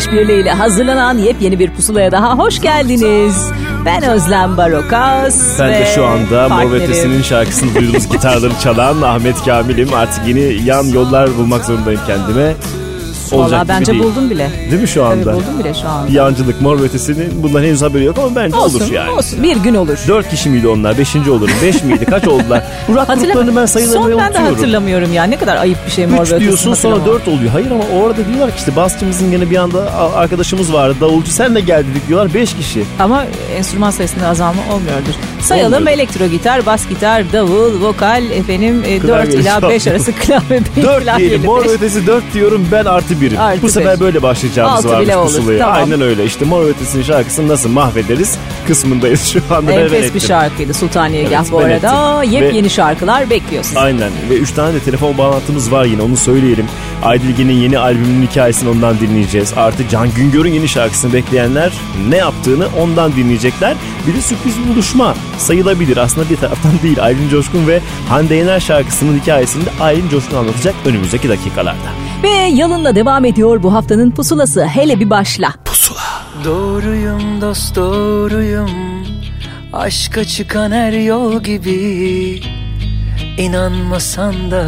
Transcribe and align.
Müzik 0.00 0.10
Karnaval 0.10 0.20
İşbirliği 0.20 0.42
ile 0.42 0.50
hazırlanan 0.50 1.18
yepyeni 1.18 1.58
bir 1.58 1.70
pusulaya 1.70 2.12
daha 2.12 2.38
hoş 2.38 2.60
geldiniz. 2.60 3.50
Ben 3.84 4.02
Özlem 4.02 4.56
Barokas 4.56 5.60
Ben 5.60 5.68
de 5.68 5.86
şu 5.94 6.06
anda 6.06 6.48
Mor 6.48 6.72
Ötesi'nin 6.72 7.22
şarkısını 7.22 7.74
duyduğunuz 7.74 8.08
gitarları 8.12 8.52
çalan 8.62 9.02
Ahmet 9.02 9.44
Kamil'im. 9.44 9.94
Artık 9.94 10.28
yeni 10.28 10.64
yan 10.64 10.84
yollar 10.84 11.36
bulmak 11.36 11.64
zorundayım 11.64 12.00
kendime. 12.06 12.54
Olacak 13.32 13.52
Valla 13.52 13.62
gibi 13.62 13.68
bence 13.80 13.92
değil. 13.92 14.04
buldum 14.04 14.30
bile. 14.30 14.50
Değil 14.70 14.82
mi 14.82 14.88
şu 14.88 15.00
Tabii 15.00 15.12
anda? 15.20 15.34
buldum 15.34 15.58
bile 15.58 15.74
şu 15.74 15.88
anda. 15.88 16.08
Bir 16.08 16.12
yancılık 16.12 16.60
Mor 16.60 16.80
Ötesi'nin 16.80 17.42
bundan 17.42 17.62
henüz 17.62 17.82
haberi 17.82 18.04
yok 18.04 18.18
ama 18.18 18.36
bence 18.36 18.56
olsun, 18.56 18.80
olur 18.80 18.92
yani. 18.92 19.10
olsun. 19.10 19.42
Bir 19.42 19.56
gün 19.56 19.74
olur. 19.74 19.98
Dört 20.08 20.28
kişi 20.30 20.48
miydi 20.50 20.68
onlar? 20.68 20.98
Beşinci 20.98 21.30
olurum. 21.30 21.54
Beş 21.62 21.82
miydi? 21.84 22.04
Kaç 22.04 22.28
oldular? 22.28 22.64
Bu 22.88 22.94
rock 22.94 23.06
gruplarını 23.06 23.56
ben 23.56 23.66
sayılarını 23.66 24.02
Son 24.02 24.10
ben 24.10 24.18
de 24.18 24.24
unutuyorum. 24.24 24.54
hatırlamıyorum 24.54 25.12
ya. 25.12 25.24
Ne 25.24 25.36
kadar 25.38 25.56
ayıp 25.56 25.78
bir 25.86 25.90
şey 25.92 26.06
Mor 26.06 26.16
ve 26.16 26.20
Ötesi'ni 26.20 26.40
diyorsun 26.40 26.74
sonra 26.74 27.06
dört 27.06 27.28
oluyor. 27.28 27.50
Hayır 27.52 27.70
ama 27.70 27.84
orada 28.02 28.26
diyorlar 28.26 28.50
ki 28.50 28.56
işte 28.58 28.76
basçımızın 28.76 29.30
gene 29.30 29.50
bir 29.50 29.56
anda 29.56 29.92
arkadaşımız 30.16 30.72
vardı. 30.72 30.96
Davulcu 31.00 31.30
sen 31.30 31.54
de 31.54 31.60
gel 31.60 31.84
dedik 31.90 32.08
diyorlar. 32.08 32.34
Beş 32.34 32.54
kişi. 32.54 32.84
Ama 32.98 33.24
enstrüman 33.56 33.90
sayısında 33.90 34.26
azalma 34.28 34.62
olmuyordur. 34.74 35.14
Sayalım 35.42 35.88
elektro 35.88 36.26
gitar, 36.26 36.66
bas 36.66 36.88
gitar, 36.88 37.32
davul, 37.32 37.80
vokal, 37.82 38.30
efendim 38.30 38.82
e, 38.86 39.02
4 39.02 39.06
Klavye 39.06 39.34
ila 39.40 39.68
5 39.68 39.82
çalıyor. 39.84 39.96
arası 40.00 40.12
klavye. 40.12 40.60
Dört 40.82 41.02
klavyeli 41.04 41.28
diyelim. 41.30 41.46
Mor 41.46 41.66
ötesi 41.66 42.06
dört 42.06 42.34
diyorum 42.34 42.68
ben 42.72 42.84
artı 42.84 43.20
birim. 43.20 43.40
Artı 43.40 43.62
Bu 43.62 43.68
sefer 43.68 43.92
beş. 43.92 44.00
böyle 44.00 44.22
başlayacağımız 44.22 44.86
Altı 44.86 44.88
varmış 44.96 45.14
pusulaya. 45.14 45.58
tamam. 45.58 45.74
Aynen 45.76 46.00
öyle. 46.00 46.24
İşte 46.24 46.44
Mor 46.44 46.62
ötesinin 46.64 47.02
şarkısını 47.02 47.48
nasıl 47.48 47.68
mahvederiz 47.68 48.38
kısmındayız 48.74 49.26
şu 49.26 49.42
anda. 49.56 49.72
Enfes 49.72 50.02
bir 50.02 50.06
ettim. 50.08 50.20
şarkıydı 50.20 50.74
Sultaniyegah 50.74 51.40
Evet, 51.40 51.52
bu 51.52 51.58
arada. 51.58 52.24
ettim. 52.24 52.32
Yepyeni 52.32 52.64
Ve- 52.64 52.68
şarkılar 52.68 53.30
bekliyor 53.30 53.64
sizi. 53.64 53.78
Aynen 53.78 54.10
ve 54.30 54.34
3 54.36 54.52
tane 54.52 54.74
de 54.74 54.80
telefon 54.80 55.18
bağlantımız 55.18 55.72
var 55.72 55.84
yine 55.84 56.02
onu 56.02 56.16
söyleyelim. 56.16 56.66
Aydilge'nin 57.02 57.52
yeni 57.52 57.78
albümünün 57.78 58.26
hikayesini 58.26 58.68
ondan 58.68 59.00
dinleyeceğiz. 59.00 59.52
Artı 59.56 59.88
Can 59.88 60.08
Güngör'ün 60.16 60.52
yeni 60.52 60.68
şarkısını 60.68 61.12
bekleyenler 61.12 61.72
ne 62.08 62.16
yaptığını 62.16 62.66
ondan 62.80 63.16
dinleyecekler. 63.16 63.74
Bir 64.06 64.14
de 64.14 64.20
sürpriz 64.20 64.54
buluşma 64.68 65.14
sayılabilir. 65.38 65.96
Aslında 65.96 66.30
bir 66.30 66.36
taraftan 66.36 66.72
değil. 66.82 67.02
Aylin 67.02 67.28
Coşkun 67.28 67.66
ve 67.68 67.80
Hande 68.08 68.34
Yener 68.34 68.60
şarkısının 68.60 69.18
hikayesini 69.20 69.66
de 69.66 69.70
Aylin 69.80 70.08
Coşkun 70.08 70.36
anlatacak 70.36 70.74
önümüzdeki 70.86 71.28
dakikalarda. 71.28 71.90
Ve 72.22 72.28
yalınla 72.28 72.94
devam 72.94 73.24
ediyor 73.24 73.62
bu 73.62 73.74
haftanın 73.74 74.10
pusulası. 74.10 74.64
Hele 74.66 75.00
bir 75.00 75.10
başla. 75.10 75.52
Doğruyum 76.44 77.40
dost 77.40 77.76
doğruyum. 77.76 78.70
Aşka 79.72 80.24
çıkan 80.24 80.70
her 80.72 80.92
yol 80.92 81.42
gibi. 81.42 82.42
İnanmasan 83.38 84.50
da. 84.50 84.64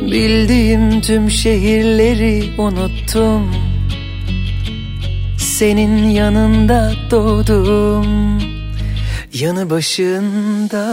Bildiğim 0.00 1.00
tüm 1.00 1.30
şehirleri 1.30 2.60
unuttum. 2.60 3.54
Senin 5.38 6.10
yanında 6.10 6.92
doğdum. 7.10 8.38
Yanı 9.32 9.70
başında. 9.70 10.84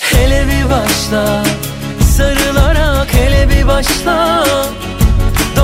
Hele 0.00 0.44
bir 0.46 0.70
başla. 0.70 1.44
Sarılarak 2.00 3.14
hele 3.14 3.48
bir 3.48 3.66
başla 3.66 4.44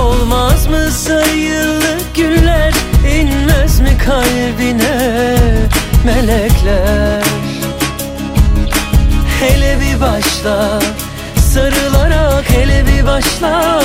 Dolmaz 0.04 0.66
mı 0.66 0.90
sayılı 0.90 1.98
güller? 2.14 2.74
İnmez 3.20 3.80
mi 3.80 3.98
kalbine 4.06 5.36
melekler? 6.04 7.22
Hele 9.40 9.78
bir 9.80 10.00
başla 10.00 10.80
Sarılarak 11.52 12.50
hele 12.50 12.84
bir 12.86 13.06
başla. 13.06 13.82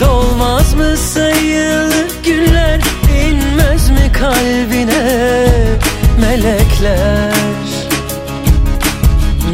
Dolmaz 0.00 0.74
mı 0.74 0.96
sayılı 0.96 2.08
güller? 2.24 2.80
İnmez 3.28 3.90
mi 3.90 4.12
kalbine 4.12 5.46
melekler? 6.20 7.34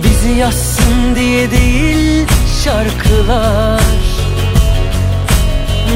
Bizi 0.04 0.38
yazsın 0.38 1.14
diye 1.14 1.50
değil 1.50 2.26
şarkılar 2.64 4.09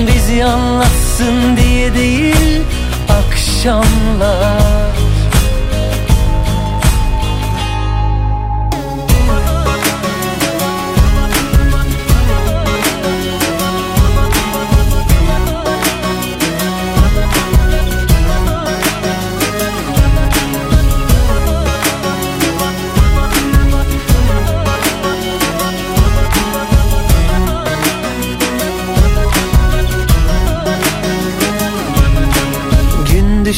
Bizi 0.00 0.44
anlatsın 0.44 1.56
diye 1.56 1.94
değil 1.94 2.60
akşamlar 3.08 4.83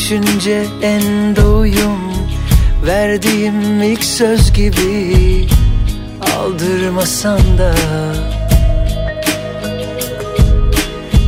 düşünce 0.06 0.66
en 0.82 1.36
doyum. 1.36 2.00
Verdiğim 2.86 3.82
ilk 3.82 4.04
söz 4.04 4.52
gibi 4.52 5.48
Aldırmasan 6.38 7.38
da. 7.58 7.74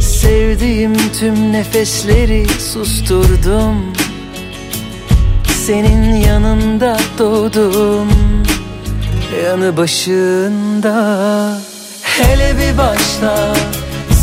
Sevdiğim 0.00 0.96
tüm 1.20 1.52
nefesleri 1.52 2.46
susturdum. 2.48 3.92
Senin 5.66 6.14
yanında 6.14 6.96
doğdum. 7.19 8.08
Yanı 9.44 9.76
başında. 9.76 10.94
Hele 12.02 12.54
bir 12.58 12.78
başla 12.78 13.54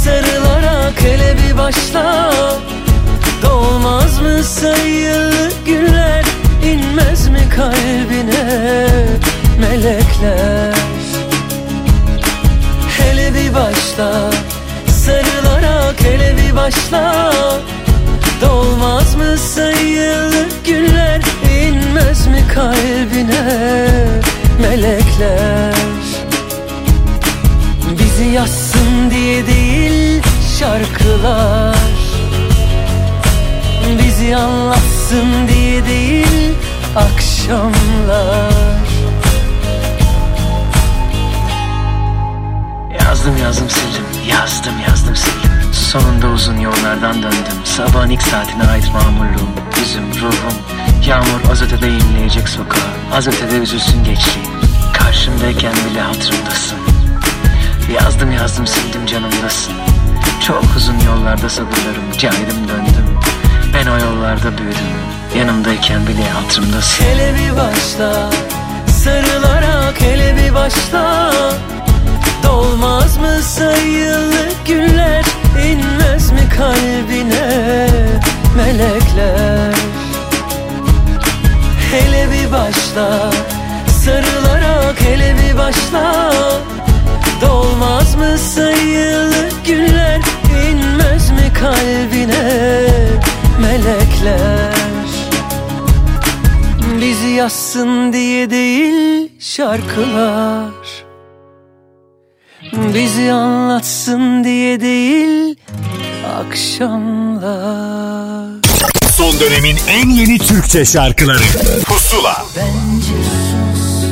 Sarılarak 0.03 1.01
hele 1.01 1.35
bir 1.37 1.57
başla 1.57 2.31
Dolmaz 3.45 4.21
mı 4.21 4.43
sayılı 4.43 5.51
günler 5.65 6.25
inmez 6.63 7.27
mi 7.27 7.49
kalbine 7.55 8.87
melekler? 9.59 10.73
Hele 12.97 13.33
bir 13.33 13.53
başla 13.53 14.31
sarılarak 14.87 16.01
hele 16.03 16.35
bir 16.37 16.55
başla. 16.55 17.33
Dolmaz 18.41 19.15
mı 19.15 19.37
sayılı 19.37 20.45
günler 20.65 21.21
inmez 21.61 22.27
mi 22.27 22.43
kalbine 22.53 23.87
melekler? 24.61 25.75
Bizi 27.99 28.25
yazsın 28.25 29.11
diye 29.11 29.47
değil 29.47 30.21
şarkılar 30.59 31.94
Bizi 33.85 34.35
anlatsın 34.35 35.47
diye 35.47 35.85
değil 35.85 36.53
akşamlar. 36.95 38.51
Yazdım 43.01 43.37
yazdım 43.37 43.69
sildim. 43.69 44.05
Yazdım 44.29 44.73
yazdım 44.87 45.15
sildim. 45.15 45.73
Sonunda 45.73 46.27
uzun 46.27 46.59
yollardan 46.59 47.15
döndüm. 47.23 47.57
Sabahın 47.63 48.09
ilk 48.09 48.21
saatine 48.21 48.63
ait 48.63 48.93
mamurluğum 48.93 49.49
Yüzüm, 49.79 50.09
ruhum. 50.13 50.57
Yağmur 51.07 51.51
az 51.51 51.61
ötede 51.61 51.87
inleyecek 51.89 52.49
sokağa. 52.49 53.15
Az 53.15 53.27
ötede 53.27 53.57
üzülsün 53.57 54.03
geçtiğim 54.03 54.47
Karşımdayken 54.93 55.73
bile 55.89 56.01
hatırımdasın. 56.01 56.77
Yazdım 57.93 58.31
yazdım 58.31 58.67
sildim 58.67 59.05
canımdasın. 59.05 59.73
Çok 60.47 60.63
uzun 60.77 60.99
yollarda 60.99 61.49
sabırlarım 61.49 62.11
Caydım 62.17 62.67
döndüm 62.67 63.04
ben 63.85 63.91
o 63.91 63.97
yollarda 63.97 64.57
büyüdüm. 64.57 64.81
Yanımdayken 65.37 66.07
bile 66.07 66.29
hatırımdasın 66.29 67.03
Hele 67.03 67.33
bir 67.35 67.57
başla 67.57 68.29
Sarılarak 68.87 70.01
hele 70.01 70.35
bir 70.37 70.53
başla. 70.53 71.31
Dolmaz 72.43 73.17
mı 73.17 73.41
sayılı 73.41 74.49
günler 74.67 75.25
inmez 75.65 76.31
mi 76.31 76.49
kalbine 76.57 77.87
melekler? 78.57 79.73
Hele 81.91 82.27
bir 82.31 82.51
başla 82.51 83.31
Sarılarak 84.05 85.01
hele 85.01 85.35
bir 85.35 85.57
başla. 85.57 86.33
Dolmaz 87.41 88.15
mı 88.15 88.37
sayılı 88.37 89.49
günler 89.65 90.21
inmez 90.69 91.29
mi 91.29 91.53
kalbine 91.53 93.24
melekler. 93.61 94.75
Bizi 97.01 97.27
yazsın 97.27 98.13
diye 98.13 98.49
değil 98.49 99.31
şarkılar. 99.39 100.71
Bizi 102.73 103.31
anlatsın 103.31 104.43
diye 104.43 104.81
değil 104.81 105.55
akşamlar. 106.39 107.45
Son 109.11 109.39
dönemin 109.39 109.77
en 109.89 110.09
yeni 110.09 110.37
Türkçe 110.37 110.85
şarkıları. 110.85 111.43
Pusula. 111.85 112.45
Bence 112.55 113.13
sus. 113.23 114.05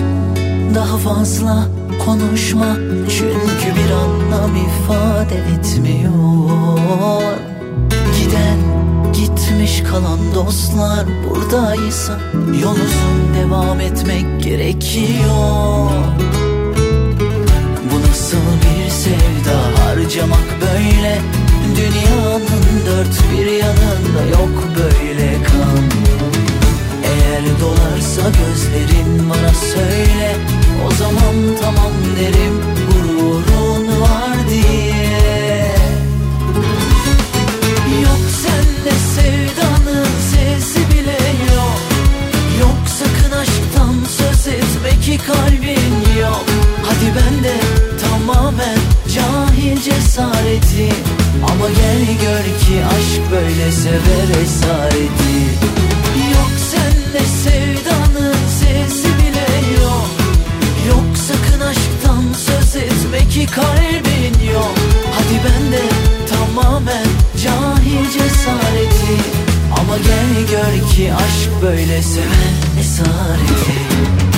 Daha 0.75 0.97
fazla 0.97 1.67
konuşma. 2.05 2.75
Çünkü 3.09 3.75
bir 3.75 3.91
anlam 3.91 4.55
ifade 4.55 5.35
etmiyor. 5.35 6.13
Giden 8.19 8.72
gitmiş 9.53 9.83
kalan 9.91 10.19
dostlar 10.35 11.05
buradaysa 11.29 12.19
Yol 12.61 12.75
uzun 12.75 13.33
devam 13.35 13.79
etmek 13.79 14.44
gerekiyor. 14.44 15.89
Bu 17.91 18.01
nasıl 18.01 18.38
bir 18.38 18.89
sevda? 18.89 19.83
Harcamak 19.83 20.47
böyle. 20.61 21.21
Dünyanın 21.77 22.65
dört 22.85 23.31
bir 23.31 23.45
yanında 23.45 24.38
yok 24.39 24.63
böyle 24.77 25.44
kan. 25.44 25.83
Eğer 27.03 27.44
dolarsa 27.61 28.21
gözlerin 28.21 29.29
bana 29.29 29.53
söyle. 29.53 30.36
O 30.88 30.91
zaman 30.91 31.36
tamam 31.62 31.91
derim 32.19 32.62
gururun 32.88 34.01
var 34.01 34.50
diye 34.50 35.02
kalbin 45.27 46.20
yok. 46.22 46.46
Hadi 46.86 47.08
ben 47.15 47.44
de 47.44 47.56
tamamen 48.01 48.80
cahil 49.15 49.82
cesareti. 49.82 50.89
Ama 51.44 51.70
gel 51.70 52.06
gör 52.22 52.44
ki 52.44 52.86
aşk 52.86 53.32
böyle 53.32 53.72
sever 53.72 54.42
esareti. 54.44 55.38
Yok 56.34 56.53
sende 56.72 57.25
sevdanın 57.44 58.36
sesi 58.60 59.08
bile 59.08 59.82
yok. 59.84 60.10
Yok 60.89 61.18
sakın 61.27 61.62
aşktan 61.65 62.24
söz 62.46 62.75
etme 62.75 63.30
ki 63.30 63.46
kalbin 63.46 64.51
yok. 64.53 64.75
Hadi 65.15 65.39
ben 65.46 65.72
de 65.72 65.82
tamamen 66.30 67.08
cahil 67.44 68.06
cesareti. 68.13 69.18
Ama 69.80 69.98
gel 69.98 70.48
gör 70.51 70.89
ki 70.89 71.13
aşk 71.13 71.62
böyle 71.62 72.01
sever 72.01 72.80
esareti 72.80 74.32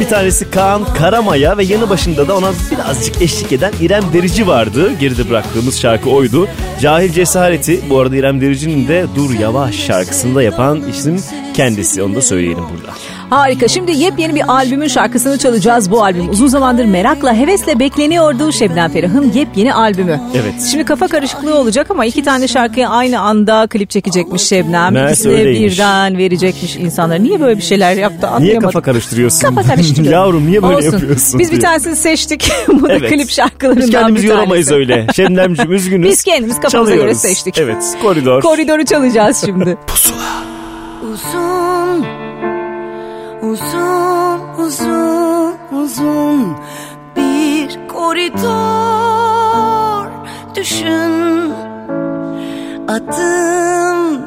bir 0.00 0.08
tanesi 0.08 0.50
Kaan 0.50 0.94
Karamaya 0.94 1.58
ve 1.58 1.64
yanı 1.64 1.90
başında 1.90 2.28
da 2.28 2.36
ona 2.36 2.50
birazcık 2.70 3.22
eşlik 3.22 3.52
eden 3.52 3.72
İrem 3.80 4.02
Derici 4.12 4.46
vardı. 4.46 4.92
Geride 5.00 5.30
bıraktığımız 5.30 5.80
şarkı 5.80 6.10
oydu. 6.10 6.48
Cahil 6.80 7.12
Cesareti 7.12 7.80
bu 7.90 7.98
arada 7.98 8.16
İrem 8.16 8.40
Derici'nin 8.40 8.88
de 8.88 9.06
Dur 9.16 9.34
Yavaş 9.34 9.74
şarkısında 9.74 10.42
yapan 10.42 10.82
isim 10.90 11.22
kendisi. 11.54 12.02
Onu 12.02 12.14
da 12.14 12.22
söyleyelim 12.22 12.64
burada. 12.76 13.07
Harika. 13.30 13.68
Şimdi 13.68 13.92
yepyeni 13.92 14.34
bir 14.34 14.48
albümün 14.52 14.88
şarkısını 14.88 15.38
çalacağız. 15.38 15.90
Bu 15.90 16.04
albüm 16.04 16.28
uzun 16.30 16.46
zamandır 16.46 16.84
merakla, 16.84 17.34
hevesle 17.34 17.78
bekleniyordu 17.78 18.52
Şebnem 18.52 18.90
Ferah'ın 18.90 19.32
yepyeni 19.32 19.74
albümü. 19.74 20.20
Evet. 20.34 20.54
Şimdi 20.70 20.84
kafa 20.84 21.08
karışıklığı 21.08 21.54
olacak 21.58 21.90
ama 21.90 22.04
iki 22.04 22.22
tane 22.24 22.48
şarkıya 22.48 22.88
aynı 22.90 23.20
anda 23.20 23.66
klip 23.66 23.90
çekecekmiş 23.90 24.42
Şebnem. 24.42 24.92
Meğerse 24.92 25.28
öyleymiş. 25.28 25.72
birden 25.72 26.18
verecekmiş 26.18 26.76
insanlara. 26.76 27.18
Niye 27.18 27.40
böyle 27.40 27.56
bir 27.58 27.62
şeyler 27.62 27.94
yaptı 27.94 28.18
Niye 28.26 28.30
anlayamadım. 28.30 28.68
kafa 28.68 28.80
karıştırıyorsun? 28.80 29.40
Kafa 29.40 29.62
karıştırıyorum. 29.62 30.12
Yavrum 30.12 30.46
niye 30.46 30.62
böyle 30.62 30.76
Olsun. 30.76 30.92
yapıyorsun? 30.92 31.38
Biz 31.40 31.46
bir 31.48 31.52
diye. 31.56 31.60
tanesini 31.62 31.96
seçtik. 31.96 32.50
Bu 32.68 32.88
da 32.88 32.92
Evet. 32.92 33.10
klip 33.10 33.30
şarkılarından 33.30 33.82
Biz 33.86 33.90
kendimizi 33.90 34.24
bir 34.24 34.28
tanesi. 34.28 34.40
yoramayız 34.40 34.70
öyle. 34.72 35.06
Şebnemciğim 35.16 35.72
üzgünüz. 35.72 36.08
Biz 36.10 36.22
kendimiz 36.24 36.60
kafamıza 36.60 36.90
göre 36.90 37.00
Çalıyoruz. 37.00 37.22
seçtik. 37.22 37.58
Evet 37.58 37.84
koridor. 38.02 38.42
Koridoru 38.42 38.84
çalacağız 38.84 39.42
şimdi. 39.46 39.76
Uzun, 41.12 42.04
uzun, 43.48 44.40
uzun, 44.58 45.54
uzun 45.72 46.56
bir 47.16 47.88
koridor 47.88 49.28
düşün. 50.54 51.52
Adım, 52.88 54.22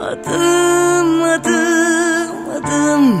adım, 0.00 1.22
adım, 1.22 2.36
adım 2.56 3.20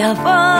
yavaş, 0.00 0.18
yavaş, 0.18 0.59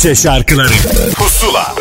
Türkçe 0.00 0.22
şarkıları 0.22 0.68
Pusula 1.14 1.74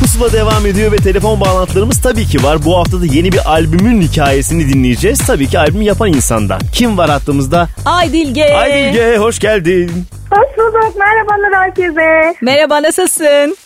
Pusula 0.00 0.32
devam 0.32 0.66
ediyor 0.66 0.92
ve 0.92 0.96
telefon 0.96 1.40
bağlantılarımız 1.40 2.02
tabii 2.02 2.26
ki 2.26 2.42
var. 2.42 2.64
Bu 2.64 2.76
hafta 2.78 3.00
da 3.00 3.06
yeni 3.06 3.32
bir 3.32 3.50
albümün 3.50 4.02
hikayesini 4.02 4.72
dinleyeceğiz. 4.72 5.26
Tabii 5.26 5.48
ki 5.48 5.58
albüm 5.58 5.82
yapan 5.82 6.08
insandan. 6.08 6.60
Kim 6.72 6.98
var 6.98 7.10
hattımızda? 7.10 7.68
Aydilge. 7.84 8.44
Aydilge 8.44 9.16
hoş 9.16 9.38
geldin. 9.38 9.90
Hoş 10.30 10.58
bulduk. 10.58 10.96
Merhabalar 10.98 11.62
herkese. 11.62 12.34
Merhaba 12.42 12.82
nasılsın? 12.82 13.56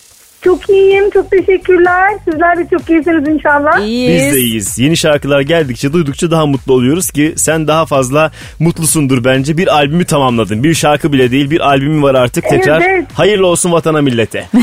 Çok 0.48 0.70
iyiyim. 0.70 1.10
Çok 1.10 1.30
teşekkürler. 1.30 2.14
Sizler 2.24 2.58
de 2.58 2.66
çok 2.70 2.90
iyisiniz 2.90 3.28
inşallah. 3.28 3.80
İyiyiz. 3.80 4.24
Biz 4.26 4.34
de 4.34 4.38
iyiyiz. 4.38 4.78
Yeni 4.78 4.96
şarkılar 4.96 5.40
geldikçe 5.40 5.92
duydukça 5.92 6.30
daha 6.30 6.46
mutlu 6.46 6.72
oluyoruz 6.72 7.10
ki 7.10 7.32
sen 7.36 7.68
daha 7.68 7.86
fazla 7.86 8.30
mutlusundur 8.58 9.24
bence. 9.24 9.56
Bir 9.56 9.74
albümü 9.74 10.04
tamamladın. 10.04 10.62
Bir 10.62 10.74
şarkı 10.74 11.12
bile 11.12 11.30
değil 11.30 11.50
bir 11.50 11.60
albümü 11.60 12.02
var 12.02 12.14
artık 12.14 12.44
tekrar. 12.48 12.80
Evet. 12.80 13.04
Hayırlı 13.14 13.46
olsun 13.46 13.72
vatana 13.72 14.02
millete. 14.02 14.46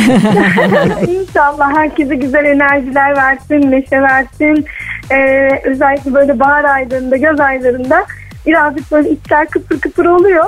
İnşallah 1.07 1.75
herkese 1.75 2.15
güzel 2.15 2.45
enerjiler 2.45 3.15
versin, 3.15 3.71
neşe 3.71 4.01
versin. 4.01 4.65
Ee, 5.11 5.49
özellikle 5.65 6.13
böyle 6.13 6.39
bahar 6.39 6.63
aylarında, 6.63 7.17
göz 7.17 7.39
aylarında 7.39 8.05
birazcık 8.45 8.91
böyle 8.91 9.09
içler 9.09 9.49
kıpır 9.49 9.79
kıpır 9.79 10.05
oluyor. 10.05 10.45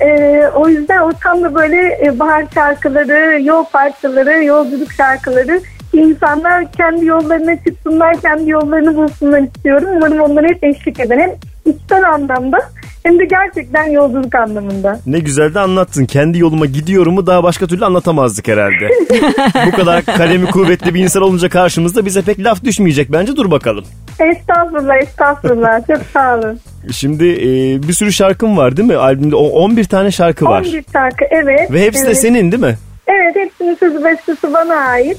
Ee, 0.00 0.44
o 0.54 0.68
yüzden 0.68 1.00
o 1.00 1.12
tam 1.12 1.42
da 1.42 1.54
böyle 1.54 2.06
e, 2.06 2.18
bahar 2.18 2.44
şarkıları, 2.54 3.42
yol 3.42 3.64
parçaları, 3.64 4.44
yolculuk 4.44 4.92
şarkıları 4.92 5.60
insanlar 5.92 6.72
kendi 6.72 7.06
yollarına 7.06 7.56
çıksınlar, 7.56 8.20
kendi 8.20 8.50
yollarını 8.50 8.96
bulsunlar 8.96 9.40
istiyorum. 9.40 9.88
Umarım 9.96 10.20
onlara 10.20 10.46
hep 10.46 10.64
eşlik 10.64 11.00
eden 11.00 11.18
hem 11.18 11.30
içten 11.64 12.02
anlamda 12.02 12.58
hem 13.02 13.18
de 13.18 13.24
gerçekten 13.24 13.84
yolculuk 13.84 14.34
anlamında. 14.34 15.00
Ne 15.06 15.18
güzel 15.18 15.54
de 15.54 15.60
anlattın. 15.60 16.04
Kendi 16.04 16.38
yoluma 16.38 16.66
gidiyorumu 16.66 17.26
daha 17.26 17.42
başka 17.42 17.66
türlü 17.66 17.84
anlatamazdık 17.84 18.48
herhalde. 18.48 18.88
Bu 19.66 19.76
kadar 19.76 20.04
kalemi 20.04 20.46
kuvvetli 20.46 20.94
bir 20.94 21.00
insan 21.00 21.22
olunca 21.22 21.48
karşımızda 21.48 22.06
bize 22.06 22.22
pek 22.22 22.38
laf 22.38 22.64
düşmeyecek 22.64 23.12
bence. 23.12 23.36
Dur 23.36 23.50
bakalım. 23.50 23.84
Estağfurullah, 24.20 24.96
estağfurullah. 24.96 25.86
Çok 25.86 26.02
sağ 26.12 26.38
olun. 26.38 26.60
Şimdi 26.92 27.24
e, 27.24 27.48
bir 27.88 27.92
sürü 27.92 28.12
şarkım 28.12 28.56
var 28.56 28.76
değil 28.76 28.88
mi? 28.88 28.96
Albümde 28.96 29.36
o 29.36 29.48
11 29.48 29.84
tane 29.84 30.10
şarkı 30.10 30.44
var. 30.44 30.60
11 30.60 30.84
şarkı, 30.92 31.24
evet. 31.30 31.72
Ve 31.72 31.82
hepsi 31.82 32.02
de 32.02 32.06
evet. 32.06 32.20
senin 32.20 32.52
değil 32.52 32.62
mi? 32.62 32.78
Evet, 33.06 33.36
hepsinin 33.36 33.74
sözü 33.74 34.04
bestesi 34.04 34.52
bana 34.52 34.74
ait. 34.74 35.18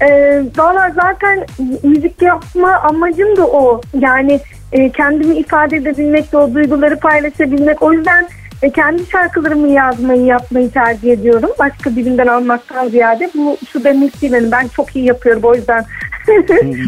Ee, 0.00 0.42
Valla 0.58 0.90
zaten 0.94 1.46
müzik 1.82 2.22
yapma 2.22 2.72
amacım 2.72 3.36
da 3.36 3.46
o. 3.46 3.80
Yani 3.98 4.40
e, 4.72 4.90
kendimi 4.90 5.34
ifade 5.34 5.76
edebilmek, 5.76 6.34
o 6.34 6.54
duyguları 6.54 6.98
paylaşabilmek. 6.98 7.82
O 7.82 7.92
yüzden 7.92 8.28
e, 8.62 8.70
kendi 8.70 9.06
şarkılarımı 9.06 9.68
yazmayı, 9.68 10.24
yapmayı 10.24 10.70
tercih 10.70 11.12
ediyorum. 11.12 11.50
Başka 11.58 11.96
birinden 11.96 12.26
almaktan 12.26 12.88
ziyade. 12.88 13.30
Bu 13.34 13.56
şu 13.72 13.84
demek 13.84 14.22
değil 14.22 14.32
benim. 14.32 14.52
Ben 14.52 14.68
çok 14.68 14.96
iyi 14.96 15.04
yapıyorum 15.04 15.42
o 15.44 15.54
yüzden. 15.54 15.84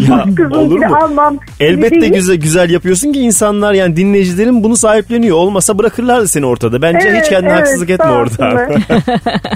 Ya, 0.08 0.24
olur 0.58 0.78
mu? 0.78 0.96
almam. 0.96 1.38
Elbette 1.60 2.00
değil. 2.00 2.12
güzel 2.12 2.36
güzel 2.36 2.70
yapıyorsun 2.70 3.12
ki 3.12 3.20
insanlar 3.20 3.72
yani 3.72 3.96
dinleyicilerin 3.96 4.64
bunu 4.64 4.76
sahipleniyor. 4.76 5.36
Olmasa 5.36 5.78
bırakırlardı 5.78 6.28
seni 6.28 6.46
ortada. 6.46 6.82
Bence 6.82 7.08
Evet, 7.08 7.22
hiç 7.22 7.30
kendine 7.30 7.52
evet, 7.52 7.60
haksızlık 7.60 7.90
etme 7.90 8.10
orada. 8.10 8.34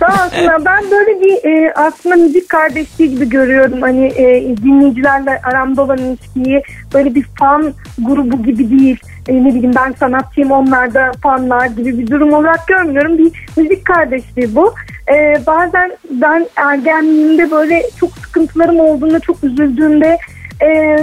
Sağ 0.01 0.27
olsunlar. 0.27 0.65
Ben 0.65 0.85
böyle 0.91 1.21
bir 1.21 1.49
e, 1.49 1.73
aslında 1.75 2.17
müzik 2.17 2.49
kardeşliği 2.49 3.11
gibi 3.11 3.29
görüyorum. 3.29 3.83
Hani 3.83 4.07
e, 4.07 4.57
dinleyicilerle 4.63 5.41
aramda 5.43 5.83
olan 5.83 5.99
ilişkiyi 5.99 6.63
böyle 6.95 7.15
bir 7.15 7.25
fan 7.39 7.75
grubu 7.99 8.43
gibi 8.43 8.71
değil. 8.71 8.99
E, 9.29 9.45
ne 9.45 9.49
bileyim 9.49 9.75
ben 9.77 9.93
sanatçıyım 9.93 10.51
onlar 10.51 10.95
da 10.95 11.13
fanlar 11.23 11.67
gibi 11.67 11.99
bir 11.99 12.07
durum 12.07 12.33
olarak 12.33 12.67
görmüyorum. 12.67 13.19
Bir 13.19 13.47
müzik 13.57 13.85
kardeşliği 13.85 14.57
bu. 14.57 14.75
E, 15.13 15.47
bazen 15.47 15.97
ben 16.11 16.47
ergenliğimde 16.57 17.51
böyle 17.51 17.83
çok 18.01 18.11
sıkıntılarım 18.11 18.81
olduğunda 18.81 19.21
çok 19.21 19.45
üzüldüğümde 19.45 20.19
e, 20.63 20.97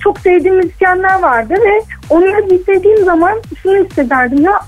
çok 0.00 0.20
sevdiğim 0.20 0.56
müzisyenler 0.56 1.22
vardı 1.22 1.54
ve 1.54 1.82
onları 2.10 2.50
dinlediğim 2.50 3.04
zaman 3.04 3.32
şunu 3.62 3.84
hissederdim 3.84 4.44
ya 4.44 4.60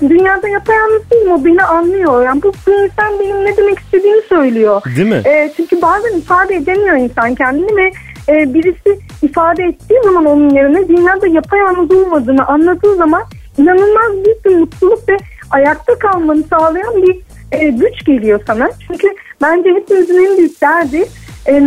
dünyada 0.00 0.48
yapayalnız 0.48 1.10
değilim 1.10 1.32
o 1.32 1.44
beni 1.44 1.62
anlıyor. 1.62 2.24
Yani 2.24 2.42
bu, 2.42 2.52
bu 2.66 2.70
insan 2.70 3.20
benim 3.20 3.44
ne 3.44 3.56
demek 3.56 3.78
istediğimi 3.78 4.22
söylüyor. 4.28 4.82
Değil 4.96 5.08
mi? 5.08 5.22
E, 5.24 5.52
çünkü 5.56 5.82
bazen 5.82 6.18
ifade 6.18 6.54
edemiyor 6.54 6.96
insan 6.96 7.34
kendini 7.34 7.76
ve 7.76 7.90
e, 8.28 8.54
birisi 8.54 8.98
ifade 9.22 9.64
ettiği 9.64 10.00
zaman 10.04 10.24
onun 10.26 10.50
yerine 10.50 10.88
dünyada 10.88 11.26
yapayalnız 11.26 11.90
olmadığını 11.90 12.46
anladığı 12.46 12.96
zaman 12.96 13.22
inanılmaz 13.58 14.24
büyük 14.24 14.44
bir 14.44 14.56
mutluluk 14.56 15.08
ve 15.08 15.16
ayakta 15.50 15.98
kalmanı 15.98 16.42
sağlayan 16.50 17.02
bir 17.02 17.16
e, 17.52 17.68
güç 17.70 18.04
geliyor 18.06 18.40
sana. 18.46 18.70
Çünkü 18.86 19.08
bence 19.42 19.70
hepimizin 19.70 20.24
en 20.30 20.36
büyük 20.38 20.60
derdi 20.62 21.04
e, 21.48 21.62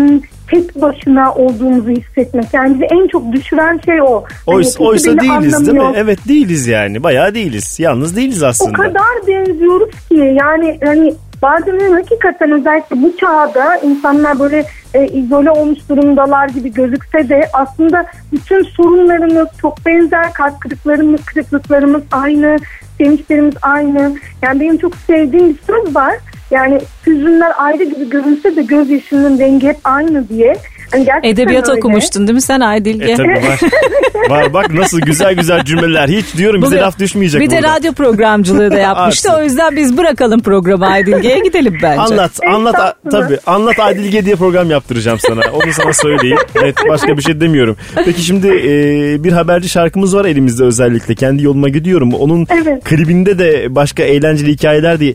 tek 0.51 0.81
başına 0.81 1.33
olduğumuzu 1.33 1.89
hissetmek. 1.89 2.45
Yani 2.53 2.73
bizi 2.73 2.85
en 2.85 3.07
çok 3.07 3.31
düşüren 3.31 3.79
şey 3.85 4.01
o. 4.01 4.23
Hani 4.45 4.55
Oysa, 4.55 4.69
kimse 4.77 4.83
oysa 4.89 5.19
değiliz 5.19 5.53
değil 5.59 5.73
mi? 5.73 5.81
anlamıyor. 5.81 6.03
Evet 6.05 6.19
değiliz 6.27 6.67
yani. 6.67 7.03
Bayağı 7.03 7.35
değiliz. 7.35 7.79
Yalnız 7.79 8.15
değiliz 8.15 8.43
O 8.43 8.45
aslında. 8.45 8.77
kadar 8.77 9.27
benziyoruz 9.27 9.89
ki 10.09 10.37
yani 10.41 10.79
hani 10.83 11.13
bazen 11.41 11.93
hakikaten 11.93 12.51
özellikle 12.51 13.01
bu 13.01 13.17
çağda 13.17 13.77
insanlar 13.77 14.39
böyle 14.39 14.65
e, 14.93 15.07
izole 15.07 15.51
olmuş 15.51 15.79
durumdalar 15.89 16.49
gibi 16.49 16.73
gözükse 16.73 17.29
de 17.29 17.41
aslında 17.53 18.05
bütün 18.31 18.63
sorunlarımız 18.63 19.47
çok 19.61 19.85
benzer, 19.85 20.33
kalp 20.33 20.61
kırıklarımız, 20.61 21.25
kırıklıklarımız 21.25 22.03
aynı, 22.11 22.57
sevinçlerimiz 22.97 23.55
aynı. 23.61 24.15
Yani 24.41 24.59
benim 24.59 24.77
çok 24.77 24.95
sevdiğim 24.95 25.49
bir 25.49 25.59
söz 25.67 25.95
var. 25.95 26.15
Yani 26.51 26.79
hüzünler 27.07 27.51
ayrı 27.57 27.83
gibi 27.83 28.09
görünse 28.09 28.55
de 28.55 28.61
gözyaşının 28.61 29.39
rengi 29.39 29.67
hep 29.67 29.77
aynı 29.83 30.29
diye. 30.29 30.57
Hani 30.91 31.05
gerçekten 31.05 31.29
Edebiyat 31.29 31.69
öyle. 31.69 31.79
okumuştun 31.79 32.27
değil 32.27 32.35
mi 32.35 32.41
sen 32.41 32.59
Aydilge? 32.59 33.05
E 33.11 33.15
tabii 33.15 33.27
var. 33.27 33.59
var 34.29 34.53
bak 34.53 34.73
nasıl 34.73 35.01
güzel 35.01 35.33
güzel 35.33 35.63
cümleler. 35.63 36.07
Hiç 36.09 36.35
diyorum 36.37 36.61
bize 36.61 36.71
Bugün- 36.71 36.81
laf 36.83 36.99
düşmeyecek 36.99 37.41
Bir 37.41 37.49
de 37.49 37.57
burada. 37.57 37.75
radyo 37.75 37.93
programcılığı 37.93 38.71
da 38.71 38.79
yapmıştı. 38.79 39.29
O 39.37 39.43
yüzden 39.43 39.75
biz 39.75 39.97
bırakalım 39.97 40.39
programı 40.41 40.87
Aydilge'ye 40.87 41.39
gidelim 41.39 41.77
bence. 41.83 42.01
Anlat, 42.01 42.31
anlat, 42.47 42.75
Estağfurullah. 42.75 43.27
tabii 43.27 43.39
anlat 43.45 43.79
Adilge 43.79 44.25
diye 44.25 44.35
program 44.35 44.69
yaptıracağım 44.71 45.19
sana. 45.19 45.41
Onu 45.53 45.73
sana 45.73 45.93
söyleyeyim. 45.93 46.37
Evet, 46.63 46.75
başka 46.89 47.17
bir 47.17 47.21
şey 47.21 47.41
demiyorum. 47.41 47.77
Peki 48.05 48.21
şimdi 48.23 48.47
e, 48.47 49.23
bir 49.23 49.31
haberci 49.31 49.69
şarkımız 49.69 50.15
var 50.15 50.25
elimizde 50.25 50.63
özellikle. 50.63 51.15
Kendi 51.15 51.43
yoluma 51.43 51.69
gidiyorum. 51.69 52.13
Onun 52.13 52.47
Evet. 52.61 52.83
klibinde 52.83 53.39
de 53.39 53.75
başka 53.75 54.03
eğlenceli 54.03 54.51
hikayeler 54.51 54.99
de 54.99 55.05
y- 55.05 55.13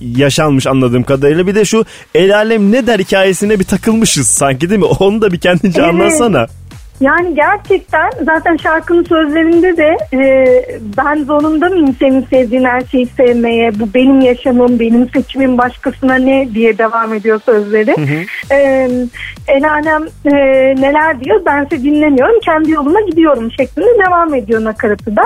yaşanmış 0.00 0.66
anladığım 0.66 1.02
kadarıyla. 1.02 1.46
Bir 1.46 1.54
de 1.54 1.64
şu 1.64 1.84
el 2.14 2.36
alem 2.36 2.72
ne 2.72 2.86
der 2.86 2.98
hikayesine 2.98 3.58
bir 3.60 3.64
takılmışız 3.64 4.28
sanki 4.28 4.70
değil 4.70 4.80
mi? 4.80 4.86
Onu 5.00 5.22
da 5.22 5.32
bir 5.32 5.38
kendince 5.40 5.80
Evet. 5.80 5.90
anlatsana. 5.90 6.46
Yani 7.00 7.34
gerçekten 7.34 8.10
zaten 8.24 8.56
şarkının 8.56 9.04
sözlerinde 9.04 9.76
de 9.76 9.96
e, 10.12 10.46
ben 10.96 11.24
zorunda 11.24 11.68
mıyım 11.68 11.96
senin 11.98 12.24
sevdiğin 12.30 12.64
her 12.64 12.80
şeyi 12.80 13.06
sevmeye, 13.06 13.80
bu 13.80 13.94
benim 13.94 14.20
yaşamım, 14.20 14.80
benim 14.80 15.10
seçimim 15.10 15.58
başkasına 15.58 16.14
ne 16.14 16.48
diye 16.54 16.78
devam 16.78 17.14
ediyor 17.14 17.40
sözleri. 17.46 17.94
E, 18.50 18.56
el 19.48 19.70
alem 19.70 20.02
e, 20.24 20.30
neler 20.80 21.24
diyor 21.24 21.44
bense 21.46 21.82
dinlemiyorum, 21.82 22.40
kendi 22.44 22.70
yoluma 22.70 23.00
gidiyorum 23.00 23.50
şeklinde 23.52 24.04
devam 24.06 24.34
ediyor 24.34 24.64
nakaratı 24.64 25.16
da. 25.16 25.22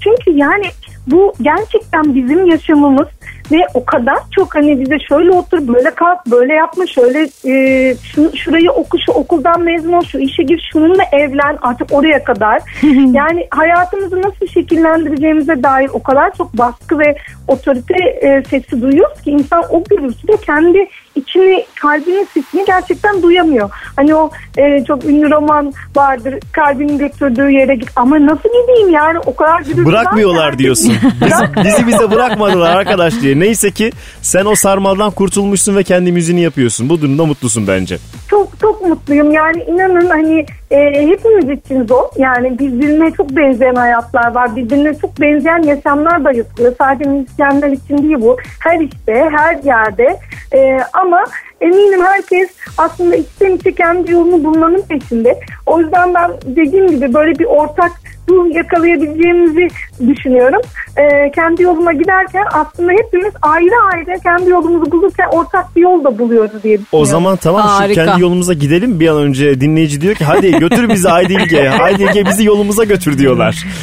Çünkü 0.00 0.38
yani 0.38 0.64
bu 1.06 1.32
gerçekten 1.42 2.14
bizim 2.14 2.46
yaşamımız 2.46 3.08
ve 3.52 3.66
o 3.74 3.84
kadar 3.84 4.18
çok 4.30 4.54
hani 4.54 4.80
bize 4.80 4.98
şöyle 4.98 5.30
otur 5.30 5.68
böyle 5.68 5.90
kalk 5.90 6.26
böyle 6.30 6.54
yapma 6.54 6.86
şöyle 6.86 7.28
e, 7.44 7.94
şu, 7.96 8.36
şurayı 8.36 8.70
oku 8.70 8.98
şu 9.06 9.12
okuldan 9.12 9.60
mezun 9.62 9.92
ol 9.92 10.02
şu 10.02 10.18
işe 10.18 10.42
gir 10.42 10.70
şununla 10.72 11.02
evlen 11.12 11.58
artık 11.62 11.92
oraya 11.92 12.24
kadar. 12.24 12.62
Yani 13.12 13.46
hayatımızı 13.50 14.22
nasıl 14.22 14.46
şekillendireceğimize 14.46 15.62
dair 15.62 15.90
o 15.92 16.02
kadar 16.02 16.34
çok 16.36 16.58
baskı 16.58 16.98
ve 16.98 17.16
otorite 17.48 17.94
e, 18.04 18.42
sesi 18.50 18.82
duyuyoruz 18.82 19.20
ki 19.20 19.30
insan 19.30 19.64
o 19.70 19.84
gürültüde 19.84 20.36
kendi 20.36 20.88
içini 21.14 21.66
kalbinin 21.74 22.28
sesini 22.34 22.64
gerçekten 22.64 23.22
duyamıyor. 23.22 23.70
Hani 23.96 24.14
o 24.14 24.30
e, 24.58 24.84
çok 24.84 25.04
ünlü 25.04 25.30
roman 25.30 25.72
vardır 25.96 26.34
kalbinin 26.52 26.98
götürdüğü 26.98 27.50
yere 27.50 27.74
git 27.74 27.90
ama 27.96 28.26
nasıl 28.26 28.48
gideyim 28.48 28.90
yani 28.90 29.18
o 29.18 29.36
kadar 29.36 29.60
gürültü 29.60 29.86
Bırakmıyorlar 29.86 30.58
diyorsun. 30.58 30.94
Bizi, 31.24 31.64
bizi 31.64 31.86
bize 31.86 32.10
bırakmadılar 32.10 32.76
arkadaş 32.76 33.20
diye. 33.20 33.40
Neyse 33.40 33.70
ki 33.70 33.92
sen 34.22 34.44
o 34.44 34.54
sarmaldan 34.54 35.10
kurtulmuşsun 35.10 35.76
ve 35.76 35.82
kendi 35.82 36.12
müziğini 36.12 36.40
yapıyorsun. 36.40 36.88
Bu 36.88 37.00
durumda 37.00 37.26
mutlusun 37.26 37.66
bence. 37.66 37.98
çok 38.30 38.51
çok 38.62 38.88
mutluyum. 38.88 39.30
Yani 39.30 39.62
inanın 39.62 40.06
hani 40.06 40.46
e, 40.70 41.06
hepimiz 41.06 41.58
için 41.58 41.86
zor. 41.86 42.04
Yani 42.16 42.58
birbirine 42.58 43.10
çok 43.10 43.30
benzeyen 43.30 43.74
hayatlar 43.74 44.34
var. 44.34 44.56
Birbirine 44.56 44.94
çok 44.94 45.20
benzeyen 45.20 45.62
yaşamlar 45.62 46.24
da 46.24 46.32
yapılıyor. 46.32 46.74
Sadece 46.78 47.10
müzisyenler 47.10 47.68
için 47.68 47.98
değil 47.98 48.16
bu. 48.20 48.36
Her 48.64 48.80
işte, 48.80 49.30
her 49.32 49.56
yerde. 49.62 50.16
E, 50.54 50.78
ama 50.92 51.24
eminim 51.62 52.02
herkes 52.04 52.48
aslında 52.78 53.16
içten 53.16 53.50
içe 53.56 53.72
kendi 53.72 54.12
yolunu 54.12 54.44
bulmanın 54.44 54.82
peşinde. 54.88 55.40
O 55.66 55.80
yüzden 55.80 56.14
ben 56.14 56.30
dediğim 56.44 56.90
gibi 56.90 57.14
böyle 57.14 57.38
bir 57.38 57.44
ortak 57.44 57.92
ruh 58.28 58.54
yakalayabileceğimizi 58.54 59.68
düşünüyorum. 60.08 60.60
E, 60.96 61.30
kendi 61.34 61.62
yoluma 61.62 61.92
giderken 61.92 62.44
aslında 62.52 62.92
hepimiz 62.92 63.32
ayrı 63.42 63.74
ayrı 63.92 64.20
kendi 64.22 64.50
yolumuzu 64.50 64.92
bulurken 64.92 65.26
ortak 65.32 65.76
bir 65.76 65.80
yol 65.80 66.04
da 66.04 66.18
buluyoruz 66.18 66.50
diye 66.52 66.78
düşünüyorum. 66.78 66.86
O 66.92 67.04
zaman 67.04 67.36
tamam 67.36 67.62
şu 67.62 67.68
Harika. 67.68 68.04
kendi 68.04 68.22
yolumuza 68.22 68.52
gidelim 68.52 69.00
bir 69.00 69.08
an 69.08 69.16
önce 69.16 69.60
dinleyici 69.60 70.00
diyor 70.00 70.14
ki 70.14 70.24
hadi 70.24 70.58
götür 70.58 70.88
bizi 70.88 71.08
Aydilge. 71.10 71.70
Aydilge 71.70 72.26
bizi 72.26 72.44
yolumuza 72.44 72.84
götür 72.84 73.18
diyorlar. 73.18 73.64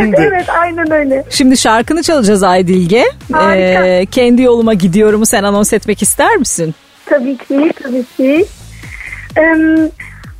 Evet 0.00 0.14
evet 0.18 0.46
aynen 0.60 0.90
öyle. 0.90 1.24
Şimdi 1.30 1.56
şarkını 1.56 2.02
çalacağız 2.02 2.42
Aydilge. 2.42 3.04
Harika. 3.32 3.86
Ee, 3.86 4.06
kendi 4.06 4.42
yoluma 4.42 4.74
gidiyorumu 4.74 5.26
sen 5.26 5.42
anons 5.42 5.72
etmek 5.72 6.02
ister 6.02 6.36
misin? 6.36 6.74
Tabii 7.12 7.36
ki 7.36 7.72
tabii 7.82 8.04
ki. 8.16 8.44
Ee, 9.36 9.42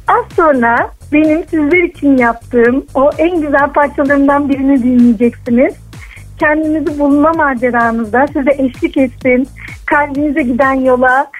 az 0.09 0.25
sonra 0.37 0.91
benim 1.13 1.45
sizler 1.51 1.83
için 1.83 2.17
yaptığım 2.17 2.87
o 2.95 3.11
en 3.19 3.41
güzel 3.41 3.73
parçalarından 3.75 4.49
birini 4.49 4.83
dinleyeceksiniz. 4.83 5.75
Kendinizi 6.39 6.99
bulma 6.99 7.33
maceranızda 7.33 8.27
size 8.27 8.51
eşlik 8.59 8.97
etsin. 8.97 9.49
Kalbinize 9.87 10.43
giden 10.43 10.75
yola 10.75 11.31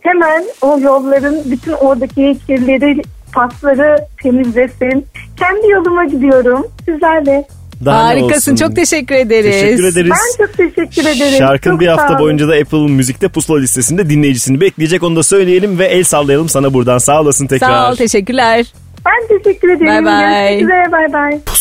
hemen 0.00 0.44
o 0.62 0.78
yolların 0.80 1.42
bütün 1.50 1.72
oradaki 1.72 2.38
kirleri, 2.46 3.02
pasları 3.34 3.96
temizlesin. 4.22 5.06
Kendi 5.36 5.68
yoluma 5.70 6.04
gidiyorum. 6.04 6.66
Sizlerle. 6.84 7.44
Daha 7.84 8.04
Harikasın. 8.04 8.56
Çok 8.56 8.76
teşekkür 8.76 9.14
ederiz. 9.14 9.60
Teşekkür 9.60 9.84
ederiz. 9.84 10.10
Ben 10.10 10.46
çok 10.46 10.56
teşekkür 10.56 11.02
ederim. 11.02 11.38
Şarkın 11.38 11.70
Çok 11.70 11.80
bir 11.80 11.86
hafta 11.86 12.18
boyunca 12.18 12.48
da 12.48 12.54
Apple 12.54 12.78
Müzik'te 12.78 13.28
pusula 13.28 13.58
listesinde 13.58 14.10
dinleyicisini 14.10 14.60
bekleyecek. 14.60 15.02
Onu 15.02 15.16
da 15.16 15.22
söyleyelim 15.22 15.78
ve 15.78 15.86
el 15.86 16.04
sallayalım 16.04 16.48
sana 16.48 16.74
buradan. 16.74 16.98
Sağ 16.98 17.20
olasın 17.20 17.46
tekrar. 17.46 17.68
Sağ 17.68 17.90
ol 17.90 17.96
teşekkürler. 17.96 18.66
Ben 19.06 19.38
teşekkür 19.38 19.68
ederim. 19.68 19.86
Bay 19.86 20.04
bay. 20.04 20.58
Görüşmek 20.58 20.62
üzere. 20.62 20.92
Bay 20.92 21.12
bay. 21.12 21.40
Ben 21.46 21.52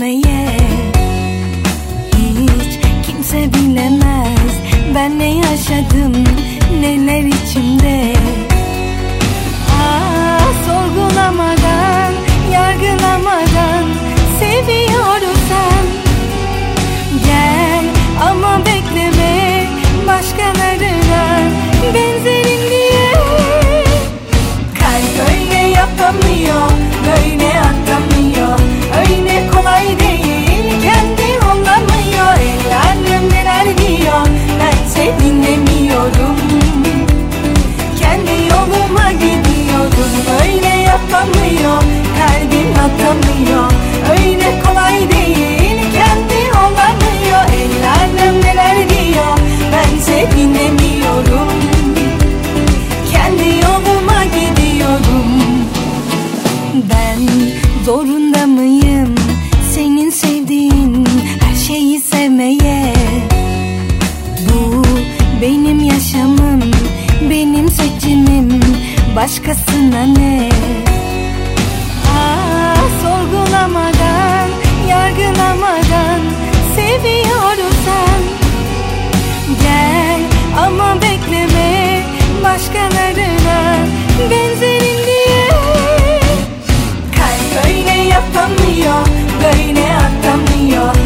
me 0.00 0.29
anlatamıyor. 42.80 43.70
Öyle 44.10 44.62
kolay 44.66 44.94
değil 44.94 45.78
kendi 45.92 46.58
olamıyor. 46.58 47.44
Ellerden 47.60 48.40
neler 48.40 48.76
diyor 48.76 49.38
bense 49.72 50.28
dinlemiyorum 50.36 51.48
Kendi 53.12 53.48
yoluma 53.48 54.24
gidiyorum. 54.24 55.26
Ben 56.90 57.18
zorunda 57.84 58.46
mıyım 58.46 59.14
senin 59.74 60.10
sevdiğin 60.10 61.06
her 61.40 61.56
şeyi 61.56 62.00
sevmeye? 62.00 62.94
Bu 64.48 64.82
benim 65.42 65.80
yaşamım 65.84 66.60
benim 67.30 67.68
seçimim 67.68 68.60
başkasına 69.16 70.06
ne? 70.06 70.50
Suçlamadan, 73.50 74.48
yargılamadan 74.88 76.20
seviyorum 76.74 77.74
sen. 77.84 78.22
Gel 79.62 80.20
ama 80.58 80.94
bekleme 81.02 82.02
başkalarına 82.44 83.76
benzerin 84.30 85.06
diye. 85.06 85.48
Kalp 87.16 87.66
öyle 87.66 88.02
yapamıyor, 88.08 89.06
böyle 89.42 89.86
atamıyor. 89.94 90.99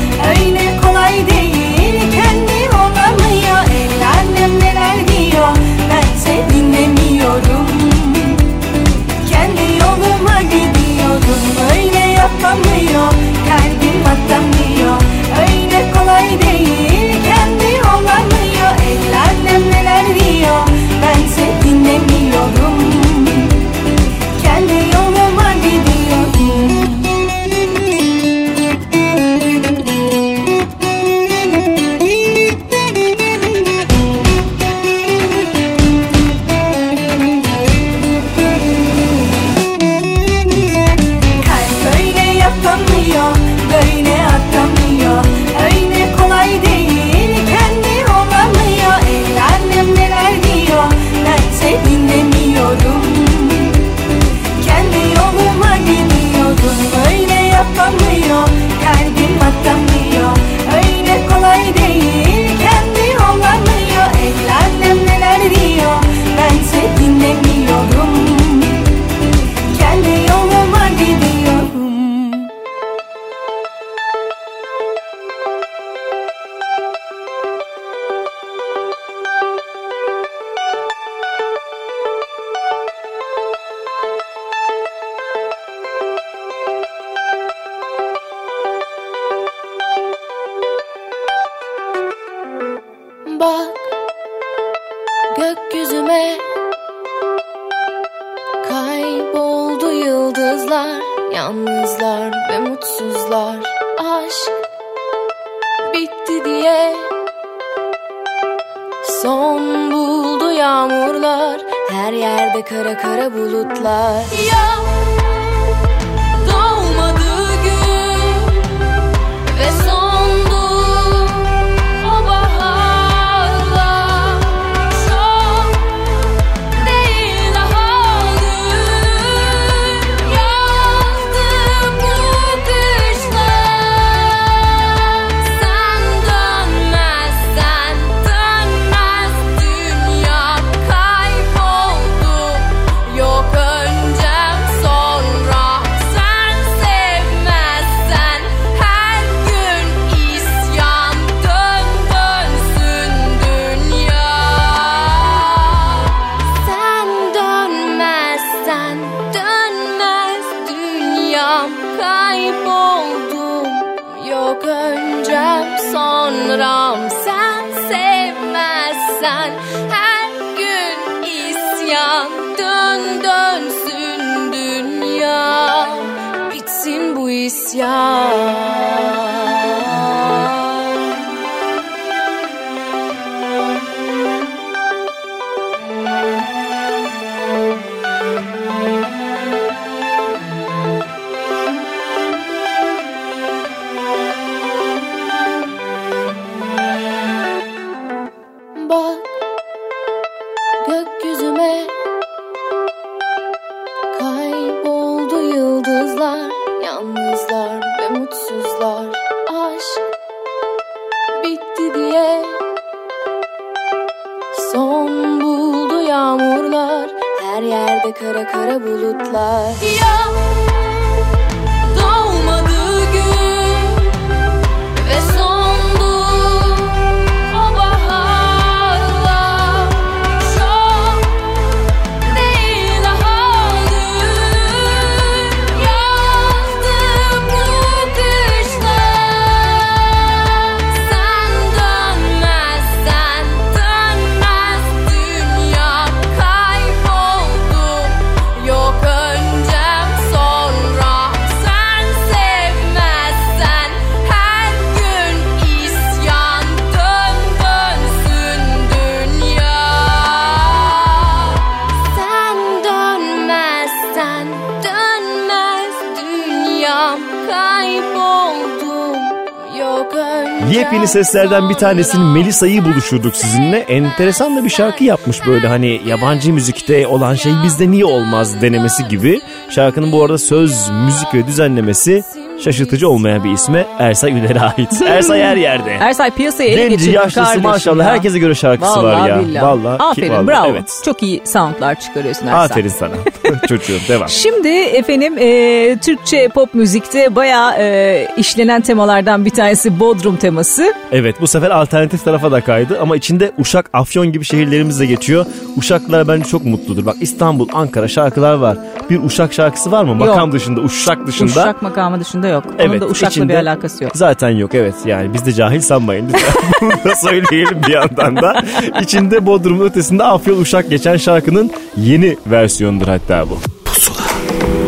Seslerden 271.15 271.69
bir 271.69 271.75
tanesinin 271.75 272.27
Melisa'yı 272.27 272.85
buluşturduk 272.85 273.37
sizinle. 273.37 273.79
Enteresan 273.79 274.57
da 274.57 274.65
bir 274.65 274.71
şarkı 274.71 275.05
yapmış 275.05 275.47
böyle 275.47 275.69
hani 275.69 276.01
yabancı 276.07 276.53
müzikte 276.53 277.07
olan 277.07 277.35
şey 277.35 277.53
bizde 277.65 277.91
niye 277.91 278.05
olmaz 278.05 278.63
denemesi 278.63 279.09
gibi. 279.09 279.41
Şarkının 279.71 280.13
bu 280.13 280.25
arada 280.25 280.39
söz, 280.39 280.91
müzik 280.91 281.35
ve 281.35 281.47
düzenlemesi 281.47 282.25
şaşırtıcı 282.61 283.09
olmayan 283.09 283.45
bir 283.45 283.51
isme 283.51 283.87
Ersay 283.99 284.33
Üner'e 284.33 284.61
ait. 284.61 285.03
Ersay 285.07 285.43
her 285.43 285.57
yerde. 285.57 285.91
Ersay 285.91 286.31
piyasayı 286.31 286.71
ele 286.71 286.83
Genci, 286.83 286.97
geçirdi 286.97 287.15
yaşlısı 287.15 287.41
kardeşim 287.45 287.63
maşallah 287.63 288.05
ya. 288.05 288.11
herkese 288.11 288.39
göre 288.39 288.55
şarkısı 288.55 288.91
Vallahi 289.03 289.21
var 289.21 289.29
ya. 289.29 289.41
billahi. 289.41 289.65
Vallahi. 289.65 290.03
Aferin 290.03 290.31
vallahi, 290.33 290.47
bravo. 290.47 290.69
Evet. 290.71 291.01
Çok 291.05 291.23
iyi 291.23 291.43
soundlar 291.45 292.01
çıkarıyorsun 292.01 292.47
Ersay. 292.47 292.65
Aferin 292.65 292.89
sana. 292.89 293.11
Çocuğum 293.69 293.99
devam. 294.09 294.29
Şimdi 294.29 294.69
efendim 294.69 295.35
e, 295.39 295.99
Türkçe 296.03 296.49
pop 296.49 296.75
müzikte 296.75 297.37
bayağı 297.37 297.75
e, 297.79 298.29
işlenen 298.37 298.81
temalardan 298.81 299.45
bir 299.45 299.51
tanesi 299.51 300.01
Bodrum 300.01 300.37
teması. 300.37 300.95
Evet 301.13 301.37
bu 301.41 301.47
sefer 301.47 301.71
alternatif 301.71 302.25
tarafa 302.25 302.53
da 302.53 302.61
kaydı 302.61 302.99
ama 303.01 303.17
içinde 303.17 303.53
Uşak, 303.59 303.91
Afyon 303.93 304.33
gibi 304.33 304.45
şehirlerimiz 304.45 305.01
de 305.01 305.07
geçiyor. 305.07 305.47
Uşaklılar 305.77 306.29
bence 306.29 306.45
çok 306.45 306.65
mutludur. 306.65 307.07
Bak 307.07 307.17
İstanbul, 307.21 307.69
Ankara 307.73 308.09
şarkılar 308.09 308.55
var. 308.55 308.77
Bir 309.11 309.23
Uşak 309.23 309.53
şarkısı 309.53 309.93
var 309.93 310.05
mı? 310.05 310.15
Makam 310.15 310.53
dışında, 310.53 310.81
Uşak 310.81 311.27
dışında. 311.27 311.51
Uşak 311.51 311.83
makamı 311.83 312.21
dışında 312.21 312.44
yok. 312.49 312.65
Onun 312.81 313.01
da 313.01 313.07
Uşak'la 313.07 313.31
içinde- 313.31 313.49
bir 313.53 313.55
alakası 313.59 314.05
yok. 314.05 314.13
Zaten 314.17 314.49
yok 314.49 314.75
evet 314.75 314.95
yani 315.07 315.35
biz 315.35 315.47
de 315.47 315.53
cahil 315.53 315.81
sanmayın 315.81 316.29
lütfen. 316.29 316.55
Bunu 316.81 317.11
da 317.11 317.15
söyleyelim 317.17 317.83
bir 317.87 317.93
yandan 317.93 318.37
da. 318.37 318.63
İçinde 319.01 319.47
Bodrum'un 319.47 319.85
ötesinde 319.87 320.25
Afyon 320.25 320.61
Uşak 320.61 320.91
geçen 320.91 321.17
şarkının 321.17 321.71
yeni 321.97 322.37
versiyonudur 322.47 323.09
hatta 323.09 323.45
bu. 323.51 323.59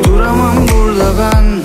Duramam 0.04 0.56
burada 0.68 1.12
ben 1.18 1.55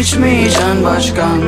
içmeyeceksin 0.00 0.84
başkan. 0.84 1.40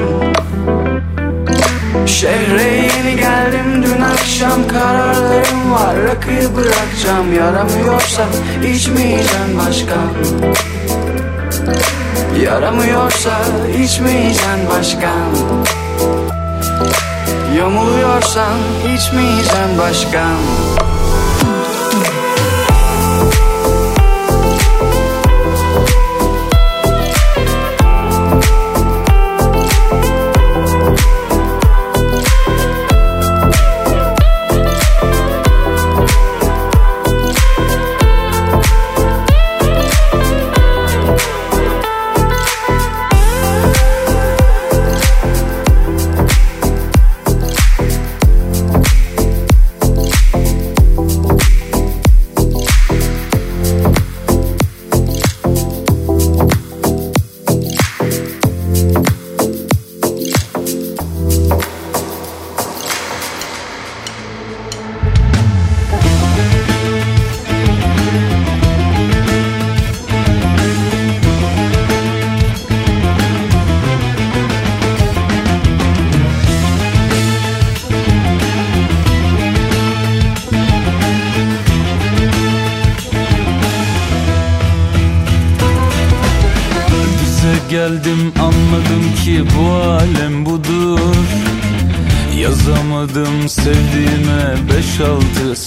Şehre 2.07 2.63
yeni 2.63 3.17
geldim 3.17 3.83
dün 3.83 4.03
akşam 4.03 4.69
Kararlarım 4.69 5.73
var. 5.73 5.97
Rakıyı 6.03 6.57
bırakacağım 6.57 7.35
Yaramıyorsa 7.39 8.25
içmeyeceksin 8.75 9.59
başkan. 9.59 10.13
Yaramıyorsa 12.45 13.39
içmeyeceksin 13.85 14.69
başkan. 14.71 15.33
Yamuluyorsan 17.57 18.59
içmeyeceksin 18.95 19.79
başkan 19.79 20.37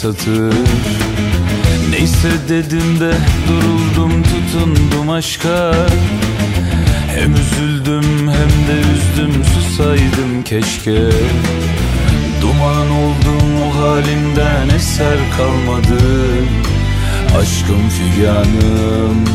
satır. 0.05 0.53
Neyse 1.89 2.29
dedim 2.49 2.99
de 2.99 3.13
duruldum 3.47 4.23
tutundum 4.23 5.09
aşka. 5.09 5.73
Hem 7.15 7.33
üzüldüm 7.33 8.27
hem 8.27 8.51
de 8.67 8.79
üzdüm 8.95 9.43
susaydım 9.43 10.43
keşke. 10.45 11.01
Duman 12.41 12.89
oldum 12.89 13.61
o 13.65 13.77
halimden 13.81 14.75
eser 14.75 15.17
kalmadı. 15.37 16.03
Aşkım 17.39 17.89
figanım, 17.89 19.25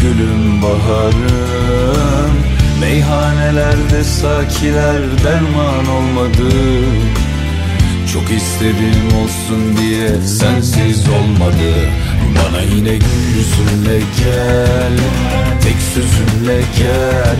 gülüm 0.00 0.62
baharım. 0.62 2.32
Meyhanelerde 2.80 4.04
sakiler 4.04 5.02
derman 5.24 5.86
olmadı 5.86 6.52
Çok 8.12 8.30
istedim 8.30 9.06
olsun 9.22 9.76
diye 9.76 10.08
sensiz 10.26 11.08
olmadı. 11.08 11.88
Bana 12.36 12.62
yine 12.62 12.96
gül 12.96 13.36
yüzünle 13.36 13.98
gel 13.98 14.92
Tek 15.62 15.76
sözünle 15.94 16.60
gel. 16.78 17.36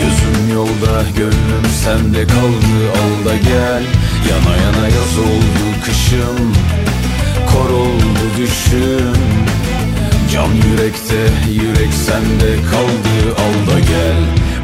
Gözüm 0.00 0.54
yolda 0.54 1.02
gönlüm 1.16 1.66
sende 1.84 2.26
kaldı 2.26 2.76
al 2.92 3.32
gel. 3.44 3.82
Yana 4.30 4.56
yana 4.56 4.88
yaz 4.88 5.18
oldu 5.18 5.84
kışım 5.84 6.52
Kor 7.52 7.70
oldu 7.70 8.24
düşüm. 8.36 9.22
Can 10.32 10.50
yürekte 10.70 11.50
yürek 11.52 11.94
sende 11.94 12.62
kaldı 12.70 13.34
al 13.38 13.78
gel. 13.78 14.22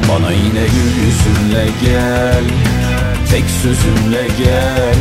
Bana 0.08 0.32
yine 0.32 0.66
gül 0.66 1.04
yüzünle 1.04 1.66
gel 1.84 2.44
Tek 3.32 3.44
sözümle 3.62 4.28
gel 4.38 4.94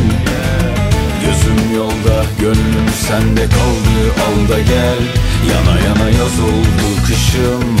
Gözüm 1.24 1.76
yolda 1.76 2.24
gönlüm 2.40 2.88
sende 3.08 3.48
kaldı 3.48 4.12
al 4.26 4.48
da 4.48 4.60
gel. 4.60 4.98
Yana 5.50 5.80
yana 5.80 6.10
yaz 6.10 6.40
oldu 6.40 7.02
kışım 7.06 7.76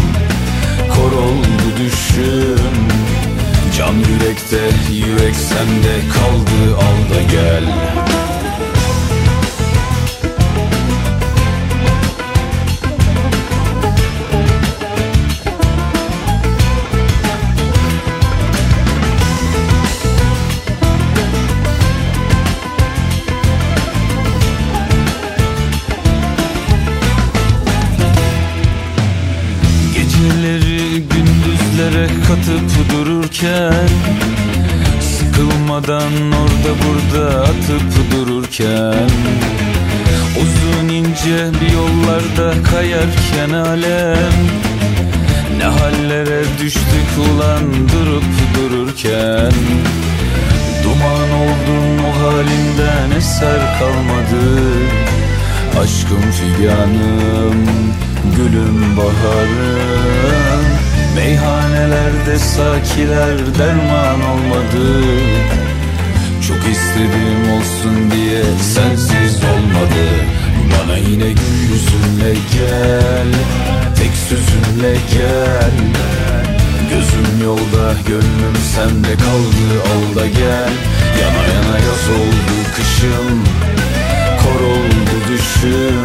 Kor 0.88 1.12
oldu 1.12 1.76
düşüm. 1.78 2.72
Can 3.78 3.94
yürekte 3.94 4.60
yürek 4.92 5.34
sende 5.36 6.00
kaldı 6.14 6.76
al 6.76 7.14
da 7.14 7.22
gel 7.22 7.64
atıp 37.72 38.12
dururken 38.12 39.08
Uzun 40.42 40.88
ince 40.88 41.50
bir 41.60 41.72
yollarda 41.72 42.62
kayarken 42.62 43.50
alem. 43.50 44.32
Ne 45.58 45.64
hallere 45.64 46.42
düştük 46.60 47.10
ulan 47.18 47.88
durup 47.92 48.24
dururken? 48.54 49.52
Duman 50.84 51.30
oldum 51.42 52.04
o 52.04 52.22
halimden 52.22 53.16
eser 53.18 53.78
kalmadı? 53.78 54.44
Aşkım 55.82 56.30
figanım, 56.30 57.66
gülüm 58.36 58.96
baharım. 58.96 60.64
Meyhanelerde 61.16 62.38
sakiler 62.38 63.38
derman 63.58 64.20
olmadı 64.30 65.02
Çok 66.48 66.56
istedim 66.56 67.52
olsun 67.52 68.10
diye 68.10 68.42
sensiz 68.74 69.44
olmadı. 69.44 70.04
Bana 70.72 70.96
yine 70.96 71.28
gül 71.32 71.58
yüzünle 71.70 72.32
gel 72.52 73.28
Tek 73.96 74.12
sözünle 74.28 74.92
gel. 75.14 75.72
Gözüm 76.90 77.44
yolda 77.44 77.94
gönlüm 78.08 78.56
sende 78.74 79.14
kaldı 79.14 79.66
al 79.92 80.24
gel. 80.38 80.72
Yana 81.20 81.44
yana 81.54 81.78
yaz 81.78 82.08
oldu 82.10 82.56
kışım 82.76 83.44
Kor 84.42 84.60
oldu 84.66 85.16
düşüm. 85.28 86.02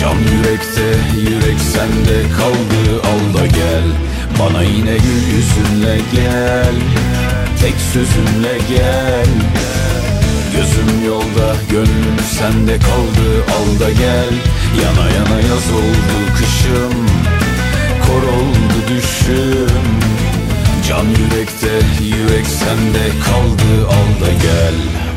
Can 0.00 0.18
yürekte 0.18 1.18
yürek 1.20 1.60
sende 1.72 2.22
kaldı 2.36 3.02
al 3.04 3.46
gel. 3.46 3.84
Bana 4.38 4.62
yine 4.62 4.96
gül 4.96 5.36
yüzünle 5.36 5.98
gel 6.12 6.74
Tek 7.60 7.74
sözünle 7.92 8.58
gel. 8.68 9.26
Gözüm 10.56 11.06
yolda 11.06 11.56
gönlüm 11.70 12.18
sende 12.38 12.78
kaldı 12.78 13.44
al 13.58 13.80
da 13.80 13.90
gel. 13.90 14.34
Yana 14.84 15.10
yana 15.10 15.40
yaz 15.40 15.72
oldu 15.72 16.34
kışım 16.36 17.06
Kor 18.06 18.22
oldu 18.22 18.88
düşüm. 18.88 19.78
Can 20.88 21.04
yürekte 21.04 22.04
yürek 22.04 22.46
sende 22.46 23.08
kaldı 23.24 23.86
al 23.88 24.26
da 24.26 24.32
gel 24.32 25.07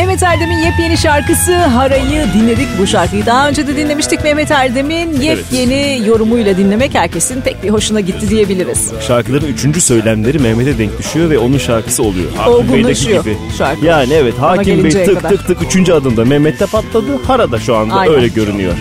Mehmet 0.00 0.22
Erdem'in 0.22 0.58
yepyeni 0.58 0.96
şarkısı 0.96 1.54
Hara'yı 1.54 2.26
dinledik 2.34 2.68
bu 2.78 2.86
şarkıyı. 2.86 3.26
Daha 3.26 3.48
önce 3.48 3.66
de 3.66 3.76
dinlemiştik 3.76 4.24
Mehmet 4.24 4.50
Erdem'in 4.50 5.20
yepyeni 5.20 6.02
yorumuyla 6.06 6.56
dinlemek 6.56 6.94
herkesin 6.94 7.40
pek 7.40 7.62
bir 7.62 7.70
hoşuna 7.70 8.00
gitti 8.00 8.30
diyebiliriz. 8.30 8.92
Şarkıların 9.06 9.46
üçüncü 9.46 9.80
söylemleri 9.80 10.38
Mehmet'e 10.38 10.78
denk 10.78 10.98
düşüyor 10.98 11.30
ve 11.30 11.38
onun 11.38 11.58
şarkısı 11.58 12.02
oluyor. 12.02 12.32
Hakim 12.36 12.74
Bey'deki 12.74 13.06
gibi. 13.06 13.36
şarkı. 13.58 13.86
Yani 13.86 14.12
evet 14.12 14.34
Hakim 14.38 14.84
Bey 14.84 14.90
tık 14.90 15.16
kadar. 15.16 15.28
tık 15.28 15.46
tık 15.46 15.62
üçüncü 15.62 15.92
adımda 15.92 16.24
Mehmet'te 16.24 16.66
patladı. 16.66 17.22
Hara 17.26 17.52
da 17.52 17.58
şu 17.58 17.76
anda 17.76 17.94
Aynen. 17.94 18.14
öyle 18.14 18.28
görünüyor. 18.28 18.72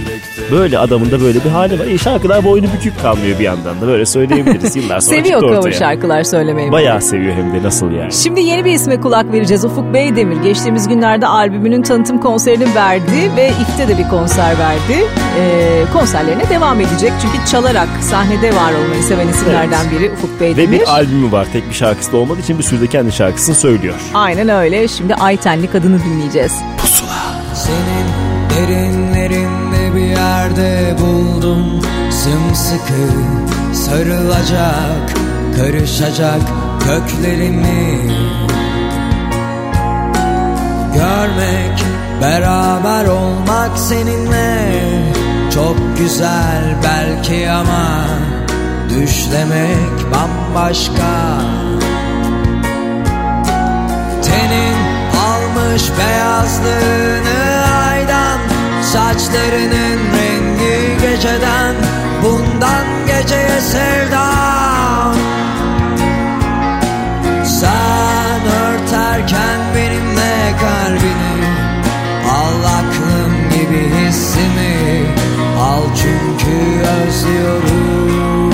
Böyle 0.51 0.77
adamın 0.79 1.11
da 1.11 1.21
böyle 1.21 1.43
bir 1.43 1.49
hali 1.49 1.79
var. 1.79 1.85
E, 1.85 1.97
şarkılar 1.97 2.43
boynu 2.43 2.65
bükük 2.77 3.01
kalmıyor 3.01 3.39
bir 3.39 3.43
yandan 3.43 3.81
da 3.81 3.87
böyle 3.87 4.05
söyleyebiliriz. 4.05 4.75
Yıllar 4.75 4.99
sonra 4.99 5.15
Seviyor 5.21 5.41
ortaya. 5.43 5.71
şarkılar 5.73 6.23
söylemeyi. 6.23 6.71
Bayağı 6.71 7.01
seviyor 7.01 7.33
hem 7.35 7.53
de 7.53 7.63
nasıl 7.67 7.91
yani. 7.91 8.13
Şimdi 8.13 8.41
yeni 8.41 8.65
bir 8.65 8.71
isme 8.71 9.01
kulak 9.01 9.31
vereceğiz. 9.33 9.65
Ufuk 9.65 9.93
Beydemir 9.93 10.37
geçtiğimiz 10.37 10.87
günlerde 10.87 11.27
albümünün 11.27 11.81
tanıtım 11.81 12.17
konserini 12.17 12.75
verdi 12.75 13.31
ve 13.37 13.47
İF'te 13.49 13.87
de 13.87 13.97
bir 13.97 14.09
konser 14.09 14.59
verdi. 14.59 15.05
Ee, 15.39 15.83
konserlerine 15.93 16.49
devam 16.49 16.81
edecek. 16.81 17.11
Çünkü 17.21 17.51
çalarak 17.51 17.87
sahnede 18.01 18.49
var 18.55 18.71
olmayı 18.85 19.03
seven 19.03 19.27
isimlerden 19.27 19.91
biri 19.91 20.11
Ufuk 20.11 20.35
Ve 20.35 20.39
Beydemir. 20.39 20.79
bir 20.79 20.93
albümü 20.93 21.31
var. 21.31 21.47
Tek 21.53 21.69
bir 21.69 21.73
şarkısı 21.75 22.11
da 22.11 22.17
olmadığı 22.17 22.39
için 22.39 22.57
bir 22.59 22.63
sürü 22.63 22.81
de 22.81 22.87
kendi 22.87 23.11
şarkısını 23.11 23.55
söylüyor. 23.55 23.95
Aynen 24.13 24.49
öyle. 24.49 24.87
Şimdi 24.87 25.15
Aytenli 25.15 25.67
Kadını 25.67 25.99
dinleyeceğiz. 26.03 26.53
Senin 27.53 28.09
derinlerinde 28.67 29.68
bir 29.95 30.05
yerde 30.05 30.95
buldum. 31.01 31.81
Sımsıkı 32.11 33.09
sarılacak 33.73 35.15
Karışacak 35.57 36.41
köklerimi. 36.79 38.13
Görmek, 40.93 41.83
beraber 42.21 43.05
olmak 43.05 43.77
seninle 43.79 44.71
Çok 45.53 45.97
güzel 45.97 46.75
belki 46.83 47.51
ama 47.51 48.05
Düşlemek 48.89 50.13
bambaşka. 50.13 51.41
Tenin 54.23 54.75
almış 55.27 55.83
beyazlığını 55.99 57.38
Saçlarının 58.93 59.99
rengi 60.17 61.01
geceden 61.01 61.75
Bundan 62.23 62.85
geceye 63.07 63.61
sevdam 63.61 65.15
Sen 67.43 68.41
örterken 68.41 69.59
benimle 69.75 70.53
kalbini 70.59 71.45
Al 72.31 72.63
aklım 72.63 73.49
gibi 73.49 73.95
hissimi. 73.95 75.05
Al 75.61 75.83
çünkü 75.95 76.57
özlüyorum. 76.89 78.53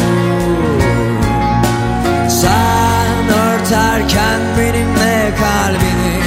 Sen 2.30 3.40
örterken 3.40 4.42
benimle 4.58 5.34
kalbini 5.36 6.20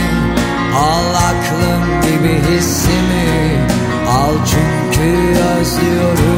Al 0.77 1.15
aklım 1.15 2.01
gibi 2.03 2.43
hissimi 2.51 3.58
çünkü 4.47 5.41
özlüyorum 5.41 6.38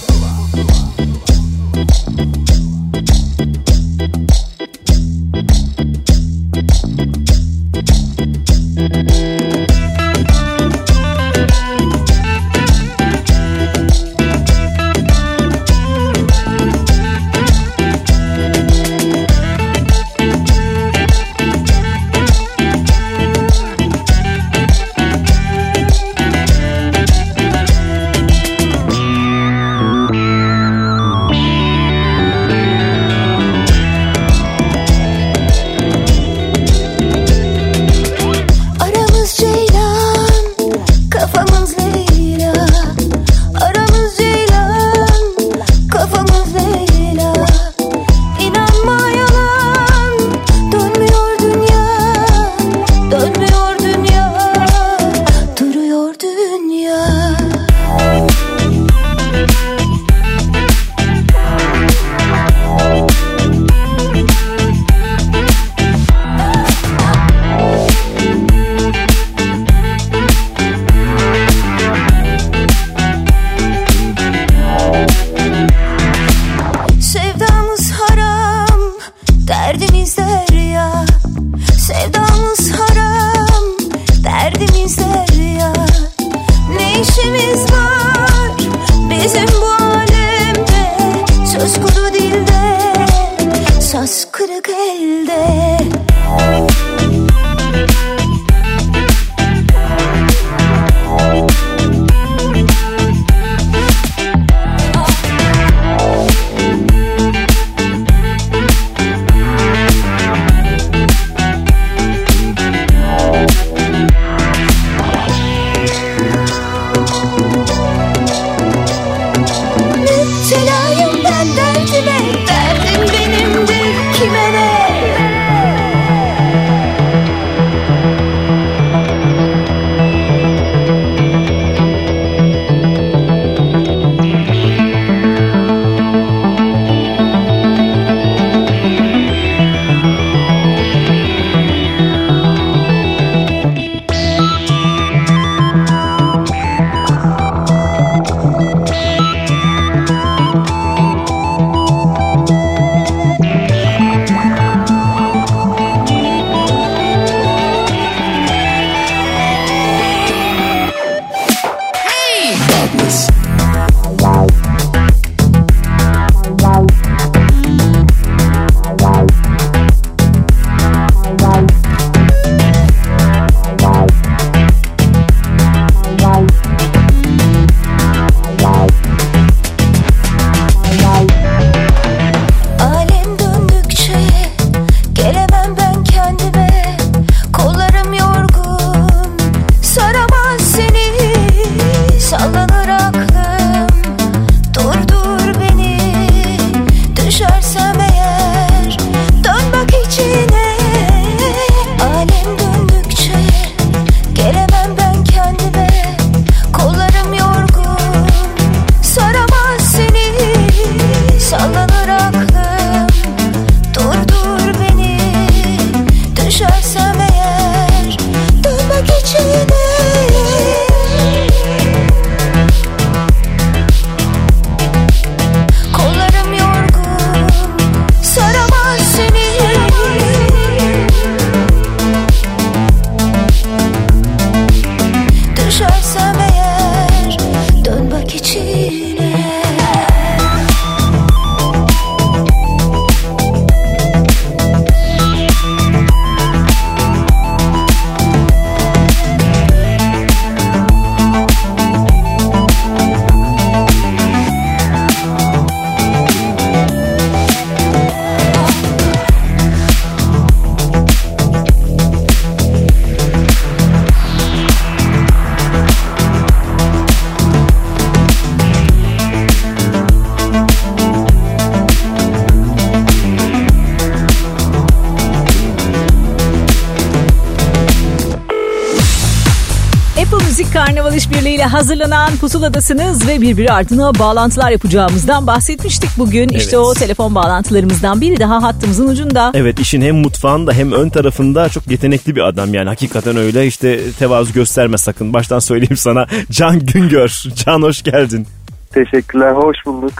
hazırlanan 281.81 282.29
Pusuladasınız 282.37 283.27
ve 283.27 283.41
birbiri 283.41 283.71
ardına 283.71 284.19
bağlantılar 284.19 284.71
yapacağımızdan 284.71 285.47
bahsetmiştik 285.47 286.09
bugün. 286.17 286.49
İşte 286.49 286.75
Evet. 286.75 286.85
o 286.85 286.93
telefon 286.93 287.35
bağlantılarımızdan 287.35 288.21
biri 288.21 288.39
daha 288.39 288.63
hattımızın 288.63 289.07
ucunda. 289.07 289.51
Evet 289.53 289.79
işin 289.79 290.01
hem 290.01 290.15
mutfağında 290.15 290.73
hem 290.73 290.91
ön 290.91 291.09
tarafında 291.09 291.69
çok 291.69 291.91
yetenekli 291.91 292.35
bir 292.35 292.41
adam 292.41 292.73
yani 292.73 292.89
hakikaten 292.89 293.37
öyle 293.37 293.67
işte 293.67 293.99
tevazu 294.19 294.53
gösterme 294.53 294.97
sakın 294.97 295.33
baştan 295.33 295.59
söyleyeyim 295.59 295.97
sana 295.97 296.27
Can 296.51 296.79
Güngör 296.79 297.43
Can 297.55 297.81
hoş 297.81 298.01
geldin. 298.03 298.47
Teşekkürler, 298.93 299.51
hoş 299.51 299.77
bulduk. 299.85 300.13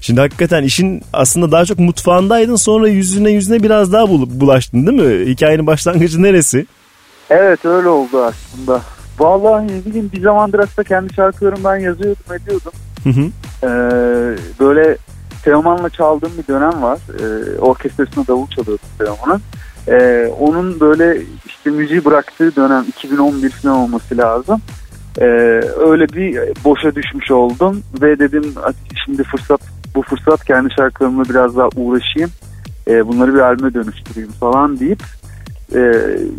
Şimdi 0.00 0.20
hakikaten 0.20 0.62
işin 0.62 1.02
aslında 1.12 1.52
daha 1.52 1.64
çok 1.64 1.78
mutfağındaydın 1.78 2.56
sonra 2.56 2.88
yüzüne 2.88 3.30
yüzüne 3.30 3.62
biraz 3.62 3.92
daha 3.92 4.02
bul- 4.08 4.40
bulaştın 4.40 4.86
değil 4.86 5.02
mi? 5.02 5.26
Hikayenin 5.30 5.66
başlangıcı 5.66 6.22
neresi? 6.22 6.66
Evet 7.30 7.64
öyle 7.64 7.88
oldu 7.88 8.24
aslında. 8.24 8.80
Vallahi 9.20 9.66
ne 9.66 9.84
bileyim 9.84 10.10
bir 10.14 10.22
zamandır 10.22 10.58
aslında 10.58 10.88
kendi 10.88 11.14
şarkılarımı 11.14 11.64
ben 11.64 11.76
yazıyordum 11.76 12.34
ediyordum. 12.34 12.72
Hı 13.04 13.10
hı. 13.10 13.30
Ee, 13.62 13.70
böyle 14.60 14.96
Teoman'la 15.44 15.90
çaldığım 15.90 16.32
bir 16.38 16.46
dönem 16.46 16.82
var. 16.82 16.98
Ee, 17.20 17.58
orkestrasında 17.58 18.26
davul 18.26 18.46
çalıyordum 18.46 18.88
Teoman'ın. 18.98 19.42
Ee, 19.88 20.26
onun 20.40 20.80
böyle 20.80 21.22
işte 21.46 21.70
müziği 21.70 22.04
bıraktığı 22.04 22.56
dönem 22.56 22.84
2011 22.88 23.50
falan 23.50 23.76
olması 23.76 24.16
lazım. 24.18 24.60
Ee, 25.18 25.24
öyle 25.78 26.08
bir 26.08 26.40
boşa 26.64 26.94
düşmüş 26.94 27.30
oldum 27.30 27.82
ve 28.02 28.18
dedim 28.18 28.52
"Hadi 28.54 28.76
şimdi 29.04 29.24
fırsat 29.24 29.60
bu 29.94 30.02
fırsat 30.02 30.44
kendi 30.44 30.74
şarkılarımla 30.74 31.24
biraz 31.24 31.56
daha 31.56 31.68
uğraşayım. 31.76 32.30
Ee, 32.88 33.08
bunları 33.08 33.34
bir 33.34 33.40
albüme 33.40 33.74
dönüştüreyim 33.74 34.32
falan 34.32 34.80
deyip 34.80 35.02
e, 35.74 35.80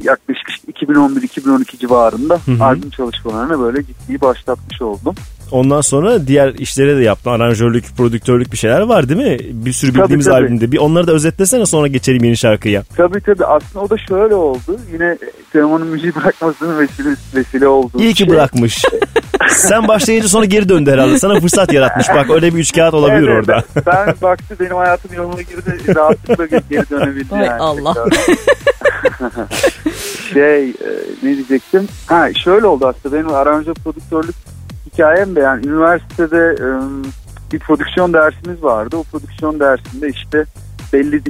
yaklaşık 0.03 0.49
işte 0.49 0.71
2011-2012 0.71 1.77
civarında 1.77 2.39
Hı 2.45 2.51
hı. 2.51 2.63
albüm 2.63 2.89
çalışmalarına 2.89 3.59
böyle 3.59 3.83
ciddi 3.83 4.21
başlatmış 4.21 4.81
oldum. 4.81 5.15
Ondan 5.51 5.81
sonra 5.81 6.27
diğer 6.27 6.53
işlere 6.53 6.97
de 6.97 7.01
yaptın. 7.03 7.31
Aranjörlük, 7.31 7.97
prodüktörlük 7.97 8.51
bir 8.51 8.57
şeyler 8.57 8.81
var 8.81 9.09
değil 9.09 9.19
mi? 9.19 9.37
Bir 9.65 9.73
sürü 9.73 9.91
Tabii, 9.93 10.01
bildiğimiz 10.03 10.25
tabii. 10.25 10.35
albümde. 10.35 10.71
Bir 10.71 10.77
onları 10.77 11.07
da 11.07 11.11
özetlesene 11.11 11.65
sonra 11.65 11.87
geçelim 11.87 12.23
yeni 12.23 12.37
şarkıya. 12.37 12.83
Tabii 12.97 13.21
tabii 13.21 13.45
aslında 13.45 13.85
o 13.85 13.89
da 13.89 13.97
şöyle 13.97 14.35
oldu. 14.35 14.79
Yine 14.93 15.17
Teoman'ın 15.53 15.87
müziği 15.87 16.15
bırakmasının 16.15 16.79
vesile, 16.79 17.09
vesile 17.35 17.67
olduğu 17.67 18.01
İyi 18.01 18.13
ki 18.13 18.17
şey. 18.23 18.29
bırakmış. 18.29 18.81
Sen 19.49 19.87
başlayınca 19.87 20.27
sonra 20.27 20.45
geri 20.45 20.69
döndü 20.69 20.91
herhalde. 20.91 21.19
Sana 21.19 21.39
fırsat 21.39 21.73
yaratmış. 21.73 22.09
Bak 22.09 22.29
öyle 22.29 22.53
bir 22.55 22.59
üç 22.59 22.71
kağıt 22.73 22.93
olabilir 22.93 23.27
Evet, 23.27 23.49
orada. 23.49 23.63
Ben 23.85 24.15
baktı 24.21 24.55
benim 24.59 24.75
hayatım 24.75 25.11
yoluna 25.17 25.41
girdi 25.41 25.95
rahatlıkla 25.95 26.45
geri 26.45 26.89
dönebildi 26.89 27.35
Ay 27.35 27.45
yani. 27.45 27.61
Allah. 27.61 27.93
şey 30.33 30.69
e, 30.69 30.73
ne 31.23 31.35
diyecektim? 31.35 31.87
Ha 32.07 32.33
şöyle 32.43 32.65
oldu 32.67 32.87
aslında 32.87 33.15
benim 33.15 33.33
aranjör 33.33 33.73
prodüktörlük 33.73 34.35
hikayem 34.93 35.35
de 35.35 35.39
yani 35.39 35.67
üniversitede 35.67 36.55
e, 36.59 36.67
bir 37.53 37.59
prodüksiyon 37.59 38.13
dersimiz 38.13 38.63
vardı. 38.63 38.97
O 38.97 39.03
prodüksiyon 39.03 39.59
dersinde 39.59 40.09
işte 40.09 40.45
belli 40.93 41.21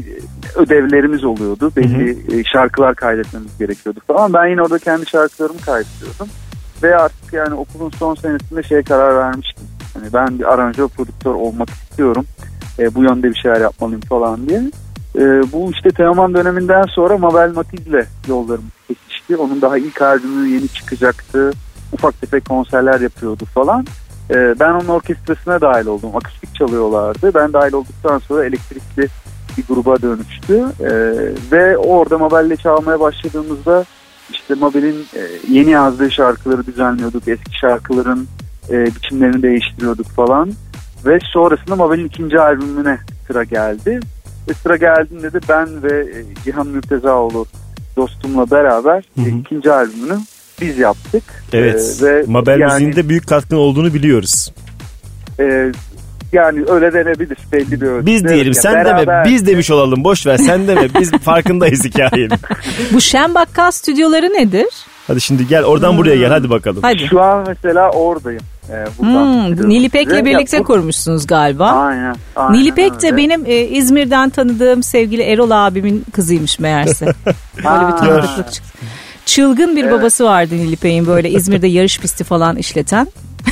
ödevlerimiz 0.55 1.23
oluyordu. 1.23 1.71
Belli 1.75 2.39
e, 2.39 2.43
şarkılar 2.43 2.95
kaydetmemiz 2.95 3.57
gerekiyordu 3.59 3.99
falan. 4.07 4.33
Ben 4.33 4.47
yine 4.47 4.61
orada 4.61 4.79
kendi 4.79 5.09
şarkılarımı 5.09 5.61
kaydediyordum. 5.61 6.27
Ve 6.83 6.95
artık 6.95 7.33
yani 7.33 7.53
okulun 7.53 7.89
son 7.89 8.15
senesinde 8.15 8.63
şeye 8.63 8.83
karar 8.83 9.15
vermiştim. 9.15 9.67
Hani 9.93 10.13
ben 10.13 10.39
bir 10.39 10.53
aranjör 10.53 10.87
prodüktör 10.87 11.33
olmak 11.33 11.69
istiyorum. 11.69 12.25
E, 12.79 12.95
bu 12.95 13.03
yönde 13.03 13.29
bir 13.29 13.35
şeyler 13.35 13.61
yapmalıyım 13.61 14.01
falan 14.01 14.49
diye. 14.49 14.61
E, 15.15 15.21
bu 15.51 15.71
işte 15.71 15.89
Teoman 15.89 16.33
döneminden 16.33 16.83
sonra 16.83 17.17
Mabel 17.17 17.51
Matiz'le 17.55 18.07
yollarımız 18.27 18.71
kesişti. 18.87 19.37
Onun 19.37 19.61
daha 19.61 19.77
ilk 19.77 20.01
albümü 20.01 20.49
yeni 20.49 20.67
çıkacaktı. 20.67 21.51
Ufak 21.93 22.21
tefek 22.21 22.45
konserler 22.45 22.99
yapıyordu 22.99 23.45
falan. 23.45 23.85
E, 24.29 24.59
ben 24.59 24.71
onun 24.71 24.87
orkestrasına 24.87 25.61
dahil 25.61 25.85
oldum. 25.85 26.15
Akustik 26.15 26.55
çalıyorlardı. 26.55 27.33
Ben 27.33 27.53
dahil 27.53 27.73
olduktan 27.73 28.19
sonra 28.19 28.45
elektrikli 28.45 29.07
bir 29.57 29.63
gruba 29.67 30.01
dönüştü. 30.01 30.65
E, 30.79 30.91
ve 31.51 31.77
orada 31.77 32.17
Mabel'le 32.17 32.55
çalmaya 32.55 32.99
başladığımızda 32.99 33.85
işte 34.31 34.55
Mabel'in 34.55 35.05
e, 35.15 35.21
yeni 35.49 35.69
yazdığı 35.69 36.11
şarkıları 36.11 36.65
düzenliyorduk. 36.65 37.27
Eski 37.27 37.59
şarkıların 37.59 38.27
e, 38.69 38.85
biçimlerini 38.85 39.41
değiştiriyorduk 39.41 40.07
falan. 40.07 40.51
Ve 41.05 41.19
sonrasında 41.21 41.75
Mabel'in 41.75 42.05
ikinci 42.05 42.39
albümüne 42.39 42.99
sıra 43.27 43.43
geldi. 43.43 43.99
Ve 44.49 44.53
sıra 44.53 44.75
geldiğinde 44.75 45.33
de 45.33 45.39
ben 45.49 45.83
ve 45.83 45.99
e, 45.99 46.43
Cihan 46.43 46.67
Mürtezaoğlu 46.67 47.45
dostumla 47.97 48.51
beraber 48.51 49.03
e, 49.17 49.29
ikinci 49.29 49.71
albümünü 49.71 50.17
biz 50.61 50.77
yaptık. 50.77 51.23
Evet. 51.53 51.97
E, 52.01 52.05
ve 52.05 52.23
Mabel 52.27 52.59
yani, 52.59 52.73
müziğinde 52.73 53.09
büyük 53.09 53.27
katkın 53.27 53.55
olduğunu 53.55 53.93
biliyoruz. 53.93 54.51
e, 55.39 55.71
yani 56.33 56.63
öyle 56.69 56.93
denebilir 56.93 57.37
belli 57.51 57.81
bir 57.81 57.87
ölçüde. 57.87 58.05
Biz 58.11 58.23
diyelim 58.23 58.45
Evet, 58.45 58.61
sen 58.61 58.73
beraber- 58.73 59.07
deme 59.07 59.23
biz 59.25 59.45
demiş 59.47 59.71
olalım 59.71 60.03
boş 60.03 60.27
ver 60.27 60.37
sen 60.37 60.67
deme 60.67 60.87
biz 60.99 61.11
farkındayız 61.23 61.85
hikayenin. 61.85 62.37
Bu 62.93 63.01
Şenbakkal 63.01 63.71
stüdyoları 63.71 64.25
nedir? 64.25 64.67
Hadi 65.07 65.21
şimdi 65.21 65.47
gel 65.47 65.63
oradan 65.63 65.97
buraya 65.97 66.15
gel 66.15 66.29
hadi 66.29 66.49
bakalım. 66.49 66.79
Hadi. 66.81 67.07
Şu 67.07 67.21
an 67.21 67.45
mesela 67.47 67.89
oradayım. 67.91 68.41
E, 68.69 68.85
buradan 68.99 69.47
Hmm, 69.57 69.69
Nilipek'le 69.69 70.25
birlikte 70.25 70.57
Ya, 70.57 70.63
bu- 70.63 70.67
kurmuşsunuz 70.67 71.27
galiba. 71.27 71.65
Aynen. 71.69 72.15
aynen 72.35 72.53
Nilipek 72.61 73.01
de 73.01 73.05
öyle. 73.05 73.17
benim 73.17 73.45
e, 73.45 73.55
İzmir'den 73.61 74.29
tanıdığım 74.29 74.83
sevgili 74.83 75.21
Erol 75.21 75.51
abimin 75.51 76.05
kızıymış 76.13 76.59
meğerse. 76.59 77.05
Böyle 77.57 77.87
bir 77.93 77.97
tanıdıklık 77.97 78.51
çıktı. 78.51 78.69
Çılgın 79.25 79.75
bir 79.75 79.91
babası 79.91 80.25
vardı 80.25 80.55
Nilipek'in 80.55 81.07
böyle 81.07 81.29
İzmir'de 81.29 81.67
yarış 81.77 81.99
pisti 81.99 82.23
falan 82.23 82.55
işleten. 82.55 83.07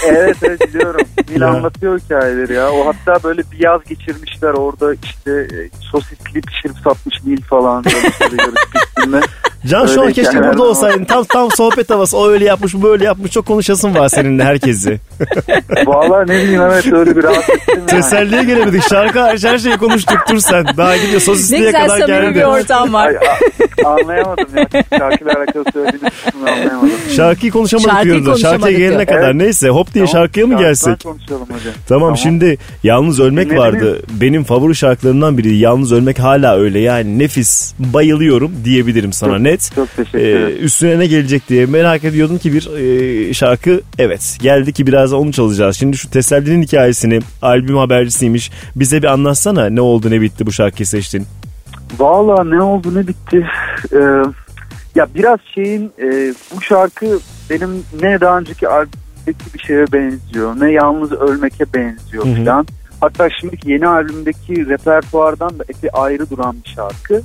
evet 0.06 0.38
evet 0.44 0.62
biliyorum. 0.74 1.02
Nil 1.30 1.48
anlatıyor 1.48 2.00
hikayeleri 2.00 2.54
ya. 2.54 2.70
O 2.72 2.86
hatta 2.88 3.24
böyle 3.24 3.42
bir 3.52 3.64
yaz 3.64 3.84
geçirmişler 3.84 4.50
orada 4.50 4.94
işte 4.94 5.32
e, 5.32 5.58
sosisli 5.92 6.42
pişirip 6.42 6.78
satmış 6.84 7.24
Nil 7.26 7.42
falan. 7.42 7.84
Can 9.66 9.86
şu 9.86 10.02
an 10.02 10.08
Öyle 10.08 10.14
keşke 10.14 10.44
burada 10.44 10.64
olsaydın. 10.64 11.06
Tam 11.06 11.24
tam 11.24 11.52
sohbet 11.52 11.90
havası. 11.90 12.18
O 12.18 12.30
öyle 12.30 12.46
yapmış, 12.46 12.74
bu 12.74 12.82
böyle 12.84 13.04
yapmış. 13.06 13.32
Çok 13.32 13.46
konuşasın 13.46 13.96
var 13.96 14.10
seninle 14.10 14.44
herkesi. 14.44 15.00
Valla 15.86 16.26
ne 16.26 16.34
bileyim 16.44 16.62
evet 16.62 16.94
öyle 16.94 17.16
bir 17.16 17.24
rahat 17.24 17.50
ettim 17.50 17.76
yani. 17.78 17.86
Teselliye 17.86 18.44
gelemedik. 18.44 18.84
Şarkı 18.90 19.20
hariç 19.20 19.44
her 19.44 19.58
şeyi 19.58 19.78
konuştuk. 19.78 20.18
Dur 20.30 20.38
sen. 20.40 20.66
Daha 20.78 20.96
gidiyor. 20.98 21.14
Ne 21.14 21.20
Sosisliğe 21.20 21.62
güzel 21.62 21.88
kadar 21.88 22.00
samimi 22.00 22.22
geldi. 22.22 22.36
bir 22.36 22.44
ortam 22.44 22.94
var. 22.94 23.08
Ay, 23.08 23.18
anlayamadım 23.86 24.48
ya. 24.58 24.68
Şarkıyla 24.98 25.34
alakalı 25.38 25.64
söylediğiniz 25.74 26.14
kısmını 26.26 26.52
anlayamadım. 26.52 26.90
Şarkıyı 27.16 27.52
konuşamadık 27.52 27.92
Şarkıyı 27.92 28.14
diyoruz. 28.24 28.42
Şarkıya 28.42 28.52
konuşamadık 28.52 28.78
gelene 28.78 28.94
diyor. 28.96 29.06
kadar 29.06 29.22
Evet. 29.32 29.36
neyse 29.36 29.70
hop 29.70 29.94
diye 29.94 30.06
Tamam, 30.06 30.22
şarkıya 30.24 30.48
mı 30.48 30.58
gelsek? 30.58 31.04
konuşalım 31.04 31.42
hocam. 31.42 31.74
Tamam, 31.88 32.18
şimdi 32.18 32.58
Yalnız 32.84 33.20
Ölmek 33.20 33.46
Dinlediniz. 33.50 33.60
vardı. 33.60 34.02
Benim 34.22 34.44
favori 34.44 34.76
şarkılarımdan 34.76 35.38
biri. 35.38 35.56
Yalnız 35.58 35.92
Ölmek 35.92 36.20
hala 36.20 36.58
öyle. 36.58 36.80
Yani 36.80 37.20
nefis. 37.20 37.74
Bayılıyorum 37.80 38.52
diyebilirim 38.66 39.14
sana 39.14 39.34
Çok- 39.34 39.42
net. 39.42 39.72
Çok 39.76 39.96
teşekkür 39.96 40.20
Ee, 40.20 40.30
ederim. 40.30 40.58
üstüne 40.62 41.00
ne 41.00 41.06
gelecek 41.08 41.50
diye 41.50 41.66
merak 41.66 42.04
ediyordum 42.04 42.38
ki 42.38 42.54
bir 42.54 42.70
e, 43.30 43.34
şarkı 43.34 43.82
evet 44.00 44.38
geldi 44.42 44.74
ki 44.74 44.88
biraz 44.88 45.12
da 45.12 45.18
onu 45.18 45.32
çalacağız. 45.32 45.78
Şimdi 45.78 45.98
şu 45.98 46.10
tesellinin 46.10 46.62
hikayesini 46.64 47.20
albüm 47.42 47.78
habercisiymiş. 47.78 48.52
Bize 48.76 49.02
bir 49.02 49.08
anlatsana 49.08 49.70
ne 49.70 49.82
oldu 49.82 50.12
ne 50.12 50.22
bitti 50.22 50.46
bu 50.46 50.52
şarkıyı 50.52 50.88
seçtin. 50.88 51.26
Valla 51.98 52.44
ne 52.44 52.62
oldu 52.62 52.96
ne 52.96 53.08
bitti. 53.08 53.48
Ee, 53.94 54.24
ya 54.96 55.08
biraz 55.16 55.40
şeyin 55.56 55.92
e, 56.02 56.34
bu 56.56 56.62
şarkı 56.62 57.20
benim 57.50 57.84
ne 58.02 58.22
daha 58.22 58.38
önceki 58.38 58.68
albümdeki 58.68 59.54
bir 59.54 59.60
şeye 59.60 59.86
benziyor. 59.94 60.60
Ne 60.60 60.72
yalnız 60.72 61.12
ölmeke 61.12 61.74
benziyor 61.74 62.26
Hı 62.26 62.30
hı. 62.30 62.46
falan. 62.46 62.68
Hatta 63.02 63.30
şimdiki 63.30 63.72
yeni 63.72 63.88
albümdeki 63.88 64.70
repertuardan 64.70 65.60
da 65.60 65.64
epey 65.70 65.90
ayrı 65.94 66.30
duran 66.30 66.56
bir 66.66 66.70
şarkı. 66.70 67.22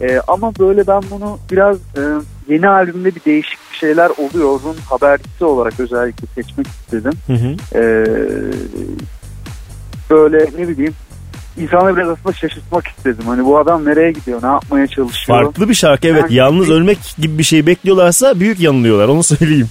Ee, 0.00 0.20
ama 0.28 0.52
böyle 0.58 0.86
ben 0.86 1.02
bunu 1.10 1.38
biraz 1.52 1.76
e, 1.76 2.02
yeni 2.48 2.68
albümde 2.68 3.14
bir 3.14 3.24
değişik 3.24 3.58
bir 3.72 3.76
şeyler 3.76 4.10
oluyor. 4.10 4.60
Onun 4.64 4.76
habercisi 4.90 5.44
olarak 5.44 5.80
özellikle 5.80 6.26
seçmek 6.34 6.66
istedim. 6.66 7.12
Ee, 7.74 8.04
böyle 10.10 10.46
ne 10.58 10.68
bileyim 10.68 10.94
insanları 11.58 11.96
biraz 11.96 12.08
aslında 12.08 12.32
şaşırtmak 12.32 12.86
istedim. 12.86 13.24
Hani 13.26 13.44
bu 13.44 13.58
adam 13.58 13.84
nereye 13.84 14.12
gidiyor, 14.12 14.42
ne 14.42 14.46
yapmaya 14.46 14.86
çalışıyor. 14.86 15.42
Farklı 15.44 15.68
bir 15.68 15.74
şarkı 15.74 16.08
evet. 16.08 16.22
Yani- 16.22 16.34
Yalnız 16.34 16.70
ölmek 16.70 16.98
gibi 17.18 17.38
bir 17.38 17.42
şey 17.42 17.66
bekliyorlarsa 17.66 18.40
büyük 18.40 18.60
yanılıyorlar 18.60 19.08
onu 19.08 19.22
söyleyeyim. 19.22 19.66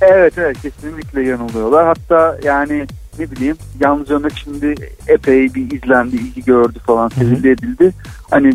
Evet 0.00 0.34
evet 0.38 0.56
kesinlikle 0.62 1.22
yanılıyorlar. 1.22 1.86
Hatta 1.86 2.38
yani 2.44 2.86
ne 3.18 3.30
bileyim 3.30 3.56
yalnız 3.80 4.10
ölmek 4.10 4.32
şimdi 4.44 4.74
epey 5.08 5.54
bir 5.54 5.70
izlendi, 5.70 6.16
ilgi 6.16 6.44
gördü 6.44 6.78
falan, 6.86 7.08
sevildi 7.08 7.48
edildi. 7.48 7.92
Hani 8.30 8.52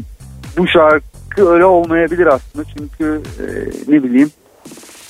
bu 0.57 0.67
şarkı 0.67 1.49
öyle 1.49 1.65
olmayabilir 1.65 2.25
aslında 2.25 2.65
çünkü 2.77 3.21
e, 3.39 3.45
ne 3.91 4.03
bileyim 4.03 4.31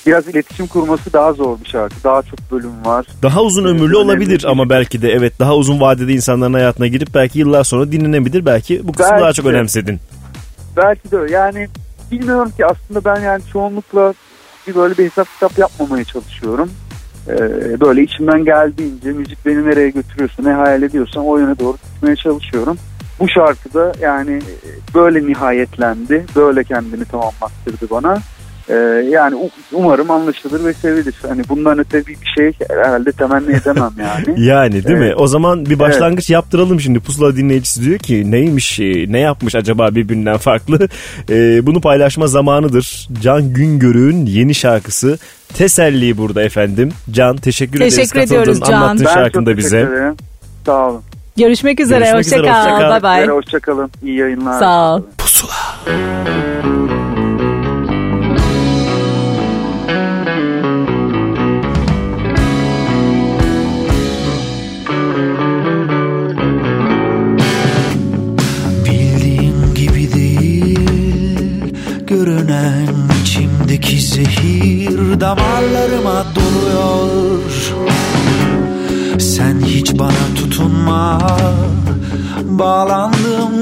biraz 0.06 0.28
iletişim 0.28 0.66
kurması 0.66 1.12
daha 1.12 1.32
zor 1.32 1.60
bir 1.60 1.68
şarkı. 1.68 1.94
Daha 2.04 2.22
çok 2.22 2.38
bölüm 2.52 2.84
var. 2.84 3.06
Daha 3.22 3.42
uzun 3.42 3.64
ömürlü 3.64 3.84
önemli 3.84 3.96
olabilir 3.96 4.44
ama 4.48 4.68
belki 4.70 5.02
de 5.02 5.10
evet 5.12 5.32
daha 5.38 5.56
uzun 5.56 5.80
vadede 5.80 6.12
insanların 6.12 6.52
hayatına 6.54 6.86
girip 6.86 7.14
belki 7.14 7.38
yıllar 7.38 7.64
sonra 7.64 7.92
dinlenebilir. 7.92 8.46
Belki 8.46 8.80
bu 8.88 8.92
kısmı 8.92 9.10
Belki 9.10 9.22
daha 9.22 9.32
çok 9.32 9.44
de. 9.44 9.48
önemsedin. 9.48 10.00
Belki 10.76 11.10
de. 11.10 11.16
Yani 11.32 11.68
bilmiyorum 12.12 12.52
ki 12.56 12.66
aslında 12.66 13.04
ben 13.04 13.20
yani 13.20 13.42
çoğunlukla 13.52 14.14
bir 14.68 14.74
böyle 14.74 14.98
bir 14.98 15.04
hesap 15.04 15.26
kitap 15.34 15.58
yapmamaya 15.58 16.04
çalışıyorum. 16.04 16.70
e, 17.28 17.34
böyle 17.80 18.02
içimden 18.02 18.44
geldiğince 18.44 19.12
müzik 19.12 19.46
beni 19.46 19.66
nereye 19.66 19.90
götürüyorsa 19.90 20.42
ne 20.42 20.52
hayal 20.52 20.82
ediyorsam 20.82 21.26
o 21.26 21.38
yöne 21.38 21.58
doğru 21.58 21.76
gitmeye 21.94 22.16
çalışıyorum. 22.16 22.76
Bu 23.20 23.28
şarkıda 23.28 23.92
yani 24.00 24.42
böyle 24.94 25.26
nihayetlendi. 25.26 26.26
Böyle 26.36 26.64
kendini 26.64 27.04
tamamlattırdı 27.04 27.90
bana. 27.90 28.18
Ee, 28.68 28.74
yani 29.10 29.50
umarım 29.72 30.10
anlaşılır 30.10 30.64
ve 30.64 30.72
sevilir. 30.74 31.14
Hani 31.28 31.42
bundan 31.48 31.78
öte 31.78 32.06
bir 32.06 32.16
şey 32.36 32.52
herhalde 32.70 33.12
temenni 33.12 33.52
edemem 33.56 33.92
yani. 33.98 34.40
Yani 34.46 34.84
değil 34.84 34.98
mi? 34.98 35.04
Evet. 35.04 35.14
O 35.18 35.26
zaman 35.26 35.66
bir 35.66 35.78
başlangıç 35.78 36.30
yaptıralım 36.30 36.80
şimdi. 36.80 37.00
Pusula 37.00 37.36
dinleyicisi 37.36 37.82
diyor 37.84 37.98
ki 37.98 38.30
neymiş, 38.30 38.80
e, 38.80 39.12
ne 39.12 39.18
yapmış 39.18 39.54
acaba 39.54 39.94
birbirinden 39.94 40.36
farklı? 40.36 40.88
E, 41.30 41.66
bunu 41.66 41.80
paylaşma 41.80 42.26
zamanıdır. 42.26 43.08
Can 43.22 43.52
Güngör'ün 43.52 44.26
yeni 44.26 44.54
şarkısı 44.54 45.18
Teselli 45.54 46.18
burada 46.18 46.42
efendim. 46.42 46.92
Can 47.10 47.36
teşekkür, 47.36 47.80
ederiz 47.80 47.96
Teşekkür 47.96 48.20
ediyoruz 48.20 48.60
Can. 48.60 48.72
anlattığın 48.72 49.06
Ben 49.06 49.14
şarkında 49.14 49.50
teşekkür 49.50 49.64
bize. 49.64 49.78
ederim. 49.80 50.16
Sağ 50.66 50.88
olun. 50.88 51.02
Görüşmek 51.36 51.80
üzere. 51.80 51.98
Görüşmek 51.98 52.26
üzere, 52.26 52.40
Hoşça 52.40 52.52
hoşça 52.62 52.70
kal. 52.70 52.80
kal. 52.80 52.90
Bay 52.90 53.02
bay. 53.02 53.28
Hoşçakalın. 53.28 53.90
İyi 54.02 54.18
yayınlar. 54.18 54.58
Sağ 54.58 54.94
ol. 54.94 55.02
Bildiğin 55.86 56.93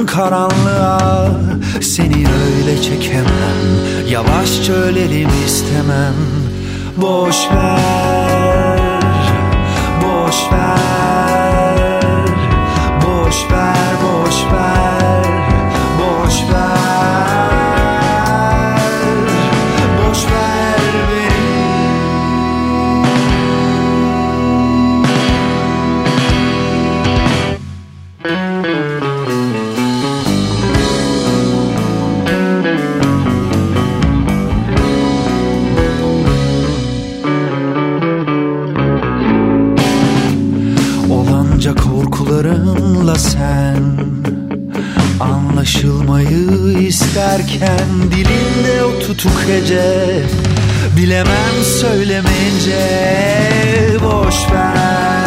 Karanlığa 0.07 1.31
Seni 1.81 2.15
öyle 2.15 2.83
çekemem. 2.83 3.59
Yavaşça 4.09 4.73
ölelim 4.73 5.31
istemem. 5.47 6.15
Boş 6.97 7.37
ver 7.51 8.91
Boş 10.03 10.53
ver 10.53 11.12
isterken 46.93 48.11
Dilinde 48.11 48.85
o 48.85 48.99
tutuk 48.99 49.43
hece 49.47 50.23
Bilemem 50.97 51.65
söylemeyince 51.81 52.79
Boş 54.03 54.53
ver 54.53 55.22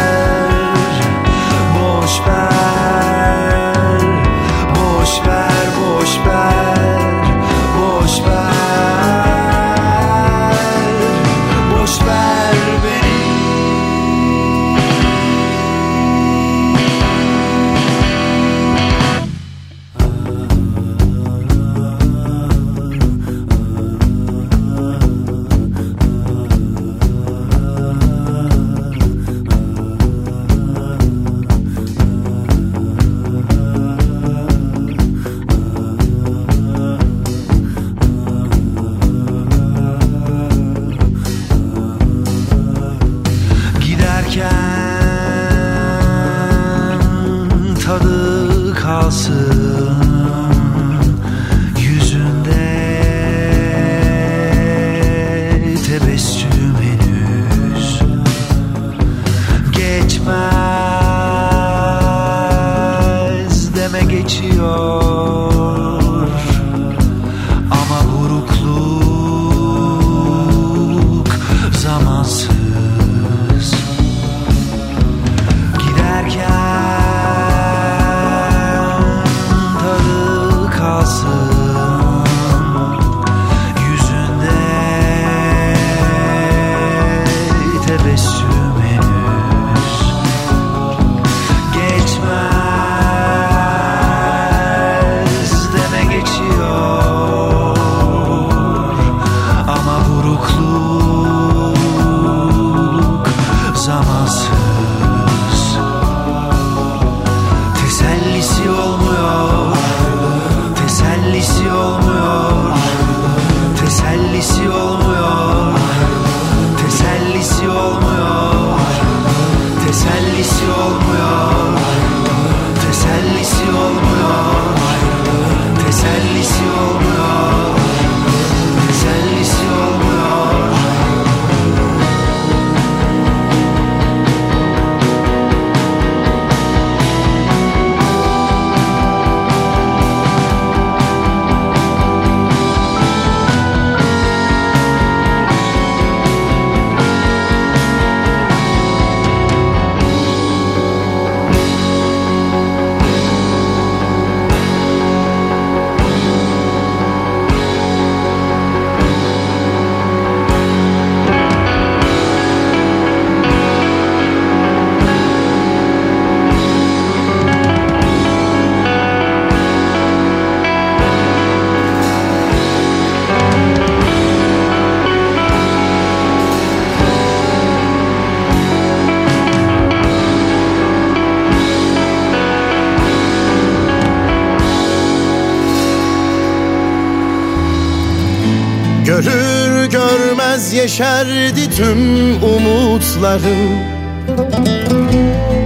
yeşerdi 190.86 191.70
tüm 191.76 191.98
umutlarım 192.42 193.70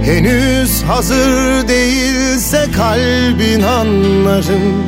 Henüz 0.05 0.83
hazır 0.83 1.67
değilse 1.67 2.65
kalbin 2.77 3.61
anlarım 3.61 4.83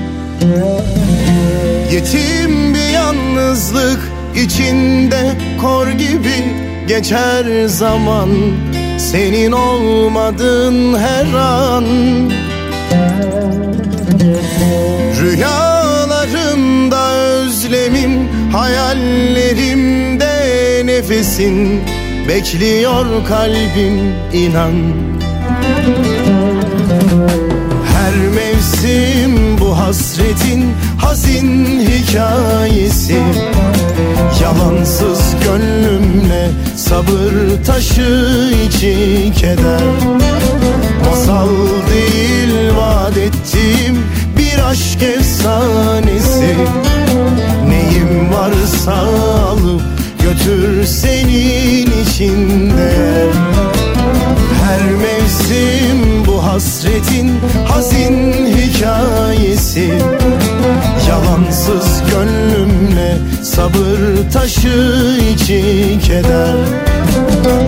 Yetim 1.92 2.74
bir 2.74 2.90
yalnızlık 2.94 4.00
içinde 4.36 5.32
kor 5.62 5.88
gibi 5.88 6.44
geçer 6.88 7.68
zaman. 7.68 8.30
Senin 8.98 9.52
olmadın 9.52 10.98
her 11.00 11.34
an. 11.34 11.86
Rüyalarımda 15.22 17.14
özlemim 17.14 18.30
Hayallerimde 18.54 20.12
nefesin 21.04 21.82
Bekliyor 22.28 23.06
kalbim 23.28 24.16
inan. 24.34 24.74
Her 27.93 28.16
mevsim 28.36 29.60
bu 29.60 29.78
hasretin 29.78 30.74
hazin 30.97 31.80
hikayesi. 31.80 33.22
Yalansız 34.41 35.36
gönlümle 35.43 36.49
sabır 36.78 37.64
taşı 37.66 38.51
içi 38.68 39.32
keder 39.38 39.84
Masal 41.10 41.49
değil 41.93 42.76
vaat 42.78 43.18
ettiğim 43.18 44.04
bir 44.38 44.70
aşk 44.70 45.04
efsanesi. 45.04 46.56
Neyim 47.70 48.34
varsa 48.34 48.93
alıp 48.93 49.93
götür 50.34 50.86
senin 50.86 51.88
içinde. 52.04 52.94
Her 54.64 54.92
mevsim 54.92 56.26
bu 56.28 56.44
hasretin 56.44 57.32
hazin 57.68 58.34
hikayesi. 58.46 59.94
Yalansız 61.10 62.04
gönlümle 62.12 63.18
sabır 63.44 64.32
taşı 64.34 65.18
içi 65.34 66.00
keder. 66.08 66.56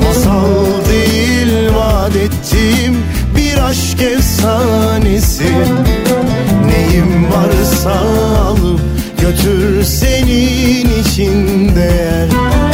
Masal 0.04 0.46
değil 0.90 1.76
vaat 1.76 2.16
ettiğim 2.16 2.98
bir 3.38 3.64
aşk 3.64 4.02
efsanesi. 4.02 5.54
Neyim 6.66 7.28
varsa 7.32 7.92
alıp 8.46 8.82
götür 9.22 9.84
senin 9.84 10.95
için 11.16 11.76
değer 11.76 12.65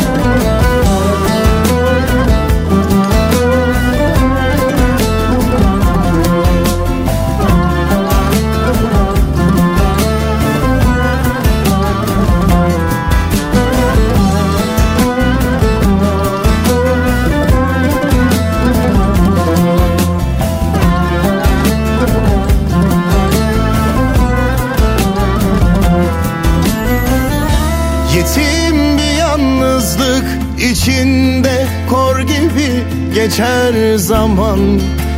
geçer 33.42 33.98
zaman 33.98 34.60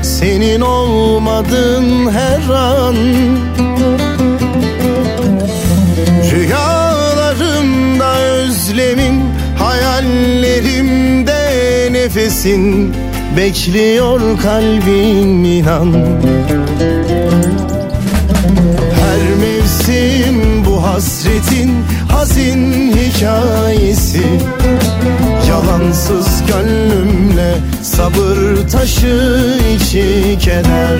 Senin 0.02 0.62
olmadın 0.62 2.12
her 2.12 2.54
an. 2.54 2.96
Rüyalarımda 6.32 8.22
özlemim 8.22 9.24
Hayallerimde 9.58 11.34
nefesin 11.92 12.96
Bekliyor 13.38 14.42
kalbim 14.42 15.46
inan. 15.46 15.94
Her 18.96 19.22
mevsim 19.40 20.66
bu 20.66 20.84
hasretin 20.84 21.72
hazin 22.12 22.92
hikayesi. 22.92 24.24
Yalansız 25.50 26.44
gönlümle 26.48 27.73
sabır 27.98 28.68
taşı 28.72 29.58
içi 29.76 30.38
keder 30.40 30.98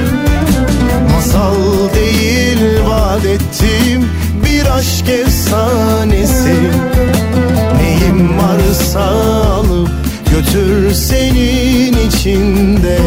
Masal 1.12 1.56
değil 1.96 2.60
vaat 2.90 3.26
ettiğim 3.26 4.10
bir 4.46 4.76
aşk 4.78 5.10
efsanesi. 5.10 6.56
Neyim 7.78 8.38
varsa 8.38 9.02
alıp 9.02 9.90
götür 10.32 10.94
senin 10.94 12.08
içinde. 12.08 13.00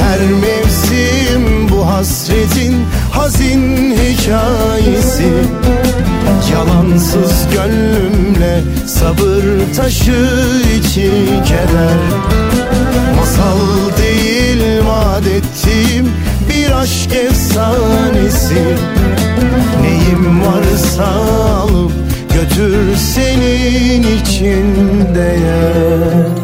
Her 0.00 0.20
mevsim 0.20 1.68
bu 1.70 1.86
hasretin 1.86 2.76
hazin 3.12 3.94
hikayesi 3.96 5.30
Yalansız 6.60 7.46
gönlümle 7.52 8.62
sabır 8.86 9.74
taşı 9.76 10.26
içi 10.78 11.10
keder. 11.44 11.98
Masal 13.16 13.58
değil 13.98 14.86
vaat 14.86 15.22
bir 16.48 16.70
aşk 16.70 17.14
efsanesi. 17.14 18.76
Neyim 19.82 20.40
varsa 20.40 21.04
alıp 21.04 21.92
götür 22.34 22.96
senin 22.96 24.02
için 24.02 24.74
değer 25.14 26.39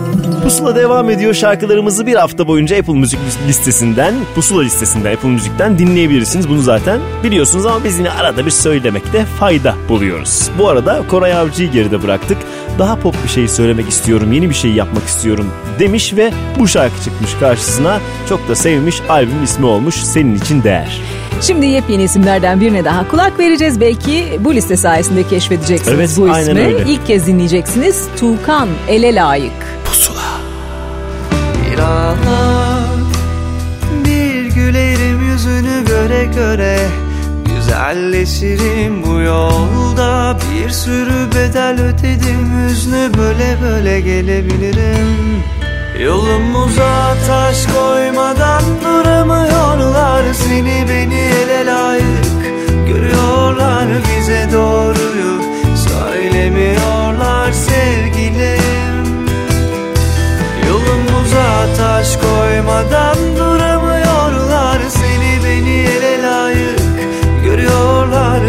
Pusula 0.47 0.77
devam 0.77 1.11
ediyor. 1.11 1.35
Şarkılarımızı 1.35 2.07
bir 2.07 2.15
hafta 2.15 2.49
boyunca 2.49 2.79
Apple 2.79 2.93
Müzik 2.93 3.21
listesinden, 3.49 4.15
Pusula 4.35 4.63
listesinden, 4.63 5.15
Apple 5.15 5.29
Müzik'ten 5.29 5.79
dinleyebilirsiniz. 5.79 6.49
Bunu 6.49 6.63
zaten 6.63 7.01
biliyorsunuz 7.25 7.67
ama 7.67 7.85
biz 7.85 7.99
yine 7.99 8.11
arada 8.11 8.47
bir 8.47 8.51
söylemekte 8.51 9.25
fayda 9.25 9.75
buluyoruz. 9.89 10.51
Bu 10.59 10.69
arada 10.69 11.03
Koray 11.11 11.35
Avcı'yı 11.35 11.71
geride 11.71 12.03
bıraktık. 12.03 12.39
Daha 12.79 12.97
pop 12.97 13.15
bir 13.25 13.29
şey 13.29 13.49
söylemek 13.49 13.89
istiyorum, 13.89 14.33
yeni 14.33 14.49
bir 14.51 14.55
şey 14.55 14.71
yapmak 14.73 15.05
istiyorum 15.05 15.51
demiş 15.79 16.15
ve 16.17 16.33
bu 16.59 16.69
şarkı 16.69 17.05
çıkmış 17.05 17.35
karşısına. 17.35 18.01
Çok 18.29 18.49
da 18.49 18.55
sevmiş, 18.55 19.03
albüm 19.09 19.45
ismi 19.45 19.67
olmuş 19.67 19.95
Senin 19.95 20.35
için 20.35 20.63
Değer. 20.63 21.01
Şimdi 21.43 21.67
yepyeni 21.67 22.03
isimlerden 22.03 22.61
birine 22.61 22.85
daha 22.85 23.09
kulak 23.09 23.39
vereceğiz. 23.39 23.81
Belki 23.81 24.25
bu 24.41 24.55
liste 24.55 24.77
sayesinde 24.77 25.23
keşfedeceksiniz 25.29 25.99
Evet, 25.99 26.11
bu 26.17 26.33
aynen 26.35 26.57
ismi. 26.57 26.67
öyle. 26.67 26.91
İlk 26.93 27.07
kez 27.07 27.27
dinleyeceksiniz. 27.27 28.05
Tuğkan 28.21 28.69
Ele 28.89 29.15
Layık. 29.15 29.53
Bir 31.73 31.79
ağlar 31.79 32.87
Bir 34.05 34.45
gülerim 34.55 35.33
yüzünü 35.33 35.85
göre 35.87 36.25
göre 36.35 36.79
Güzelleşirim 37.57 39.03
bu 39.07 39.21
yolda 39.21 40.37
Bir 40.55 40.71
sürü 40.71 41.31
bedel 41.35 41.81
ödedim 41.83 42.69
Hüznü 42.69 43.11
böyle 43.19 43.57
böyle 43.63 44.01
gelebilirim 44.01 45.43
Yolumuza 46.01 47.17
taş 47.27 47.67
koymadan 47.67 48.63
duramıyorlar 48.85 50.33
Seni 50.33 50.85
beni 50.89 51.15
ele 51.15 51.67
layık. 51.67 52.27
Görüyorlar 52.87 53.87
Bize 54.09 54.49
doğruyu 54.53 55.43
söylemiyorlar 55.89 57.53
sevgilim 57.53 59.07
Yolumuza 60.69 61.77
taş 61.77 62.17
koymadan 62.17 63.17
duramıyorlar 63.39 64.79
Seni 64.89 65.45
beni 65.45 65.75
ele 65.75 66.23
layık. 66.23 66.81
Görüyorlar 67.45 68.41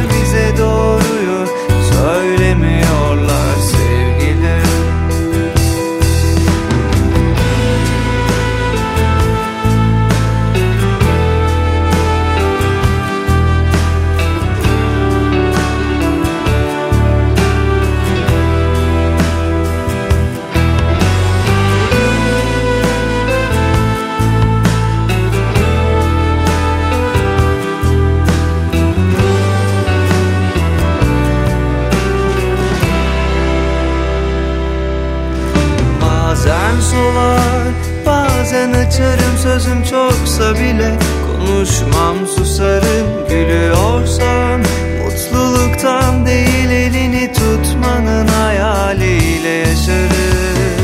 sözüm 39.48 39.84
çoksa 39.84 40.56
bile 40.56 40.92
Konuşmam 41.28 42.28
susarım. 42.36 43.28
Gülüyorsan 43.30 44.62
Mutluluktan 45.04 46.26
değil 46.26 46.70
elini 46.70 47.34
tutmanın 47.34 48.28
hayaliyle 48.28 49.50
yaşarım. 49.50 50.78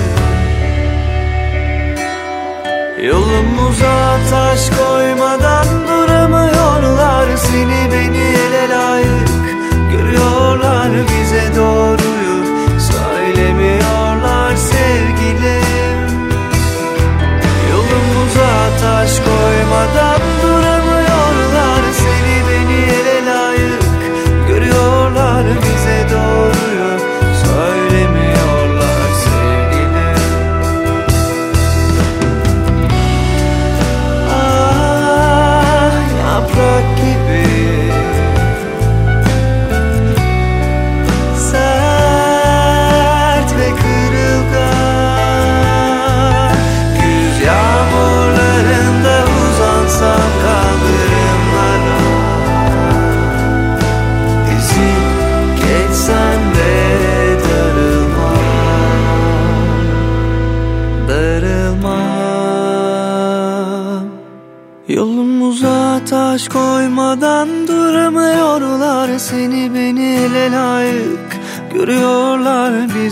Yolumuza 3.03 4.17
taş 4.29 4.69
koymadan 4.69 5.67
duramıyorlar 5.87 7.37
Seni 7.37 7.91
beni 7.91 8.17
el 8.17 8.53
ele 8.53 8.72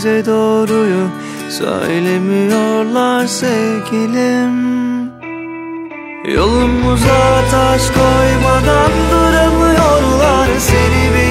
bize 0.02 0.26
doğruyu 0.26 1.08
söylemiyorlar 1.50 3.28
sevgilim. 3.28 4.56
Yolumuza 6.36 7.42
taş 7.52 7.82
koymadan 7.88 8.92
duramıyorlar 9.12 10.50
seni 10.60 11.04
bir 11.16 11.31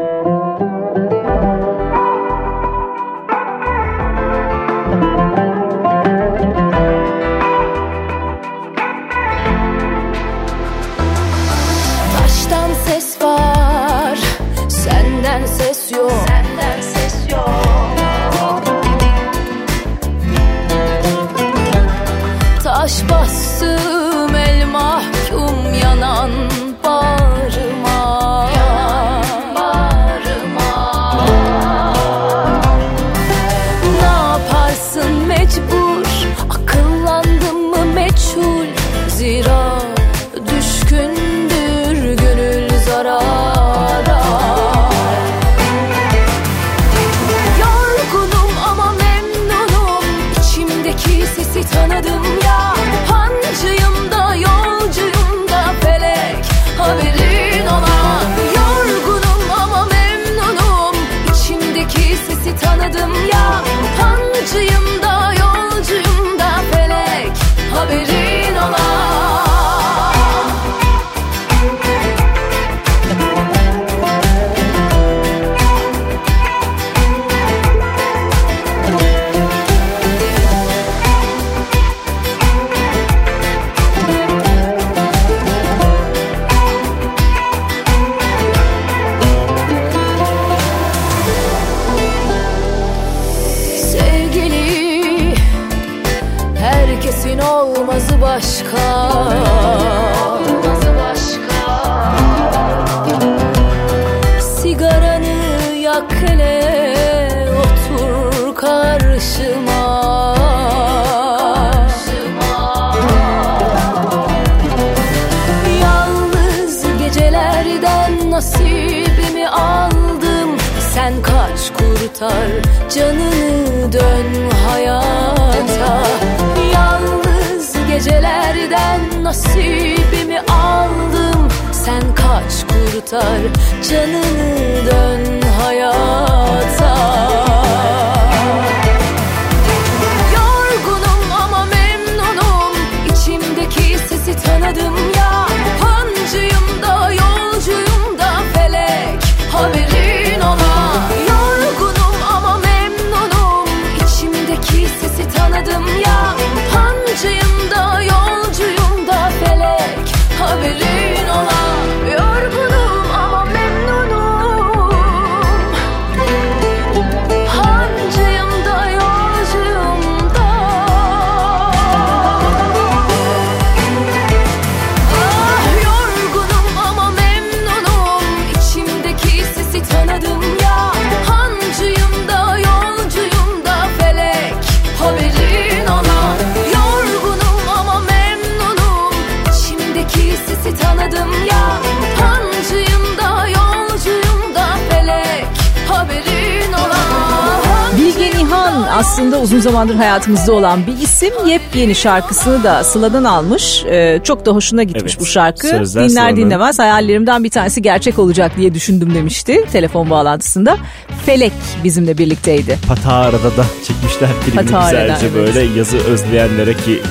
Hayatımızda 200.31 200.53
olan 200.53 200.87
bir 200.87 201.03
isim. 201.03 201.47
Yepyeni 201.47 201.95
şarkısını 201.95 202.63
da 202.63 202.83
Sıla'dan 202.83 203.23
almış. 203.23 203.85
Ee, 203.85 204.21
çok 204.23 204.45
da 204.45 204.51
hoşuna 204.51 204.83
gitmiş 204.83 205.13
Evet, 205.13 205.21
bu 205.21 205.25
şarkı. 205.25 205.67
sözler 205.67 206.09
Dinler 206.09 206.21
Sıla'nın. 206.21 206.37
dinlemez 206.37 206.79
hayallerimden 206.79 207.43
bir 207.43 207.49
tanesi 207.49 207.81
gerçek 207.81 208.19
olacak 208.19 208.51
diye 208.57 208.73
düşündüm 208.73 209.13
demişti 209.13 209.65
telefon 209.71 210.09
bağlantısında. 210.09 210.77
Felek 211.25 211.53
bizimle 211.83 212.17
birlikteydi. 212.17 212.79
Patara'da 212.87 213.57
da 213.57 213.65
çekmişler 213.87 214.29
filmini 214.45 214.65
Patara'da, 214.65 215.01
güzelce 215.01 215.27
evet. 215.27 215.47
böyle 215.47 215.79
yazı 215.79 215.97
özleyenlere 215.97 216.73
ki 216.73 217.01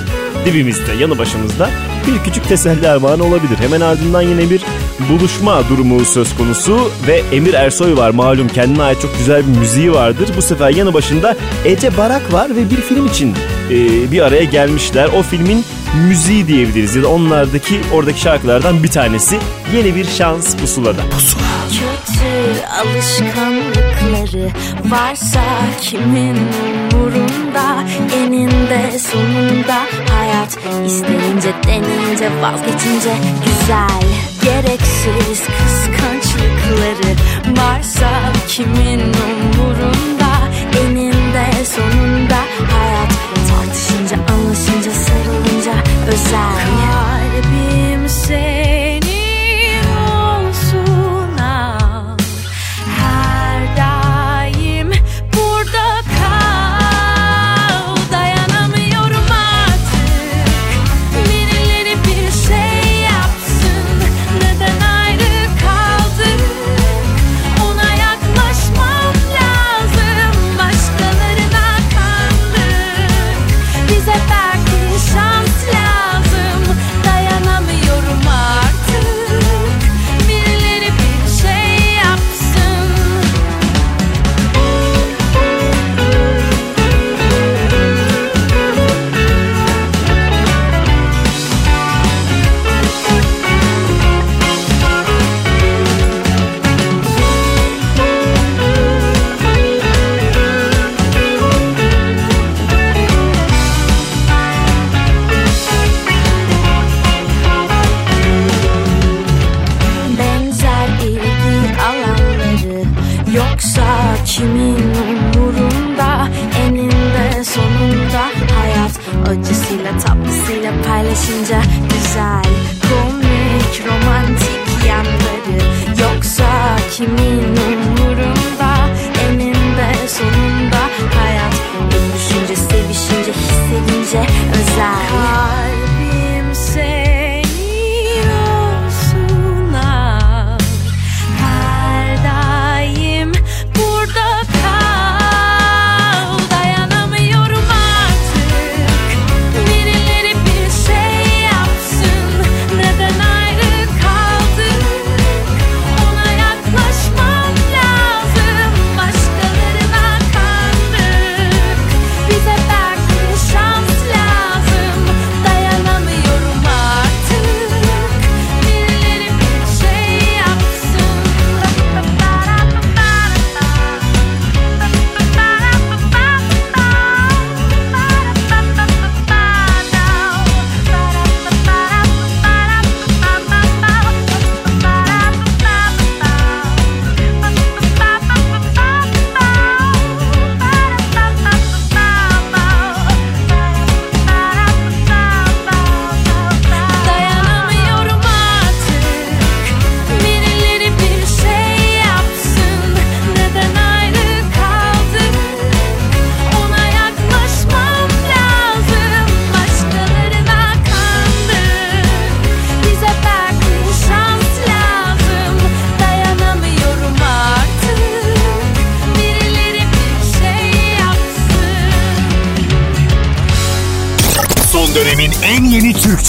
dibimizde 0.45 0.93
yanı 1.01 1.19
başımızda 1.19 1.71
bir 2.07 2.25
küçük 2.25 2.49
teselli 2.49 2.89
armağanı 2.89 3.25
olabilir. 3.25 3.57
Hemen 3.61 3.81
ardından 3.81 4.23
yine 4.23 4.51
bir 4.51 4.63
buluşma 5.09 5.69
durumu 5.69 6.05
söz 6.05 6.37
konusu 6.37 6.91
ve 7.07 7.23
Emir 7.33 7.55
Ersoy 7.55 7.97
var 7.97 8.11
malum 8.11 8.49
kendine 8.49 8.83
ait 8.83 9.01
çok 9.01 9.19
güzel 9.19 9.43
bir 9.47 9.59
müziği 9.59 9.93
vardır. 9.93 10.31
Bu 10.37 10.43
sefer 10.43 10.71
yanı 10.71 10.95
başında 10.95 11.37
Ece 11.65 11.97
Barak 11.97 12.33
var 12.33 12.57
ve 12.57 12.71
bir 12.71 12.77
film 12.77 13.07
için 13.07 13.35
e, 13.71 14.11
bir 14.13 14.21
araya 14.21 14.45
gelmişler. 14.45 15.09
O 15.19 15.23
filmin 15.23 15.65
müziği 16.09 16.47
diyebiliriz 16.47 16.97
ya 16.97 17.03
da 17.03 17.09
onlardaki 17.09 17.81
oradaki 17.95 18.21
şarkılardan 18.21 18.83
bir 18.83 18.89
tanesi 18.89 19.39
yeni 19.77 19.95
bir 19.95 20.05
şans 20.05 20.57
pusulada. 20.57 21.01
Pusula. 21.11 21.43
Kötü 21.71 22.65
alışkanlıkları 22.67 24.51
varsa 24.91 25.43
kimin 25.81 26.37
umurunda 27.55 27.85
eninde 28.17 28.99
sonunda 28.99 29.79
hayat 30.15 30.59
isteyince 30.87 31.53
denince 31.67 32.31
vazgeçince 32.43 33.15
güzel 33.45 34.03
gereksiz 34.43 35.43
kıskançlıkları 35.43 37.15
varsa 37.57 38.11
kimin 38.49 39.01
umurunda? 39.01 40.31
Eninde 40.81 41.65
sonunda 41.65 42.41
hayat 42.73 43.13
tartışınca 43.49 44.17
anlaşınca 44.35 44.91
sarılınca 44.91 45.75
özel 46.09 46.80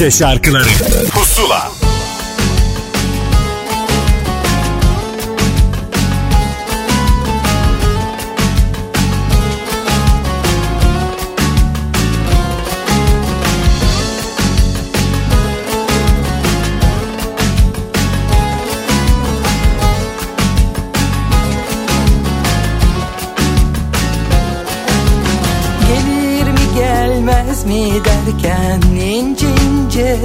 Türkçe 0.01 0.17
şarkıları 0.17 1.00
mi 27.71 27.91
derken 28.05 28.81
ince 28.95 29.47
ince 29.47 30.17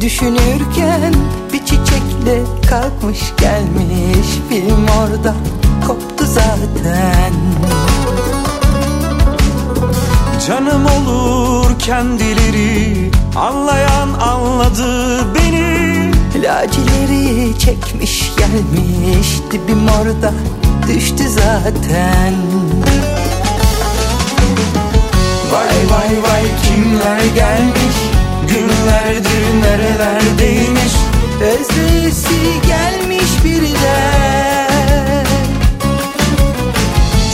düşünürken 0.00 1.14
bir 1.52 1.58
çiçekle 1.58 2.42
kalkmış 2.68 3.20
gelmiş 3.40 4.28
film 4.48 4.86
orada 4.98 5.34
koptu 5.86 6.24
zaten. 6.26 7.32
Canım 10.48 10.86
olur 10.86 11.78
kendileri 11.78 13.10
Anlayan 13.36 14.08
anladı 14.20 15.20
beni 15.34 16.10
Lacileri 16.42 17.58
çekmiş 17.58 18.32
gelmiş 18.36 19.40
dibim 19.50 19.88
orada 20.00 20.32
düştü 20.88 21.24
zaten. 21.28 22.34
Vay 25.92 26.22
vay 26.22 26.44
kimler 26.62 27.24
gelmiş? 27.34 27.96
Günlerdir 28.48 29.62
nerelerdeymiş? 29.62 30.92
Özleyesi 31.40 32.60
gelmiş 32.66 33.44
birden 33.44 35.24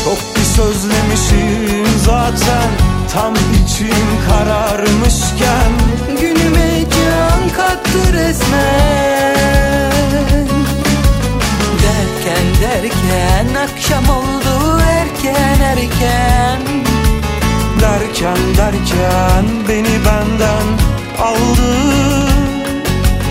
Çok 0.05 0.37
bir 0.37 0.45
sözlemişim 0.45 1.87
zaten 2.05 2.89
Tam 3.13 3.35
içim 3.35 4.07
kararmışken. 4.29 5.73
Günüme 6.21 6.85
can 6.91 7.49
kattı 7.57 8.13
resmen. 8.13 9.39
Derken 11.83 12.47
derken 12.63 13.55
akşam 13.55 14.09
oldu 14.09 14.81
erken 14.91 15.61
erken 15.61 16.88
Derken 17.81 18.39
derken 18.57 19.45
beni 19.69 20.05
benden 20.05 20.67
aldı 21.23 22.29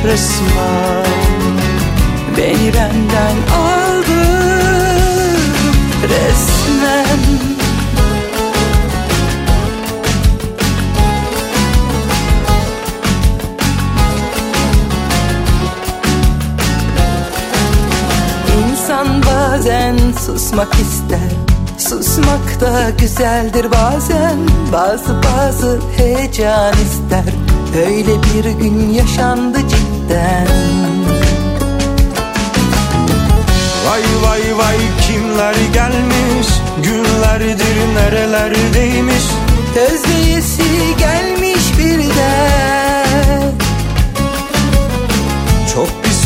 resmen. 0.03 1.57
Beni 2.37 2.73
benden 2.73 3.35
aldı 3.57 4.23
resmen. 6.03 7.19
İnsan 18.57 19.23
bazen 19.25 19.97
susmak 20.25 20.73
ister 20.73 21.46
Susmak 21.77 22.61
da 22.61 22.89
güzeldir 23.01 23.71
bazen. 23.71 24.37
Bazı 24.73 25.23
bazı 25.23 25.79
heyecan 25.97 26.73
ister. 26.73 27.33
Öyle 27.87 28.23
bir 28.23 28.49
gün 28.61 28.89
yaşandı 28.89 29.57
cidden. 29.59 30.47
Vay 33.87 34.01
vay 34.23 34.57
vay 34.57 34.77
kimler 35.07 35.55
gelmiş? 35.73 36.47
Günlerdir 36.83 37.95
nerelerdeymiş 37.95 39.23
Özleyesi 39.77 40.63
gelmiş 40.99 41.77
birden 41.77 42.76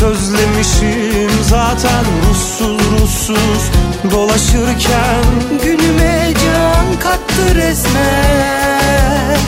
sözlemişim 0.02 1.30
zaten 1.42 2.04
Ruhsuz 2.28 2.80
ruhsuz. 2.92 3.70
Dolaşırken 4.10 5.24
Günüme 5.62 6.32
can 6.44 6.98
kattı 6.98 7.54
resmen. 7.54 9.38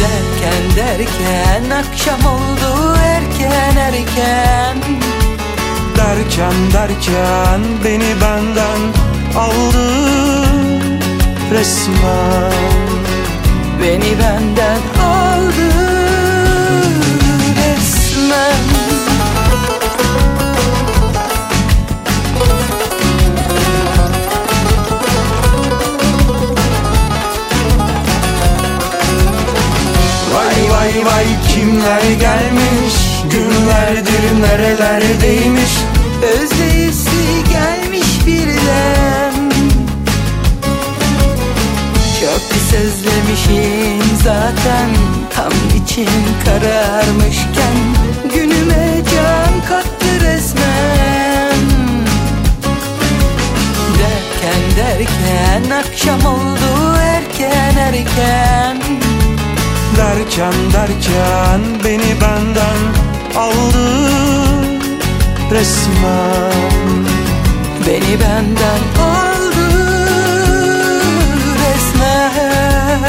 Derken 0.00 0.76
derken 0.76 1.70
akşam 1.70 2.20
oldu 2.34 2.96
erken 3.04 3.76
erken. 3.76 4.76
Derken 5.96 6.72
derken 6.72 7.60
beni 7.84 8.20
benden 8.20 8.80
aldı 9.38 9.88
resmen. 11.50 12.52
Beni 13.82 14.18
benden 14.18 14.80
aldı 15.04 15.73
Vay 31.04 31.26
kimler 31.48 32.02
gelmiş? 32.20 32.94
Günlerdir 33.30 34.40
nerelerdeymiş 34.40 35.70
Özleyesi 36.22 37.44
gelmiş 37.50 38.26
birden 38.26 39.50
Çok 42.20 42.40
bir 42.50 42.76
sözlemişim 42.76 44.18
zaten 44.24 44.90
Tam 45.36 45.52
için 45.84 46.08
kararmışken. 46.44 47.76
Günüme 48.34 49.02
can 49.14 49.68
kattı 49.68 50.20
resmen. 50.20 51.58
Derken 53.98 54.76
derken 54.76 55.70
akşam 55.70 56.24
oldu 56.34 56.96
erken 57.00 57.76
erken 57.76 58.76
Derken 59.96 60.54
derken 60.72 61.60
beni 61.84 62.20
benden 62.20 62.78
aldı 63.36 64.04
resmen. 65.50 67.04
Beni 67.86 68.20
benden 68.20 68.82
aldı 69.00 69.68
resmen. 71.60 73.04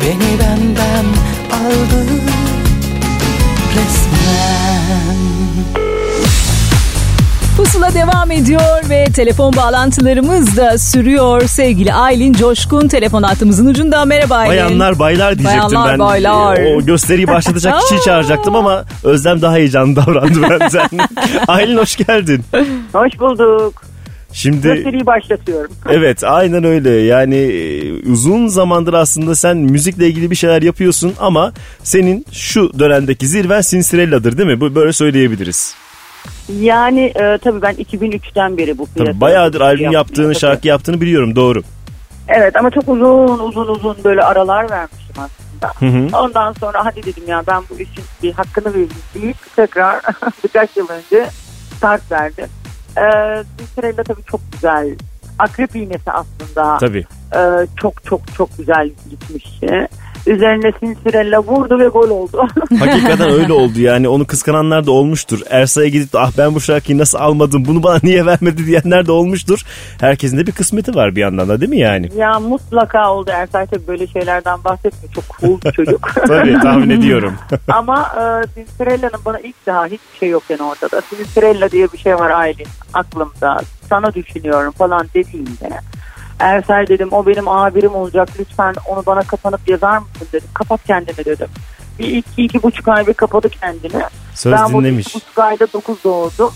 Beni 0.00 0.38
benden 0.38 1.06
aldı 1.52 2.06
resmen 3.76 5.43
Pusula 7.56 7.94
devam 7.94 8.30
ediyor 8.30 8.60
ve 8.90 9.04
telefon 9.04 9.56
bağlantılarımız 9.56 10.56
da 10.56 10.78
sürüyor. 10.78 11.42
Sevgili 11.42 11.94
Aylin 11.94 12.32
Coşkun 12.32 12.88
telefon 12.88 13.22
hattımızın 13.22 13.66
ucunda. 13.66 14.04
Merhaba 14.04 14.36
Aylin. 14.36 14.50
Bayanlar 14.56 14.98
baylar 14.98 15.38
diyecektim 15.38 15.60
Bayanlar, 15.74 15.92
ben. 15.92 15.98
baylar. 15.98 16.58
O 16.76 16.82
gösteriyi 16.84 17.26
başlatacak 17.26 17.80
kişiyi 17.88 18.00
çağıracaktım 18.04 18.56
ama 18.56 18.84
Özlem 19.04 19.42
daha 19.42 19.54
heyecanlı 19.54 19.96
davrandı 19.96 20.42
benden. 20.50 20.88
Aylin 21.48 21.76
hoş 21.76 21.96
geldin. 21.96 22.42
Hoş 22.92 23.18
bulduk. 23.20 23.82
Şimdi 24.32 24.60
Gösteriyi 24.62 25.06
başlatıyorum. 25.06 25.70
evet 25.90 26.24
aynen 26.24 26.64
öyle 26.64 26.90
yani 26.90 27.36
e, 27.36 27.92
uzun 28.10 28.46
zamandır 28.48 28.94
aslında 28.94 29.34
sen 29.34 29.56
müzikle 29.56 30.08
ilgili 30.08 30.30
bir 30.30 30.36
şeyler 30.36 30.62
yapıyorsun 30.62 31.12
ama 31.20 31.52
senin 31.82 32.26
şu 32.32 32.78
dönemdeki 32.78 33.26
zirven 33.26 33.60
Sinsirella'dır 33.60 34.38
değil 34.38 34.48
mi? 34.48 34.60
Bu 34.60 34.74
Böyle 34.74 34.92
söyleyebiliriz. 34.92 35.74
Yani 36.48 37.00
e, 37.00 37.38
tabii 37.38 37.62
ben 37.62 37.74
2003'ten 37.74 38.58
beri 38.58 38.78
bu 38.78 38.86
piyasada. 38.86 39.20
Bayağıdır 39.20 39.60
albüm 39.60 39.90
yaptığını, 39.90 40.26
tabii. 40.26 40.38
şarkı 40.38 40.68
yaptığını 40.68 41.00
biliyorum 41.00 41.36
doğru. 41.36 41.62
Evet 42.28 42.56
ama 42.56 42.70
çok 42.70 42.88
uzun 42.88 43.38
uzun 43.38 43.66
uzun 43.66 43.96
böyle 44.04 44.22
aralar 44.22 44.70
vermiştim 44.70 45.16
aslında. 45.16 45.72
Hı 45.78 45.98
hı. 45.98 46.24
Ondan 46.24 46.52
sonra 46.52 46.84
hadi 46.84 47.02
dedim 47.02 47.24
ya 47.26 47.42
ben 47.46 47.62
bu 47.70 47.74
işin 47.74 48.04
bir 48.22 48.32
hakkını 48.32 48.74
vereyim 48.74 48.88
deyip 49.14 49.36
tekrar 49.56 50.02
birkaç 50.44 50.76
yıl 50.76 50.88
önce 50.88 51.26
start 51.76 52.12
verdim. 52.12 52.46
Ee, 52.98 53.44
Cinderella 53.58 54.02
tabii 54.02 54.24
çok 54.30 54.40
güzel. 54.52 54.96
Akrep 55.38 55.76
iğnesi 55.76 56.10
aslında. 56.10 56.78
Tabii. 56.78 57.04
Ee, 57.36 57.66
çok 57.76 58.04
çok 58.04 58.20
çok 58.36 58.58
güzel 58.58 58.90
gitmişti. 59.10 59.88
Üzerine 60.26 60.72
Cinderella 60.80 61.42
vurdu 61.42 61.78
ve 61.78 61.88
gol 61.88 62.10
oldu. 62.10 62.48
Hakikaten 62.78 63.30
öyle 63.30 63.52
oldu 63.52 63.80
yani 63.80 64.08
onu 64.08 64.26
kıskananlar 64.26 64.86
da 64.86 64.90
olmuştur. 64.90 65.40
Ersa'ya 65.50 65.88
gidip 65.88 66.12
de 66.12 66.18
ah 66.18 66.30
ben 66.38 66.54
bu 66.54 66.60
şarkıyı 66.60 66.98
nasıl 66.98 67.18
almadım 67.18 67.64
bunu 67.66 67.82
bana 67.82 67.98
niye 68.02 68.26
vermedi 68.26 68.66
diyenler 68.66 69.06
de 69.06 69.12
olmuştur. 69.12 69.60
Herkesin 70.00 70.38
de 70.38 70.46
bir 70.46 70.52
kısmeti 70.52 70.94
var 70.94 71.16
bir 71.16 71.20
yandan 71.20 71.48
da 71.48 71.60
değil 71.60 71.70
mi 71.70 71.78
yani? 71.78 72.10
ya 72.16 72.40
mutlaka 72.40 73.12
oldu. 73.12 73.30
Ersay 73.34 73.66
tabii 73.66 73.86
böyle 73.86 74.06
şeylerden 74.06 74.64
bahsetmiyor. 74.64 75.14
Çok 75.14 75.24
cool 75.40 75.60
bir 75.64 75.72
çocuk. 75.72 76.10
Tabii 76.26 76.58
tahmin 76.60 76.90
ediyorum. 76.90 77.34
Ama 77.68 78.12
e, 78.16 78.22
Cinderella'nın 78.54 79.20
bana 79.24 79.38
ilk 79.38 79.66
daha 79.66 79.84
hiçbir 79.86 80.18
şey 80.20 80.28
yok 80.28 80.42
yani 80.48 80.62
ortada. 80.62 81.02
Cinderella 81.10 81.70
diye 81.70 81.92
bir 81.92 81.98
şey 81.98 82.14
var 82.14 82.30
Aylin 82.30 82.66
aklımda. 82.94 83.60
Sana 83.88 84.14
düşünüyorum 84.14 84.72
falan 84.72 85.06
dediğimde. 85.14 85.70
Ersay 86.38 86.86
dedim 86.88 87.08
o 87.12 87.26
benim 87.26 87.48
abirim 87.48 87.94
olacak 87.94 88.28
lütfen 88.40 88.74
onu 88.88 89.02
bana 89.06 89.20
kapanıp 89.22 89.68
yazar 89.68 89.98
mısın 89.98 90.28
dedim. 90.32 90.48
Kapat 90.54 90.84
kendini 90.86 91.24
dedim. 91.24 91.48
Bir 91.98 92.08
iki, 92.16 92.42
iki 92.42 92.62
buçuk 92.62 92.88
ay 92.88 93.06
bir 93.06 93.14
kapadı 93.14 93.48
kendini. 93.48 94.02
Söz 94.34 94.52
ben 94.52 94.72
bu 94.72 94.80
dinlemiş. 94.80 95.06
iki 95.06 95.16
buçuk 95.16 95.38
ayda 95.38 95.66
dokuz 95.72 96.04
doğurdum. 96.04 96.52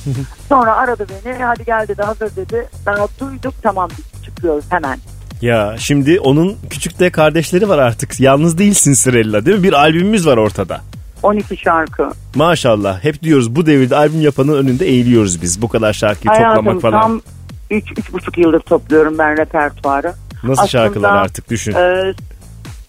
Sonra 0.49 0.77
aradı 0.77 1.07
beni 1.25 1.45
hadi 1.45 1.65
gel 1.65 1.89
dedi 1.89 2.03
hazır 2.03 2.37
dedi. 2.37 2.69
Daha 2.87 3.07
duyduk 3.21 3.55
tamam 3.63 3.89
çıkıyoruz 4.25 4.65
hemen. 4.71 4.99
Ya 5.43 5.75
şimdi 5.79 6.21
onun 6.21 6.57
küçük 6.71 6.99
de 7.01 7.11
kardeşleri 7.11 7.69
var 7.69 7.79
artık. 7.79 8.21
Yalnız 8.21 8.59
değilsin 8.59 8.93
Sirella 8.93 9.47
değil 9.47 9.57
mi? 9.59 9.63
Bir 9.63 9.73
albümümüz 9.73 10.27
var 10.27 10.37
ortada. 10.37 10.81
12 11.23 11.57
şarkı. 11.57 12.11
Maşallah. 12.35 13.05
Hep 13.05 13.23
diyoruz 13.23 13.57
bu 13.57 13.67
devirde 13.67 13.97
albüm 13.97 14.21
yapanın 14.21 14.55
önünde 14.55 14.87
eğiliyoruz 14.87 15.43
biz. 15.43 15.63
Bu 15.63 15.69
kadar 15.69 15.93
şarkıyı 15.93 16.33
toplamak 16.35 16.65
Hayatım 16.65 16.81
falan. 16.81 17.01
tam 17.03 17.21
3-3,5 17.71 18.41
yıldır 18.41 18.61
topluyorum 18.61 19.19
ben 19.19 19.37
repertuarı. 19.37 20.13
Nasıl 20.35 20.53
Aslında, 20.53 20.67
şarkılar 20.69 21.17
artık 21.17 21.51
düşün. 21.51 21.73
e, 21.73 22.15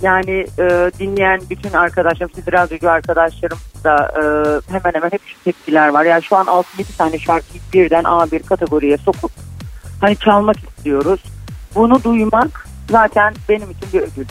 yani 0.02 0.46
e, 0.60 0.92
dinleyen 1.00 1.42
bütün 1.50 1.74
arkadaşlarım, 1.74 2.32
siz 2.36 2.48
radyocu 2.54 2.90
arkadaşlarım 2.90 3.58
da 3.84 3.96
e, 3.96 4.24
hemen 4.72 4.94
hemen 4.94 5.10
hep 5.12 5.22
şu 5.26 5.44
tepkiler 5.44 5.88
var. 5.88 6.06
Yani 6.06 6.24
şu 6.24 6.36
an 6.36 6.46
6-7 6.46 6.64
tane 6.98 7.20
şarkıyı 7.20 7.62
birden 7.74 8.04
A1 8.04 8.44
kategoriye 8.44 8.98
sokup 8.98 9.32
hani 10.02 10.16
çalmak 10.18 10.58
istiyoruz. 10.58 11.24
Bunu 11.76 12.04
duymak 12.04 12.68
zaten 12.90 13.34
benim 13.50 13.72
için 13.72 13.88
bir 13.94 14.02
ödül. 14.02 14.26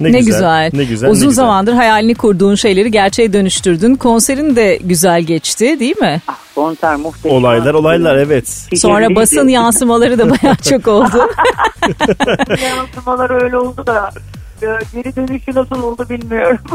Ne, 0.00 0.20
güzel. 0.20 0.70
Ne 0.74 0.84
güzel. 0.84 1.10
Uzun 1.10 1.22
ne 1.24 1.28
güzel. 1.28 1.42
zamandır 1.44 1.72
hayalini 1.72 2.14
kurduğun 2.14 2.54
şeyleri 2.54 2.90
gerçeğe 2.90 3.32
dönüştürdün. 3.32 3.94
Konserin 3.94 4.56
de 4.56 4.78
güzel 4.84 5.22
geçti 5.22 5.80
değil 5.80 5.96
mi? 5.98 6.20
Konser 6.54 6.96
muhteşem. 6.96 7.30
Olaylar 7.38 7.74
olaylar 7.74 8.16
evet. 8.16 8.48
Sonra 8.76 9.14
basın 9.14 9.48
yansımaları 9.58 10.18
da 10.18 10.30
bayağı 10.30 10.56
çok 10.56 10.88
oldu. 10.88 11.28
Yansımalar 12.62 13.42
öyle 13.42 13.56
oldu 13.56 13.86
da 13.86 14.10
e, 14.62 14.66
geri 14.94 15.16
dönüşü 15.16 15.54
nasıl 15.54 15.82
oldu 15.82 16.06
bilmiyorum. 16.10 16.58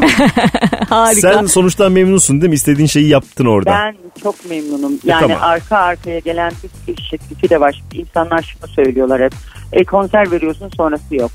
Harika. 0.88 1.34
Sen 1.34 1.46
sonuçtan 1.46 1.92
memnunsun 1.92 2.40
değil 2.40 2.50
mi? 2.50 2.54
İstediğin 2.54 2.86
şeyi 2.88 3.08
yaptın 3.08 3.46
orada. 3.46 3.70
Ben 3.70 3.94
çok 4.22 4.50
memnunum. 4.50 4.92
E, 4.92 4.96
Yani 5.04 5.20
tamam. 5.20 5.38
arka 5.40 5.76
arkaya 5.76 6.18
gelen 6.18 6.52
bir 6.88 7.02
şekli 7.10 7.50
de 7.50 7.60
var. 7.60 7.82
İnsanlar 7.92 8.42
şunu 8.42 8.70
söylüyorlar 8.70 9.22
hep. 9.22 9.32
E, 9.72 9.84
konser 9.84 10.30
veriyorsun 10.30 10.70
sonrası 10.76 11.14
yok. 11.14 11.30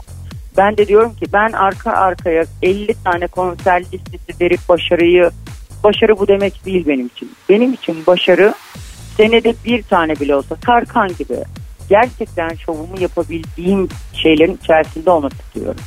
Ben 0.58 0.78
de 0.78 0.88
diyorum 0.88 1.14
ki 1.16 1.26
ben 1.34 1.52
arka 1.52 1.92
arkaya 1.92 2.46
50 2.62 2.96
tane 3.04 3.28
konser 3.28 3.82
listesi 3.82 4.42
verip 4.42 4.60
başarıyı 4.70 5.30
başarı 5.84 6.20
bu 6.20 6.28
demek 6.28 6.66
değil 6.66 6.86
benim 6.88 7.06
için. 7.06 7.32
Benim 7.50 7.74
için 7.74 8.04
başarı 8.08 8.54
senede 9.18 9.54
bir 9.66 9.84
tane 9.84 10.16
bile 10.16 10.36
olsa 10.36 10.56
Tarkan 10.56 11.08
gibi 11.08 11.38
gerçekten 11.90 12.50
şovumu 12.56 13.00
yapabildiğim 13.00 13.90
şeylerin 14.14 14.60
içerisinde 14.64 15.10
olmak 15.10 15.34
istiyorum. 15.34 15.82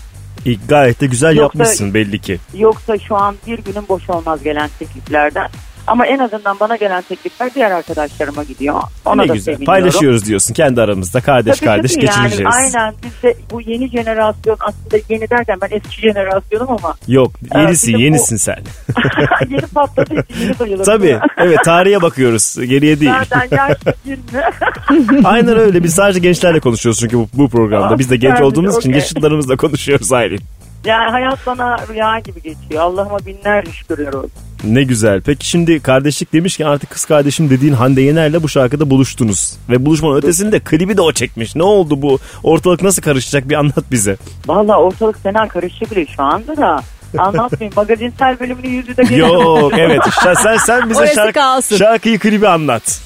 Gayet 0.69 1.01
de 1.01 1.07
güzel 1.07 1.36
Yoksa- 1.36 1.43
yapmışsın 1.43 1.95
belli 1.95 2.19
ki. 2.19 2.39
Yoksa 2.55 2.99
şu 2.99 3.16
an 3.16 3.36
bir 3.47 3.59
günün 3.59 3.89
boş 3.89 4.11
olmaz 4.11 4.43
gelen 4.43 4.70
tekliflerden. 4.78 5.49
Ama 5.89 6.06
en 6.06 6.19
azından 6.19 6.60
bana 6.60 6.77
gelen 6.77 7.02
teklifler 7.02 7.55
diğer 7.55 7.70
arkadaşlarıma 7.70 8.44
gidiyor. 8.44 8.74
Ona 9.05 9.23
ne 9.23 9.28
da 9.28 9.35
güzel. 9.35 9.44
seviniyorum. 9.55 9.66
Paylaşıyoruz 9.66 10.24
diyorsun 10.27 10.55
kendi 10.55 10.82
aramızda. 10.82 11.20
Kardeş 11.20 11.59
Tabii 11.59 11.66
kardeş 11.66 11.93
tabii 11.93 12.01
geçineceğiz. 12.06 12.40
Yani, 12.40 12.55
aynen 12.55 12.94
biz 13.05 13.23
de 13.23 13.35
bu 13.51 13.60
yeni 13.60 13.89
jenerasyon 13.90 14.56
aslında 14.60 15.05
yeni 15.09 15.31
derken 15.31 15.59
ben 15.62 15.69
eski 15.70 16.01
jenerasyonum 16.01 16.70
ama 16.70 16.94
Yok 17.09 17.32
Ee, 17.55 17.59
yenisin 17.86 18.35
bu- 18.36 18.39
sen. 18.39 18.59
yeni 19.51 19.60
patladı 19.60 20.15
yeni 20.40 20.55
sayılır. 20.59 20.85
Tabii 20.85 21.19
evet 21.36 21.59
tarihe 21.65 22.02
bakıyoruz 22.02 22.56
geriye 22.69 23.01
değil. 23.01 23.12
Zaten 23.28 23.56
yaş 23.56 23.78
20. 24.05 25.27
Aynen 25.27 25.59
öyle 25.59 25.85
biz 25.85 25.94
sadece 25.94 26.19
gençlerle 26.20 26.60
konuşuyoruz 26.60 27.01
çünkü 27.01 27.19
bu, 27.19 27.28
bu 27.32 27.48
programda. 27.48 27.98
Biz 27.98 28.10
de 28.10 28.16
genç 28.16 28.40
olduğumuz 28.40 28.77
için 28.77 28.93
yaşıtlarımızla 28.93 29.56
konuşuyoruz 29.56 30.12
Aylin. 30.12 30.40
Yani 30.85 31.10
hayat 31.10 31.47
bana 31.47 31.77
rüya 31.89 32.19
gibi 32.19 32.43
geçiyor. 32.43 32.82
Allah'ıma 32.82 33.19
binlerce 33.27 33.73
şükürler 33.73 34.12
olsun. 34.12 34.48
Ne 34.65 34.83
güzel. 34.83 35.21
Peki 35.21 35.47
şimdi 35.49 35.81
kardeşlik 35.81 36.33
demişken 36.33 36.67
artık 36.67 36.91
kız 36.91 37.05
kardeşim 37.05 37.51
dediğin 37.51 37.73
Hande 37.73 38.01
Yener'le 38.01 38.43
bu 38.43 38.49
şarkıda 38.49 38.91
buluştunuz. 38.91 39.57
Ve 39.69 39.87
buluşmanın 39.87 40.17
ötesinde 40.17 40.61
klibi 40.61 40.97
de 40.97 41.01
o 41.03 41.13
çekmiş. 41.13 41.57
Ne 41.57 41.63
oldu 41.63 42.03
bu? 42.03 42.19
Ortalık 42.43 42.83
nasıl 42.83 43.03
karışacak 43.03 43.49
bir 43.49 43.55
anlat 43.55 43.85
bize. 43.91 44.17
Valla 44.47 44.77
ortalık 44.81 45.23
fena 45.23 45.49
karıştı 45.49 45.91
bile 45.91 46.07
şu 46.07 46.23
anda 46.23 46.57
da. 46.57 46.83
Anlatmayayım. 47.19 47.73
Magazinsel 47.77 48.41
bölümünü 48.41 48.67
yüzü 48.69 48.97
de 48.97 49.03
gene- 49.03 49.17
Yok 49.19 49.73
evet. 49.79 50.01
Sen, 50.25 50.35
sen, 50.35 50.57
sen 50.57 50.91
bize 50.91 51.01
Orası 51.01 51.15
şarkı, 51.15 51.33
kalsın. 51.33 51.77
şarkıyı 51.77 52.19
klibi 52.19 52.49
anlat. 52.49 53.01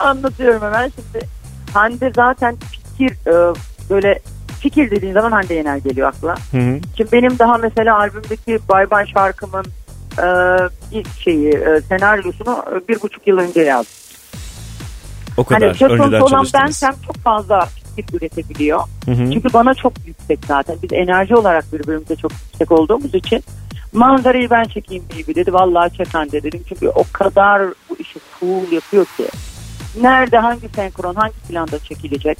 Anlatıyorum 0.00 0.62
hemen 0.62 0.92
şimdi. 0.96 1.26
Hande 1.74 2.12
zaten 2.16 2.56
fikir 2.96 3.10
e, 3.26 3.54
böyle 3.90 4.18
fikir 4.60 4.90
dediğin 4.90 5.12
zaman 5.12 5.32
Hande 5.32 5.54
Yener 5.54 5.76
geliyor 5.76 6.08
akla. 6.08 6.34
Hı 6.50 6.58
hı. 6.58 6.78
Şimdi 6.96 7.12
benim 7.12 7.38
daha 7.38 7.58
mesela 7.58 7.98
albümdeki 7.98 8.58
Bay 8.68 8.90
Bay 8.90 9.06
şarkımın 9.14 9.64
e, 10.18 10.28
ilk 10.92 11.20
şeyi 11.20 11.48
e, 11.48 11.80
senaryosunu 11.80 12.64
e, 12.72 12.88
bir 12.88 13.02
buçuk 13.02 13.26
yıl 13.26 13.38
önce 13.38 13.60
yazdım. 13.60 13.92
O 15.36 15.44
kadar 15.44 15.62
Hani 15.62 15.74
söz 15.74 15.90
önceden 15.90 16.20
olan 16.20 16.46
bensem 16.54 16.94
çok 17.06 17.16
fazla 17.16 17.68
fikir 17.96 18.18
üretebiliyor. 18.18 18.80
Hı 19.04 19.10
hı. 19.10 19.30
Çünkü 19.32 19.52
bana 19.52 19.74
çok 19.74 19.92
yüksek 20.06 20.38
zaten. 20.48 20.76
Biz 20.82 20.92
enerji 20.92 21.34
olarak 21.34 21.72
birbirimize 21.72 22.16
çok 22.16 22.32
yüksek 22.32 22.72
olduğumuz 22.72 23.14
için 23.14 23.44
manzarayı 23.92 24.50
ben 24.50 24.64
çekeyim 24.64 25.04
gibi 25.16 25.34
dedi. 25.34 25.52
Vallahi 25.52 25.96
çek 25.96 26.14
Hande 26.14 26.42
dedim. 26.42 26.62
Çünkü 26.68 26.88
o 26.88 27.04
kadar 27.12 27.62
bu 27.90 27.96
işi 27.98 28.18
cool 28.40 28.72
yapıyor 28.72 29.04
ki. 29.16 29.28
Nerede 30.00 30.38
hangi 30.38 30.68
senkron 30.68 31.14
hangi 31.14 31.38
planda 31.48 31.78
çekilecek? 31.78 32.38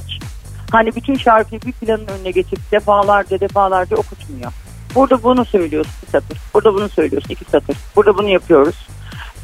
Hani 0.71 0.97
bütün 0.97 1.15
şarkıyı 1.15 1.61
bir 1.61 1.73
planın 1.73 2.07
önüne 2.07 2.31
geçip 2.31 2.73
defalarca 2.73 3.41
defalarca 3.41 3.97
okutmuyor. 3.97 4.53
Burada 4.95 5.23
bunu 5.23 5.45
söylüyorsun 5.45 5.93
bir 6.07 6.11
satır. 6.13 6.39
Burada 6.55 6.75
bunu 6.75 6.89
söylüyorsun 6.89 7.31
iki 7.31 7.45
satır. 7.45 7.77
Burada 7.97 8.19
bunu 8.19 8.29
yapıyoruz. 8.29 8.75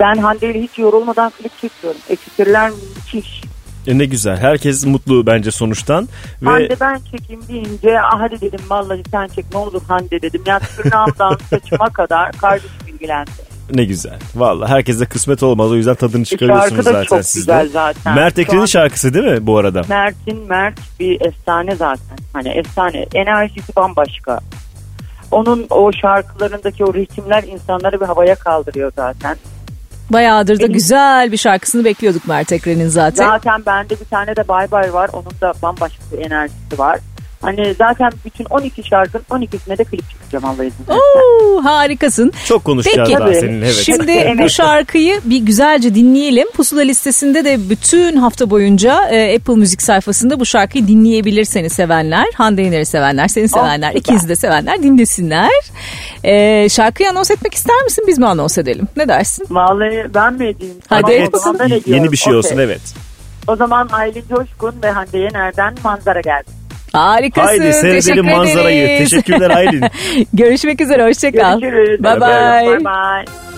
Ben 0.01 0.17
Hande 0.17 0.51
ile 0.51 0.63
hiç 0.63 0.79
yorulmadan 0.79 1.31
klip 1.31 1.53
çekiyorum. 1.61 2.01
E 2.11 2.17
fikirler 2.17 2.71
müthiş. 2.71 3.41
E 3.87 3.99
ne 3.99 4.05
güzel. 4.05 4.37
Herkes 4.37 4.87
mutlu 4.87 5.27
bence 5.27 5.51
sonuçtan. 5.51 6.09
Ve 6.43 6.51
Hande 6.51 6.77
ben 6.81 7.01
çekeyim 7.11 7.43
deyince 7.49 8.01
ah 8.01 8.21
hadi 8.21 8.41
dedim 8.41 8.61
vallahi 8.71 9.03
sen 9.11 9.27
çek 9.29 9.45
ne 9.53 9.59
olur 9.59 9.83
Hande 9.89 10.23
dedim. 10.23 10.43
Yani 10.47 10.63
tırnağımdan 10.77 11.39
saçıma 11.51 11.91
kadar 11.91 12.33
kardeşim 12.33 12.71
ilgilendi. 12.89 13.31
ne 13.75 13.85
güzel. 13.85 14.19
Valla 14.35 14.69
herkese 14.69 15.07
kısmet 15.07 15.43
olmaz. 15.43 15.71
O 15.71 15.77
yüzden 15.77 15.95
tadını 15.95 16.25
çıkarıyorsunuz 16.25 16.71
şarkı 16.71 16.85
da 16.85 16.93
zaten 16.93 17.05
çok 17.17 17.25
siz 17.25 17.35
güzel 17.35 17.69
zaten. 17.69 18.15
Mert 18.15 18.35
Şu 18.35 18.41
Ekren'in 18.41 18.61
an- 18.61 18.67
şarkısı 18.67 19.15
değil 19.15 19.25
mi 19.25 19.47
bu 19.47 19.59
arada? 19.59 19.83
Mert'in 19.89 20.49
Mert 20.49 20.79
bir 21.01 21.21
efsane 21.21 21.77
zaten. 21.77 22.19
Hani 22.33 22.49
efsane. 22.49 23.07
Enerjisi 23.15 23.77
bambaşka. 23.77 24.41
Onun 25.31 25.67
o 25.71 25.91
şarkılarındaki 25.93 26.85
o 26.85 26.95
ritimler 26.95 27.43
insanları 27.43 28.01
bir 28.01 28.07
havaya 28.07 28.35
kaldırıyor 28.35 28.93
zaten. 28.97 29.37
Bayağıdır 30.11 30.61
da 30.61 30.67
güzel 30.67 31.33
bir 31.33 31.37
şarkısını 31.37 31.85
bekliyorduk 31.85 32.29
Mert 32.29 32.53
Ekren'in 32.53 32.89
zaten. 32.89 33.27
Zaten 33.27 33.63
bende 33.67 34.01
bir 34.01 34.05
tane 34.05 34.37
de 34.37 34.49
Bay 34.49 34.71
Bay 34.71 34.93
var. 34.93 35.11
Onun 35.13 35.33
da 35.41 35.53
bambaşka 35.63 36.03
bir 36.13 36.27
enerjisi 36.27 36.79
var. 36.79 36.99
Hani 37.43 37.75
zaten 37.79 38.11
bütün 38.25 38.45
12 38.45 38.83
şarkının 38.83 39.25
12'sine 39.31 39.79
de 39.79 39.85
klip 39.85 40.11
çıkacağım 40.11 40.45
Allah 40.45 40.65
izin 40.65 40.85
verirse. 40.89 40.93
Oo, 41.45 41.65
harikasın. 41.65 42.33
Çok 42.45 42.65
konuşacağız 42.65 43.09
Peki. 43.09 43.21
daha 43.21 43.35
seninle. 43.35 43.65
Evet. 43.67 43.75
Şimdi 43.87 44.11
Evet. 44.13 44.39
bu 44.39 44.49
şarkıyı 44.51 45.21
bir 45.25 45.39
güzelce 45.39 45.95
dinleyelim. 45.95 46.51
Pusula 46.51 46.81
listesinde 46.81 47.45
de 47.45 47.71
bütün 47.71 48.17
hafta 48.17 48.51
boyunca 48.51 49.09
e, 49.11 49.37
Apple 49.37 49.55
Müzik 49.55 49.83
sayfasında 49.83 50.41
bu 50.41 50.47
şarkıyı 50.47 50.87
dinleyebilir 50.89 51.45
seni 51.45 51.71
sevenler. 51.71 52.27
Hande 52.35 52.63
Yener'i 52.63 52.87
sevenler, 52.87 53.29
seni 53.29 53.49
sevenler, 53.49 53.89
süper. 53.89 54.01
ikinizi 54.01 54.29
de 54.29 54.37
sevenler 54.37 54.83
dinlesinler. 54.83 55.51
E, 56.25 56.69
şarkıyı 56.69 57.11
anons 57.11 57.31
etmek 57.31 57.55
ister 57.55 57.83
misin? 57.85 58.05
Biz 58.09 58.19
mi 58.19 58.27
anons 58.27 58.59
edelim? 58.59 58.89
Ne 58.97 59.09
dersin? 59.09 59.47
Vallahi 59.51 60.15
ben 60.15 60.35
mi 60.35 60.47
edeyim? 60.47 60.75
Hadi 60.89 61.03
Tamam, 61.03 61.17
et. 61.23 61.35
o 61.35 61.39
zaman 61.39 61.59
ben 61.71 61.81
Yeni 61.87 62.13
bir 62.13 62.17
şey 62.17 62.35
olsun 62.35 62.53
Okey. 62.55 62.65
evet. 62.65 62.81
O 63.49 63.57
zaman 63.57 63.89
Aylin 63.93 64.25
Coşkun 64.31 64.75
ve 64.83 64.91
Hande 64.91 65.19
Yener'den 65.19 65.75
manzara 65.85 66.21
geldi. 66.21 66.60
Harikasın. 66.93 67.47
Haydi 67.47 67.73
seyredelim 67.73 68.01
Teşekkür 68.01 68.21
manzarayı. 68.21 68.83
ederiz. 68.85 69.11
Teşekkürler 69.11 69.51
Aylin. 69.51 69.85
Görüşmek 70.33 70.81
üzere. 70.81 71.07
Hoşçakal. 71.09 71.61
Görüşürüz. 71.61 72.05
Bye 72.05 72.21
bye. 72.21 72.67
Bye 72.67 72.85
bye. 72.85 73.50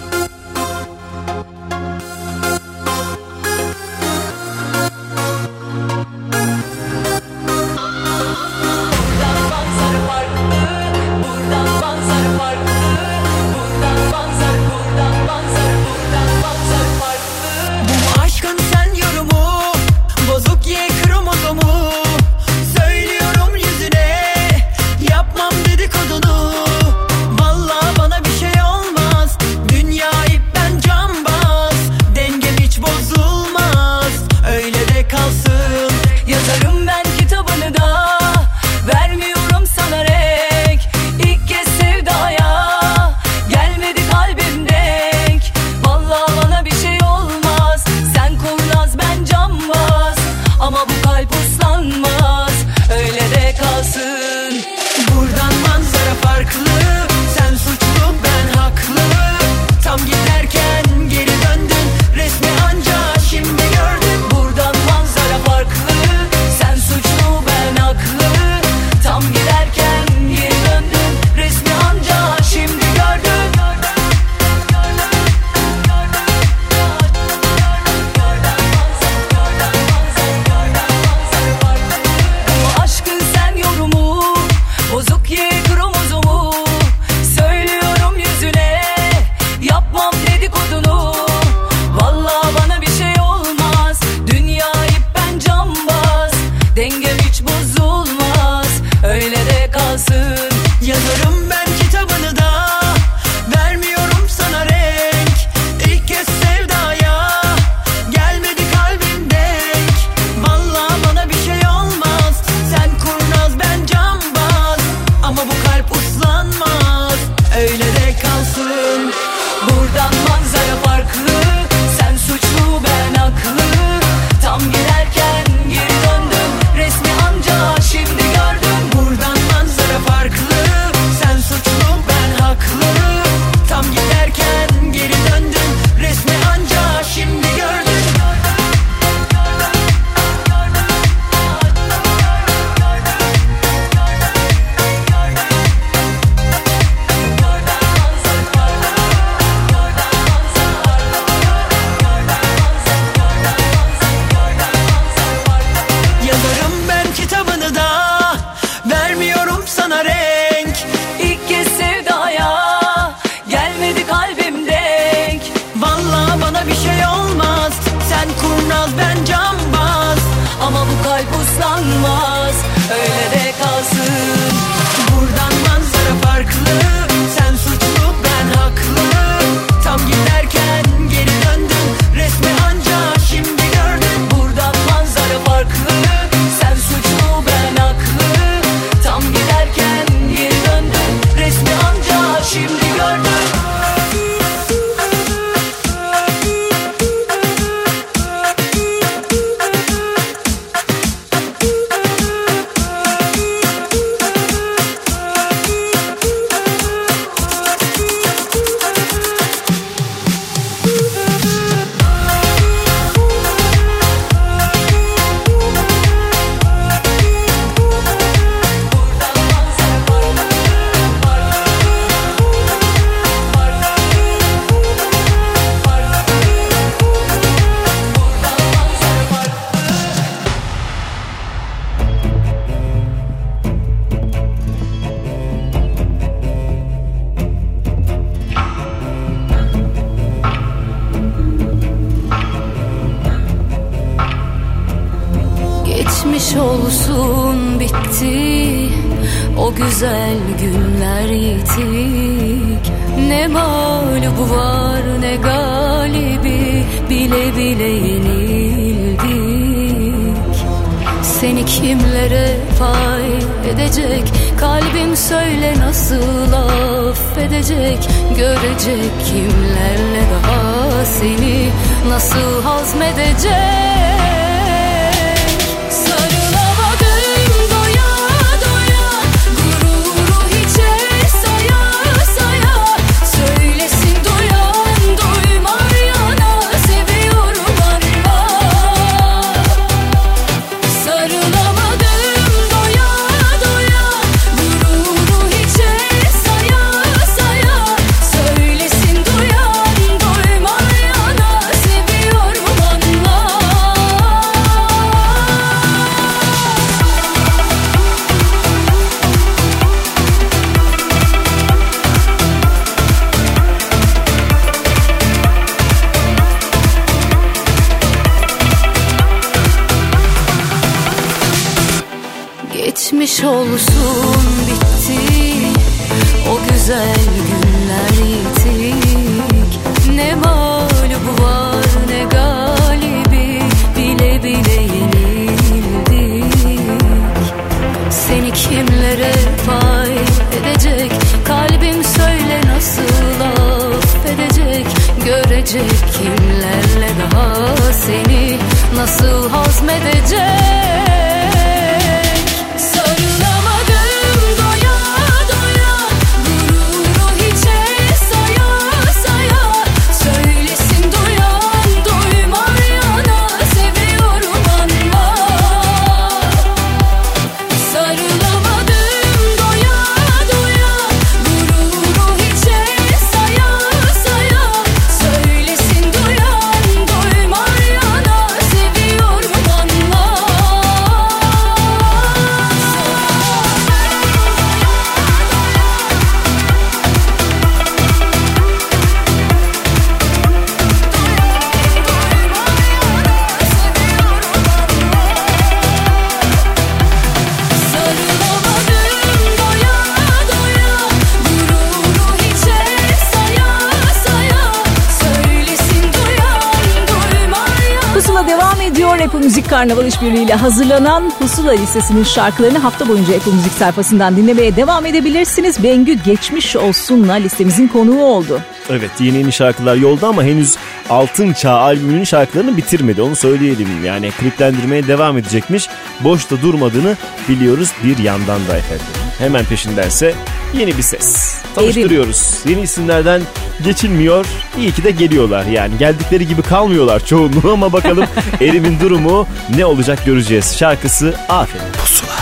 Karnaval 409.83 410.07
işbirliğiyle 410.07 410.55
hazırlanan 410.55 411.33
Pusula 411.39 411.73
listesinin 411.73 412.25
şarkılarını 412.25 412.79
hafta 412.79 413.09
boyunca 413.09 413.37
Apple 413.37 413.53
Müzik 413.53 413.73
sayfasından 413.73 414.37
dinlemeye 414.37 414.77
devam 414.77 415.07
edebilirsiniz. 415.07 415.83
Bengü 415.83 416.13
Geçmiş 416.13 416.77
Olsun'la 416.77 417.33
listemizin 417.33 417.89
konuğu 417.89 418.23
oldu. 418.25 418.61
Evet 418.91 419.11
yeni 419.21 419.39
yeni 419.39 419.53
şarkılar 419.53 419.97
yolda 419.97 420.29
ama 420.29 420.45
henüz 420.45 420.77
Altın 421.11 421.53
Çağ 421.53 421.73
albümünün 421.73 422.25
şarkılarını 422.25 422.77
bitirmedi 422.77 423.23
onu 423.23 423.37
söyleyelim. 423.37 424.05
Yani 424.05 424.31
kliplendirmeye 424.31 425.07
devam 425.07 425.39
edecekmiş. 425.39 425.89
Boşta 426.21 426.63
durmadığını 426.63 427.17
biliyoruz 427.49 427.93
bir 428.05 428.19
yandan 428.19 428.69
da 428.69 428.77
efendim. 428.77 429.07
Hemen 429.39 429.65
peşindense 429.65 430.35
yeni 430.79 430.99
bir 430.99 431.03
ses. 431.03 431.55
Tanıştırıyoruz. 431.75 432.59
Yeni 432.69 432.81
isimlerden 432.81 433.43
geçilmiyor. 433.85 434.47
İyi 434.79 434.93
ki 434.93 435.05
de 435.05 435.11
geliyorlar 435.11 435.67
yani. 435.67 435.99
Geldikleri 435.99 436.49
gibi 436.49 436.63
kalmıyorlar 436.63 437.25
çoğunluğu 437.25 437.73
ama 437.73 437.93
bakalım 437.93 438.25
Erim'in 438.61 439.01
durumu 439.01 439.47
ne 439.77 439.87
olacak 439.87 440.27
göreceğiz. 440.27 440.77
Şarkısı 440.79 441.35
Aferin. 441.49 441.93
Pusula. 441.93 442.33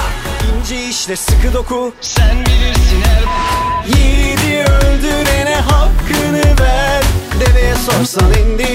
İnce 0.61 0.89
işle 0.89 1.17
sıkı 1.17 1.55
doku 1.55 1.93
Sen 2.01 2.37
bilirsin 2.47 3.03
her 3.03 3.23
Yiğidi 3.99 4.71
öldürene 4.71 5.55
hakkını 5.55 6.61
ver 6.61 7.03
Deveye 7.41 7.75
sorsan 7.75 8.31
indi 8.31 8.73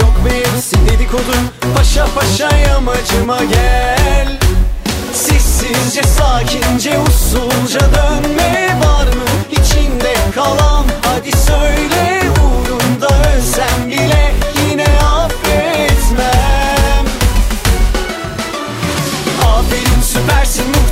Yok 0.00 0.14
be 0.24 0.36
hepsi 0.36 0.76
dedikodu 0.88 1.32
Paşa 1.76 2.06
paşa 2.14 2.56
yamacıma 2.56 3.44
gel 3.44 4.38
Sessizce 5.12 6.02
sakince 6.02 6.98
usulca 6.98 7.80
dönme 7.80 8.78
Var 8.84 9.06
mı 9.06 9.24
içinde 9.50 10.14
kalan 10.34 10.84
Hadi 11.02 11.36
söyle 11.36 12.22
uğrunda 12.30 13.06
ölsem 13.06 13.90
bile 13.90 14.32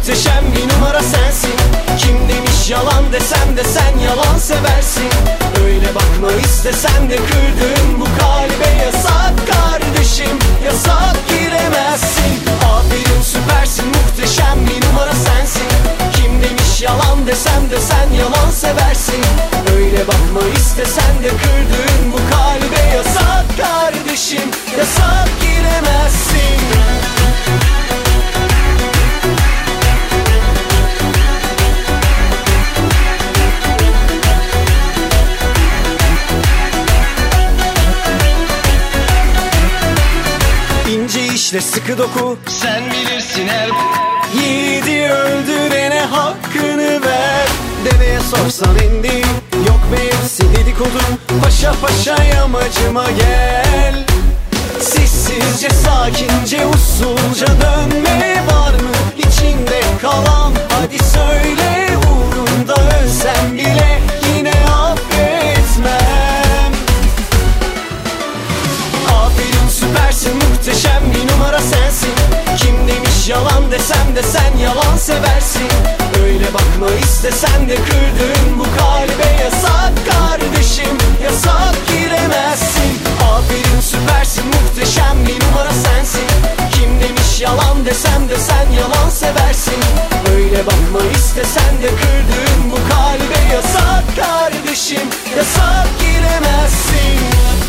muhteşem 0.07 0.45
bir 0.57 0.75
numara 0.75 1.03
sensin. 1.03 1.55
Kim 1.99 2.29
demiş 2.29 2.71
yalan 2.71 3.13
desem 3.13 3.57
de 3.57 3.65
sen 3.65 3.99
yalan 3.99 4.39
seversin. 4.39 5.11
Öyle 5.65 5.95
bakma 5.95 6.33
istesen 6.45 7.11
de 7.11 7.17
kırdığın 7.17 8.01
bu 8.01 8.05
kalbe 8.05 8.85
yasak 8.85 9.35
kardeşim. 9.53 10.39
Yasak 10.65 11.17
giremezsin. 11.29 12.33
Aferin 12.65 13.23
süpersin 13.23 13.87
muhteşem 13.87 14.59
bir 14.67 14.87
numara 14.87 15.13
sensin. 15.13 15.69
Kim 16.17 16.33
demiş 16.43 16.83
yalan 16.83 17.27
desem 17.27 17.71
de 17.71 17.81
sen 17.81 18.15
yalan 18.19 18.51
seversin. 18.51 19.25
Öyle 19.77 20.07
bakma 20.09 20.41
istesen 20.57 21.15
de 21.23 21.29
kırdığın 21.29 22.13
bu 22.13 22.17
kalbe 22.17 22.97
yasak 22.97 23.47
kardeşim. 23.59 24.51
Yasak 24.79 25.29
giremezsin 25.41 26.57
İşle 41.57 41.69
sıkı 41.69 41.99
doku. 41.99 42.39
Sen 42.47 42.83
bilirsin 42.91 43.49
el. 43.49 43.71
Yiğidi 44.35 45.13
öldürene 45.13 46.01
hakkını 46.01 47.03
ver. 47.07 47.49
Deveye 47.85 48.21
sorsan 48.21 48.75
indi 48.75 49.23
Yok 49.67 49.81
be 49.93 50.05
hepsi 50.05 50.57
dedikodu. 50.57 50.99
Paşa 51.43 51.73
paşa 51.83 52.25
yamacıma 52.25 53.11
gel. 53.11 54.05
Sessizce 54.81 55.71
sakince 55.71 56.67
usulca 56.67 57.47
dönme 57.47 58.43
var 58.53 58.73
mı? 58.73 59.19
İçinde 59.19 59.81
kalan 60.03 60.53
Hadi 60.81 60.99
söyle 61.05 61.89
uğrunda 61.97 62.75
ölsem 62.75 63.55
bile 63.55 63.96
yalan 73.29 73.71
desem 73.71 74.17
de 74.17 74.23
sen 74.23 74.59
yalan 74.59 74.97
seversin. 74.97 75.71
Öyle 76.25 76.45
bakma 76.55 76.91
istesen 77.03 77.69
de 77.69 77.75
kırdığın 77.75 78.59
bu 78.59 78.63
kalbe 78.63 79.43
yasak 79.45 79.93
kardeşim 80.11 80.99
Yasak 81.25 81.75
giremezsin. 81.89 82.99
Aferin 83.31 83.81
süpersin 83.81 84.45
muhteşem 84.47 85.27
bir 85.29 85.45
numara 85.45 85.71
sensin. 85.71 86.29
Kim 86.73 87.01
demiş 87.01 87.41
yalan 87.41 87.85
desem 87.85 88.29
de 88.29 88.37
sen 88.37 88.73
yalan 88.73 89.11
seversin. 89.11 89.83
Öyle 90.35 90.67
bakma 90.67 91.01
istesen 91.15 91.83
de 91.83 91.89
kırdığın 91.89 92.71
bu 92.71 92.75
kalbe 92.75 93.55
yasak 93.55 94.05
kardeşim 94.17 95.09
Yasak 95.37 95.89
giremezsin 96.01 97.66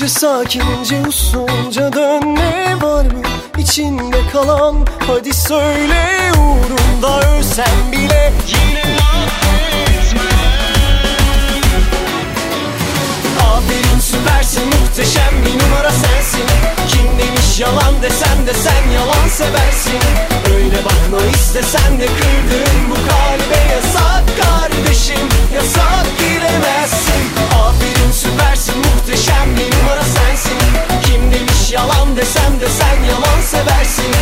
Sessizce 0.00 0.20
sakince 0.20 1.00
usulca 1.08 1.92
dönme 1.92 2.76
var 2.82 3.04
mı? 3.04 3.22
İçinde 3.58 4.16
kalan 4.32 4.86
Hadi 5.06 5.34
söyle 5.34 6.32
uğrunda 6.32 7.20
ölsem 7.20 7.92
bile 7.92 8.32
yine 8.46 8.82
Aferin 13.40 14.00
süpersin 14.00 14.66
muhteşem 14.66 15.34
bir 15.46 15.64
numara 15.64 15.90
sensin. 15.90 16.46
Kim 16.88 17.18
demiş 17.18 17.60
yalan 17.60 18.02
desem 18.02 18.46
de 18.46 18.54
sen 18.54 18.90
yalan 18.90 19.28
seversin. 19.28 20.00
Öyle 20.54 20.84
bakma 20.84 21.30
istesen 21.34 22.00
de 22.00 22.06
kırdığın 22.06 22.90
bu 22.90 22.94
kalbe 22.94 23.72
yasak 23.72 24.24
kardeşim 24.42 25.28
Yasak 25.54 26.06
giremezsin 26.18 27.39
bir 29.60 29.76
numara 29.76 30.02
sensin. 30.02 30.58
Kim 31.04 31.32
demiş 31.32 31.72
yalan 31.72 32.16
desem 32.16 32.60
de 32.60 32.68
sen 32.78 33.04
yalan 33.04 33.40
seversin. 33.50 34.14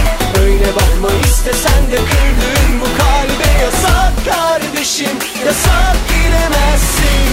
Öyle 0.43 0.66
bakma 0.74 1.09
istesen 1.24 1.90
de 1.93 1.97
kırdığın 1.97 2.81
bu 2.81 2.85
kalbe. 2.85 3.62
Yasak 3.62 4.12
kardeşim 4.24 5.19
Yasak 5.47 5.97
giremezsin. 6.09 7.28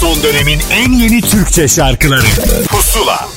Son 0.00 0.22
dönemin 0.22 0.60
en 0.70 0.92
yeni 0.92 1.20
Türkçe 1.20 1.68
şarkıları. 1.68 2.26
Pusula 2.68 3.28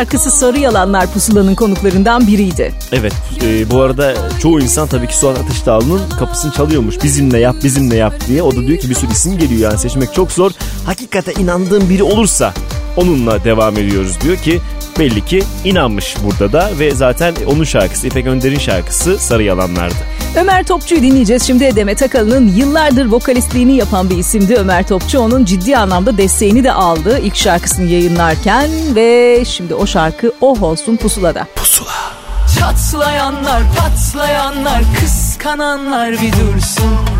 şarkısı 0.00 0.30
Sarı 0.30 0.58
Yalanlar 0.58 1.12
Pusula'nın 1.12 1.54
konuklarından 1.54 2.26
biriydi. 2.26 2.72
Evet 2.92 3.12
e, 3.42 3.70
bu 3.70 3.80
arada 3.80 4.14
çoğu 4.42 4.60
insan 4.60 4.88
tabii 4.88 5.06
ki 5.06 5.16
Suat 5.16 5.38
Ateş 5.38 5.66
Dağlı'nın 5.66 6.00
kapısını 6.18 6.52
çalıyormuş. 6.52 7.02
Bizimle 7.02 7.38
yap 7.38 7.56
bizimle 7.64 7.96
yap 7.96 8.14
diye. 8.28 8.42
O 8.42 8.56
da 8.56 8.66
diyor 8.66 8.78
ki 8.78 8.90
bir 8.90 8.94
sürü 8.94 9.12
isim 9.12 9.38
geliyor 9.38 9.60
yani 9.60 9.78
seçmek 9.78 10.14
çok 10.14 10.32
zor. 10.32 10.50
Hakikate 10.86 11.32
inandığım 11.32 11.90
biri 11.90 12.02
olursa 12.02 12.54
onunla 12.96 13.44
devam 13.44 13.78
ediyoruz 13.78 14.20
diyor 14.20 14.36
ki 14.36 14.60
belli 14.98 15.24
ki 15.24 15.42
inanmış 15.64 16.16
burada 16.24 16.52
da 16.52 16.70
ve 16.78 16.94
zaten 16.94 17.34
onun 17.46 17.64
şarkısı 17.64 18.06
İpek 18.06 18.26
Önder'in 18.26 18.58
şarkısı 18.58 19.18
Sarı 19.18 19.42
Yalanlar'dı. 19.42 20.09
Ömer 20.36 20.64
Topçu'yu 20.64 21.02
dinleyeceğiz. 21.02 21.42
Şimdi 21.42 21.76
Demet 21.76 22.02
Akalın'ın 22.02 22.48
yıllardır 22.48 23.06
vokalistliğini 23.06 23.76
yapan 23.76 24.10
bir 24.10 24.16
isimdi 24.18 24.54
Ömer 24.54 24.86
Topçu. 24.86 25.20
Onun 25.20 25.44
ciddi 25.44 25.76
anlamda 25.76 26.18
desteğini 26.18 26.64
de 26.64 26.72
aldı 26.72 27.18
ilk 27.18 27.36
şarkısını 27.36 27.86
yayınlarken 27.86 28.70
ve 28.94 29.42
şimdi 29.44 29.74
o 29.74 29.86
şarkı 29.86 30.32
Oh 30.40 30.62
Olsun 30.62 30.96
Pusula'da. 30.96 31.46
Pusula. 31.56 31.92
Çatlayanlar, 32.58 33.62
patlayanlar, 33.78 34.82
kıskananlar 35.00 36.12
bir 36.12 36.32
dursun. 36.32 37.19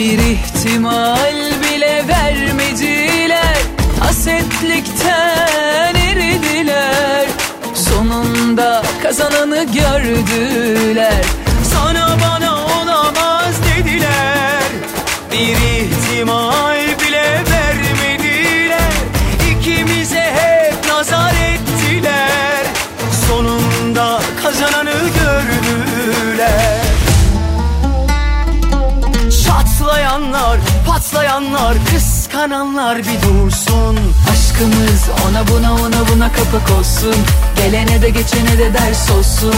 Bir 0.00 0.18
ihtimal 0.18 1.34
bile 1.62 2.04
vermediler. 2.08 3.56
Hasetlikten 4.00 5.94
eridiler. 5.94 7.26
Sonunda 7.74 8.82
kazananı 9.02 9.64
gördüler. 9.64 11.24
Sana 11.74 12.16
bana 12.22 12.64
olamaz 12.64 13.54
dediler. 13.68 14.62
Bir 15.32 15.56
ihtimal 15.82 16.78
bile 17.06 17.44
vermediler. 17.50 18.92
İkimize 19.50 20.32
hep 20.34 20.88
nazar 20.88 21.32
ettiler. 21.34 22.64
Sonunda 23.28 24.20
kazananı 24.42 24.89
patlayanlar, 31.10 31.76
kıskananlar 31.94 32.98
bir 32.98 33.22
dursun. 33.22 33.98
Aşkımız 34.32 35.02
ona 35.28 35.48
buna 35.48 35.74
ona 35.74 36.08
buna 36.08 36.32
kapak 36.32 36.78
olsun. 36.78 37.14
Gelene 37.56 38.02
de 38.02 38.10
geçene 38.10 38.58
de 38.58 38.74
ders 38.74 39.10
olsun. 39.10 39.54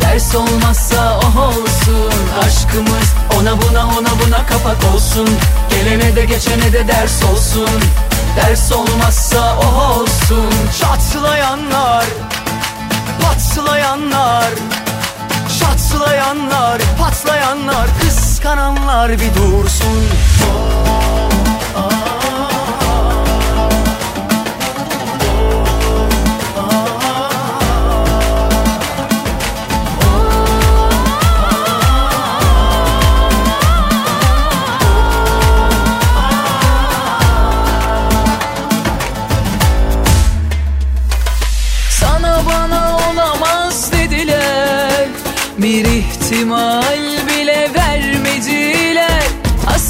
Ders 0.00 0.34
olmazsa 0.34 1.18
oh 1.18 1.36
olsun. 1.36 2.12
Aşkımız 2.46 3.12
ona 3.40 3.62
buna 3.62 3.86
ona 3.86 4.10
buna 4.26 4.46
kapak 4.46 4.94
olsun. 4.94 5.28
Gelene 5.70 6.16
de 6.16 6.24
geçene 6.24 6.72
de 6.72 6.88
ders 6.88 7.24
olsun. 7.32 7.80
Ders 8.36 8.72
olmazsa 8.72 9.58
oh 9.58 9.98
olsun. 9.98 10.50
Çatlayanlar, 10.80 12.04
patlayanlar 13.22 14.50
Çatlayanlar, 15.60 16.82
patlayanlar, 16.98 17.86
kıskananlar 18.00 19.12
bir 19.12 19.34
dursun 19.34 20.04
Sana 21.74 22.13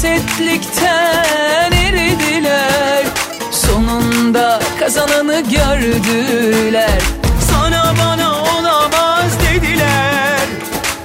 Hasetlikten 0.05 1.71
eridiler. 1.71 3.05
Sonunda 3.51 4.59
kazananı 4.79 5.41
gördüler. 5.41 7.01
Sana 7.49 7.93
bana 7.99 8.41
olamaz 8.41 9.31
dediler. 9.49 10.39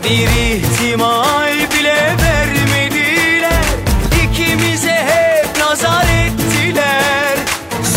Bir 0.04 0.28
ihtimal 0.28 1.54
bile 1.78 2.16
vermediler. 2.22 3.64
İkimize 4.24 5.06
hep 5.08 5.58
nazar 5.58 6.04
ettiler. 6.04 7.36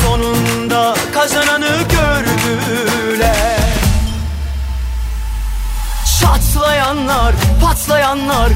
Sonunda 0.02 0.96
kazananı 1.14 1.78
gördüler. 1.90 3.60
Çatlayanlar, 6.20 7.34
patlayanlar, 7.62 8.50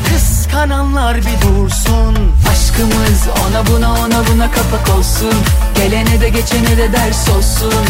kıskananlar 0.57 1.17
bir 1.17 1.41
dursun. 1.41 2.17
Aşkımız 2.51 3.27
ona 3.47 3.67
buna 3.67 3.91
ona 3.91 4.27
buna 4.27 4.51
kapak 4.51 4.97
olsun. 4.97 5.33
Gelene 5.75 6.21
de 6.21 6.29
geçene 6.29 6.77
de 6.77 6.93
ders 6.93 7.29
olsun. 7.29 7.85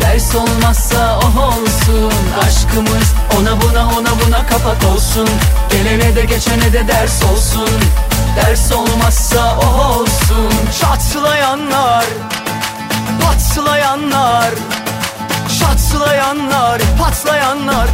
Ders 0.00 0.34
olmazsa 0.34 1.18
oh 1.18 1.36
olsun. 1.36 2.12
Aşkımız 2.46 3.12
ona 3.38 3.60
buna 3.60 3.86
ona 3.86 4.10
buna 4.26 4.46
kapak 4.46 4.94
olsun. 4.94 5.28
Gelene 5.70 6.16
de 6.16 6.24
geçene 6.24 6.72
de 6.72 6.88
ders 6.88 7.22
olsun. 7.22 7.80
Ders 8.36 8.72
olmazsa 8.72 9.58
oh 9.62 9.98
olsun. 9.98 10.52
Çatlayanlar, 10.80 12.04
patlayanlar 13.22 14.50
Çatlayanlar, 15.58 16.80
patlayanlar, 16.98 17.88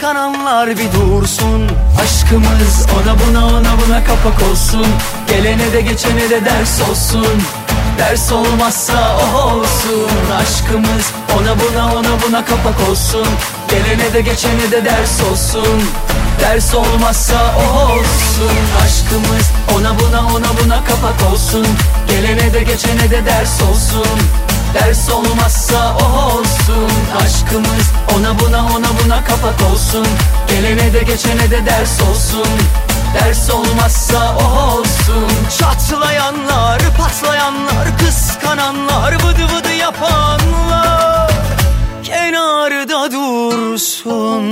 kıskananlar 0.00 0.68
bir 0.68 0.92
dursun. 0.92 1.68
Aşkımız 2.02 2.86
ona 2.96 3.16
buna 3.20 3.46
ona 3.46 3.72
buna 3.86 4.04
kapak 4.04 4.50
olsun. 4.50 4.86
Gelene 5.28 5.72
de 5.72 5.80
geçene 5.80 6.30
de 6.30 6.44
ders 6.44 6.80
olsun. 6.90 7.42
Ders 7.98 8.32
olmazsa 8.32 9.18
o 9.18 9.42
olsun. 9.42 10.10
Aşkımız 10.40 11.12
ona 11.38 11.56
buna 11.60 11.94
ona 11.94 12.22
buna 12.26 12.44
kapak 12.44 12.88
olsun. 12.90 13.26
Gelene 13.68 14.12
de 14.12 14.20
geçene 14.20 14.70
de 14.70 14.84
ders 14.84 15.20
olsun. 15.32 15.82
Ders 16.40 16.74
olmazsa 16.74 17.54
o 17.56 17.92
olsun. 17.92 18.56
Aşkımız 18.84 19.50
ona 19.76 19.98
buna 19.98 20.20
ona 20.20 20.64
buna 20.64 20.84
kapak 20.84 21.32
olsun. 21.32 21.66
Gelene 22.08 22.54
de 22.54 22.62
geçene 22.62 23.10
de 23.10 23.26
ders 23.26 23.62
olsun 23.62 24.20
Ders 24.74 25.10
olmazsa 25.10 25.96
o 25.96 26.26
olsun. 26.26 26.90
Aşkımız 27.24 27.92
ona 28.16 28.38
buna 28.38 28.64
ona 28.64 28.88
buna 29.04 29.24
kapak 29.24 29.72
olsun. 29.72 30.06
Gelene 30.48 30.92
de 30.92 31.02
geçene 31.02 31.50
de 31.50 31.66
ders 31.66 32.00
olsun. 32.10 32.46
Ders 33.14 33.50
olmazsa 33.50 34.36
o 34.36 34.70
olsun. 34.70 35.28
Çatlayanlar, 35.58 36.80
patlayanlar, 36.98 37.98
kıskananlar 37.98 39.14
Vıdı 39.14 39.44
vıdı 39.56 39.72
yapanlar 39.72 41.30
Kenarda 42.02 43.12
dursun 43.12 44.50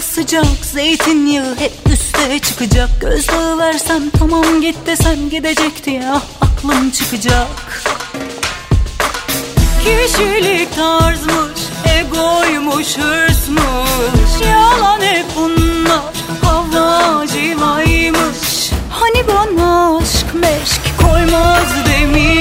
sıcak 0.00 0.44
sıcak 0.44 0.64
Zeytinyağı 0.64 1.56
hep 1.56 1.72
üste 1.92 2.38
çıkacak. 2.38 2.90
Gözdağı 3.00 3.58
versem 3.58 4.10
tamam 4.18 4.60
git 4.60 4.76
desem 4.86 5.30
gidecek 5.30 5.86
diye 5.86 6.02
ah, 6.12 6.22
aklım 6.40 6.90
çıkacak. 6.90 7.82
Kişilik 9.84 10.76
tarzmış, 10.76 11.60
egoymuş, 11.98 12.98
hırsmış. 12.98 14.48
Yalan 14.50 15.00
hep 15.00 15.26
bunlar, 15.36 16.14
hava 16.42 17.26
cilaymış. 17.26 18.70
Hani 18.90 19.28
bana 19.28 19.96
aşk 19.96 20.34
meşk 20.34 20.98
koymaz 21.02 21.86
demiştim 21.86 22.39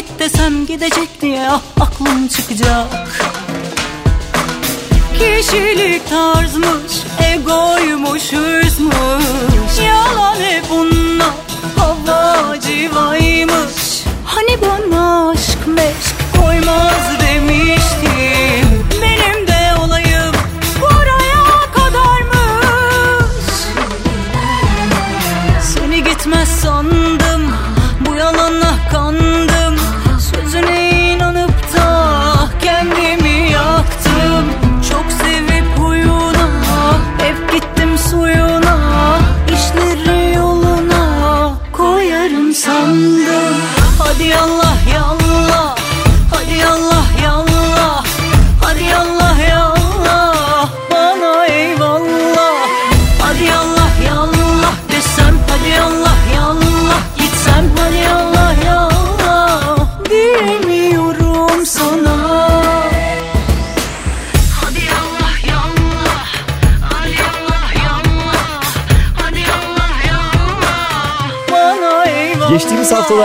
git 0.00 0.18
desem 0.18 0.66
gidecek 0.66 1.20
diye 1.20 1.48
ah 1.50 1.62
aklım 1.80 2.28
çıkacak. 2.28 2.86
Kişilik 5.18 6.08
tarzımı 6.10 6.79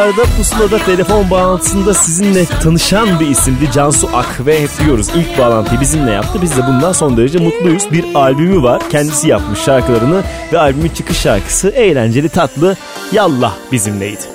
yıllarda 0.05 0.23
Pusula'da 0.37 0.85
telefon 0.85 1.29
bağlantısında 1.29 1.93
sizinle 1.93 2.45
tanışan 2.45 3.19
bir 3.19 3.27
isimdi 3.27 3.71
Cansu 3.71 4.09
Ak 4.13 4.45
ve 4.45 4.61
hep 4.61 4.69
diyoruz 4.85 5.07
ilk 5.15 5.39
bağlantıyı 5.39 5.81
bizimle 5.81 6.11
yaptı. 6.11 6.39
Biz 6.41 6.57
de 6.57 6.67
bundan 6.67 6.91
son 6.91 7.17
derece 7.17 7.39
mutluyuz. 7.39 7.91
Bir 7.91 8.15
albümü 8.15 8.63
var. 8.63 8.89
Kendisi 8.89 9.27
yapmış 9.27 9.59
şarkılarını 9.59 10.23
ve 10.53 10.59
albümün 10.59 10.89
çıkış 10.89 11.17
şarkısı 11.17 11.69
eğlenceli 11.69 12.29
tatlı 12.29 12.77
Yallah 13.11 13.53
bizimleydi. 13.71 14.34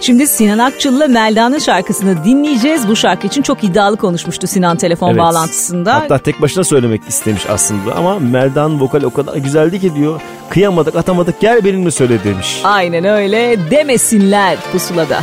Şimdi 0.00 0.26
Sinan 0.26 0.58
Akçıl'la 0.58 1.08
Melda'nın 1.08 1.58
şarkısını 1.58 2.24
dinleyeceğiz. 2.24 2.88
Bu 2.88 2.96
şarkı 2.96 3.26
için 3.26 3.42
çok 3.42 3.64
iddialı 3.64 3.96
konuşmuştu 3.96 4.46
Sinan 4.46 4.76
telefon 4.76 5.08
evet. 5.08 5.18
bağlantısında. 5.18 5.94
Hatta 5.94 6.18
tek 6.18 6.42
başına 6.42 6.64
söylemek 6.64 7.02
istemiş 7.08 7.46
aslında 7.46 7.94
ama 7.96 8.18
Melda'nın 8.18 8.80
vokali 8.80 9.06
o 9.06 9.10
kadar 9.10 9.36
güzeldi 9.36 9.80
ki 9.80 9.94
diyor 9.94 10.20
kıyamadık 10.50 10.96
atamadık 10.96 11.40
gel 11.40 11.64
benimle 11.64 11.90
söyle 11.90 12.24
demiş. 12.24 12.60
Aynen 12.64 13.04
öyle 13.04 13.70
demesinler 13.70 14.58
pusulada. 14.72 15.20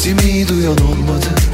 Sesimi 0.00 0.48
duyan 0.48 0.78
olmadı. 0.78 1.49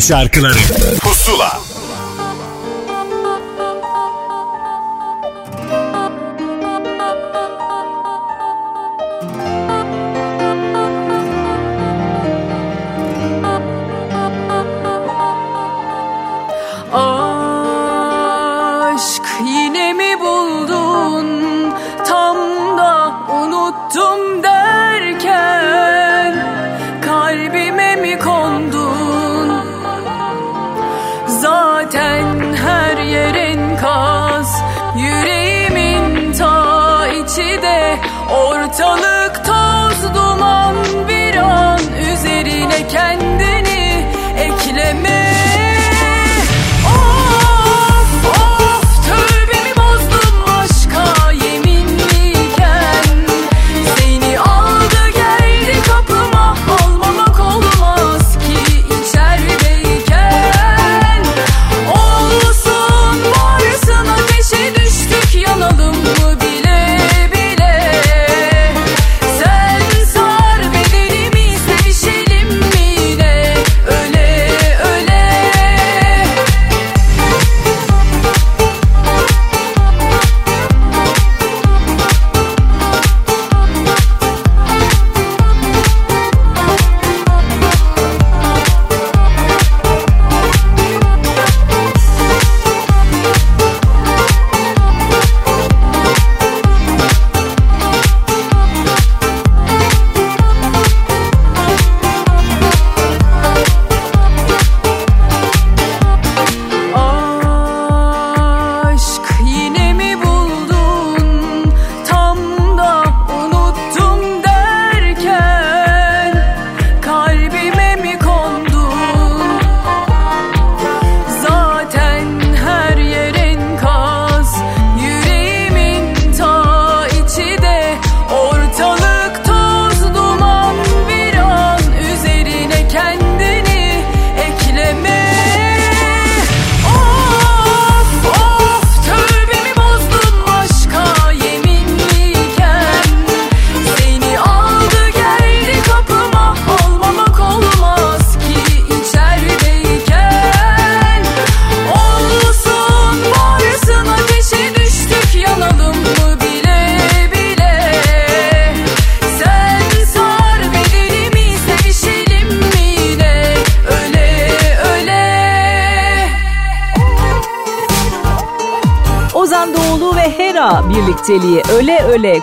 Şarkıları 0.00 0.58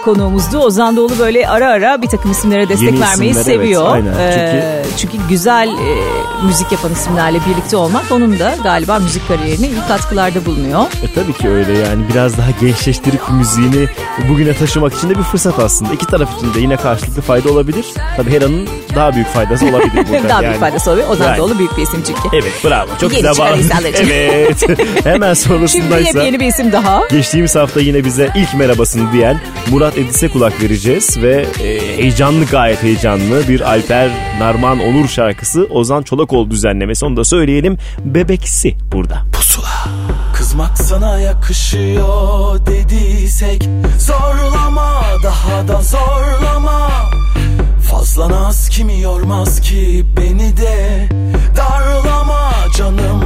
konuğumuzdu. 0.07 0.57
Ozan 0.57 0.95
Doğulu 0.97 1.19
böyle 1.19 1.47
ara 1.47 1.69
ara 1.69 2.01
bir 2.01 2.07
takım 2.07 2.31
isimlere 2.31 2.69
destek 2.69 2.87
Yeni 2.87 3.01
vermeyi 3.01 3.31
isimler, 3.31 3.45
evet, 3.55 3.61
seviyor. 3.63 3.91
aynen. 3.91 4.13
Ee, 4.19 4.83
çünkü 4.97 5.17
güzel 5.29 5.67
e, 5.67 6.45
müzik 6.45 6.71
yapan 6.71 6.91
isimlerle 6.91 7.39
birlikte 7.51 7.77
olmak 7.77 8.11
onun 8.11 8.39
da 8.39 8.55
galiba 8.63 8.99
müzik 8.99 9.27
kariyerine 9.27 9.67
iyi 9.67 9.87
katkılarda 9.87 10.45
bulunuyor. 10.45 10.81
E 10.81 11.13
tabii 11.15 11.33
ki 11.33 11.49
öyle 11.49 11.77
yani 11.77 12.03
biraz 12.13 12.37
daha 12.37 12.51
gençleştirip 12.61 13.29
müziğini 13.29 13.87
bugüne 14.29 14.53
taşımak 14.53 14.93
için 14.93 15.09
de 15.09 15.17
bir 15.17 15.23
fırsat 15.23 15.59
aslında. 15.59 15.93
İki 15.93 16.05
taraf 16.05 16.37
için 16.37 16.53
de 16.53 16.59
yine 16.59 16.77
karşılıklı 16.77 17.21
fayda 17.21 17.51
olabilir. 17.51 17.85
Tabii 18.17 18.31
Hera'nın 18.31 18.67
daha 18.95 19.13
büyük 19.13 19.27
faydası 19.27 19.65
olabilir 19.65 20.05
burada. 20.09 20.29
Daha 20.29 20.41
yani. 20.41 20.49
büyük 20.49 20.59
faydası 20.59 20.91
oluyor. 20.91 21.09
Ozan 21.09 21.25
Yani. 21.25 21.37
Doğulu 21.37 21.57
büyük 21.59 21.77
bir 21.77 21.81
isim 21.81 22.03
çünkü. 22.07 22.21
Evet 22.33 22.51
bravo 22.63 22.89
çok 23.01 23.13
Yeni 23.13 23.27
güzel 23.57 23.93
için. 23.93 24.09
Evet 24.09 24.67
hemen 25.03 25.33
Şimdi 25.33 25.49
sonrasındaysa 25.49 26.07
yepyeni 26.07 26.39
bir 26.39 26.45
isim 26.45 26.71
daha. 26.71 27.01
geçtiğimiz 27.11 27.55
hafta 27.55 27.79
yine 27.81 28.05
bize 28.05 28.29
ilk 28.35 28.53
merhabasını 28.53 29.13
diyen 29.13 29.41
Murat 29.71 29.96
Edis'e 29.97 30.27
kulak 30.27 30.61
vereceğiz 30.61 31.17
ve 31.21 31.45
e, 31.63 31.97
heyecanlı 31.97 32.45
gayet 32.45 32.83
heyecanlı 32.83 33.47
bir 33.47 33.61
Alper 33.61 34.09
Narman 34.39 34.79
Onur 34.79 35.07
şarkısı 35.07 35.67
Ozan 35.69 36.03
Çolakoğlu 36.03 36.51
düzenlemesi 36.51 37.05
onu 37.05 37.17
da 37.17 37.23
söyleyelim 37.23 37.77
Bebeksi 37.99 38.77
burada. 38.91 39.23
Pusula. 39.33 39.87
Kızmak 40.33 40.77
sana 40.77 41.19
yakışıyor 41.19 42.65
dediysek 42.65 43.69
Zorlama 43.99 45.03
daha 45.23 45.67
da 45.67 45.81
zorlama 45.81 46.89
Fazla 47.91 48.29
naz 48.29 48.69
kimi 48.69 49.01
yormaz 49.01 49.61
ki 49.61 50.05
beni 50.17 50.57
de 50.57 51.09
Darlama 51.57 52.51
canım 52.77 53.16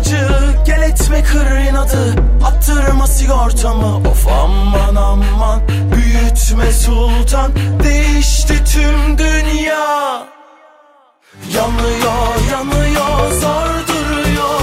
ilacı 0.00 0.28
gel 0.66 0.82
etme 0.82 1.22
kır 1.22 1.70
inadı. 1.70 2.14
Attırma 2.44 3.06
sigortamı 3.06 3.96
of 4.08 4.28
aman 4.28 4.94
aman. 4.94 5.60
Büyütme 5.68 6.72
sultan 6.72 7.52
değişti 7.82 8.64
tüm 8.64 9.18
dünya. 9.18 10.22
Yanıyor 11.54 12.34
yanıyor 12.52 13.32
zor 13.40 13.88
duruyor. 13.88 14.60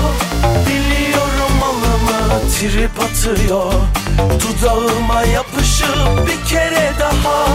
Biliyorum 0.67 1.53
malımı 1.59 2.49
trip 2.49 2.99
atıyor. 2.99 3.73
Dudağıma 4.17 5.23
yapışıp 5.23 6.27
bir 6.27 6.49
kere 6.49 6.91
daha. 6.99 7.47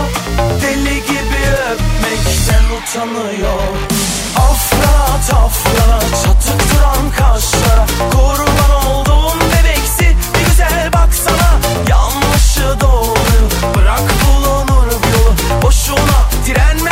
Deli 0.63 0.95
gibi 0.95 1.43
öpmekten 1.71 2.65
utanıyor 2.65 3.63
Ataflara 5.15 6.01
çatıktıran 6.01 7.11
kaşlara 7.17 7.87
Kurban 8.11 8.87
olduğum 8.87 9.41
bebeksi 9.41 10.17
bir 10.35 10.45
güzel 10.47 10.93
baksana. 10.93 11.59
Yanlışı 11.89 12.81
doğru 12.81 13.75
bırak 13.75 14.03
bulunur 14.27 14.87
yolu 14.87 15.63
Boşuna 15.63 16.29
direnme. 16.47 16.92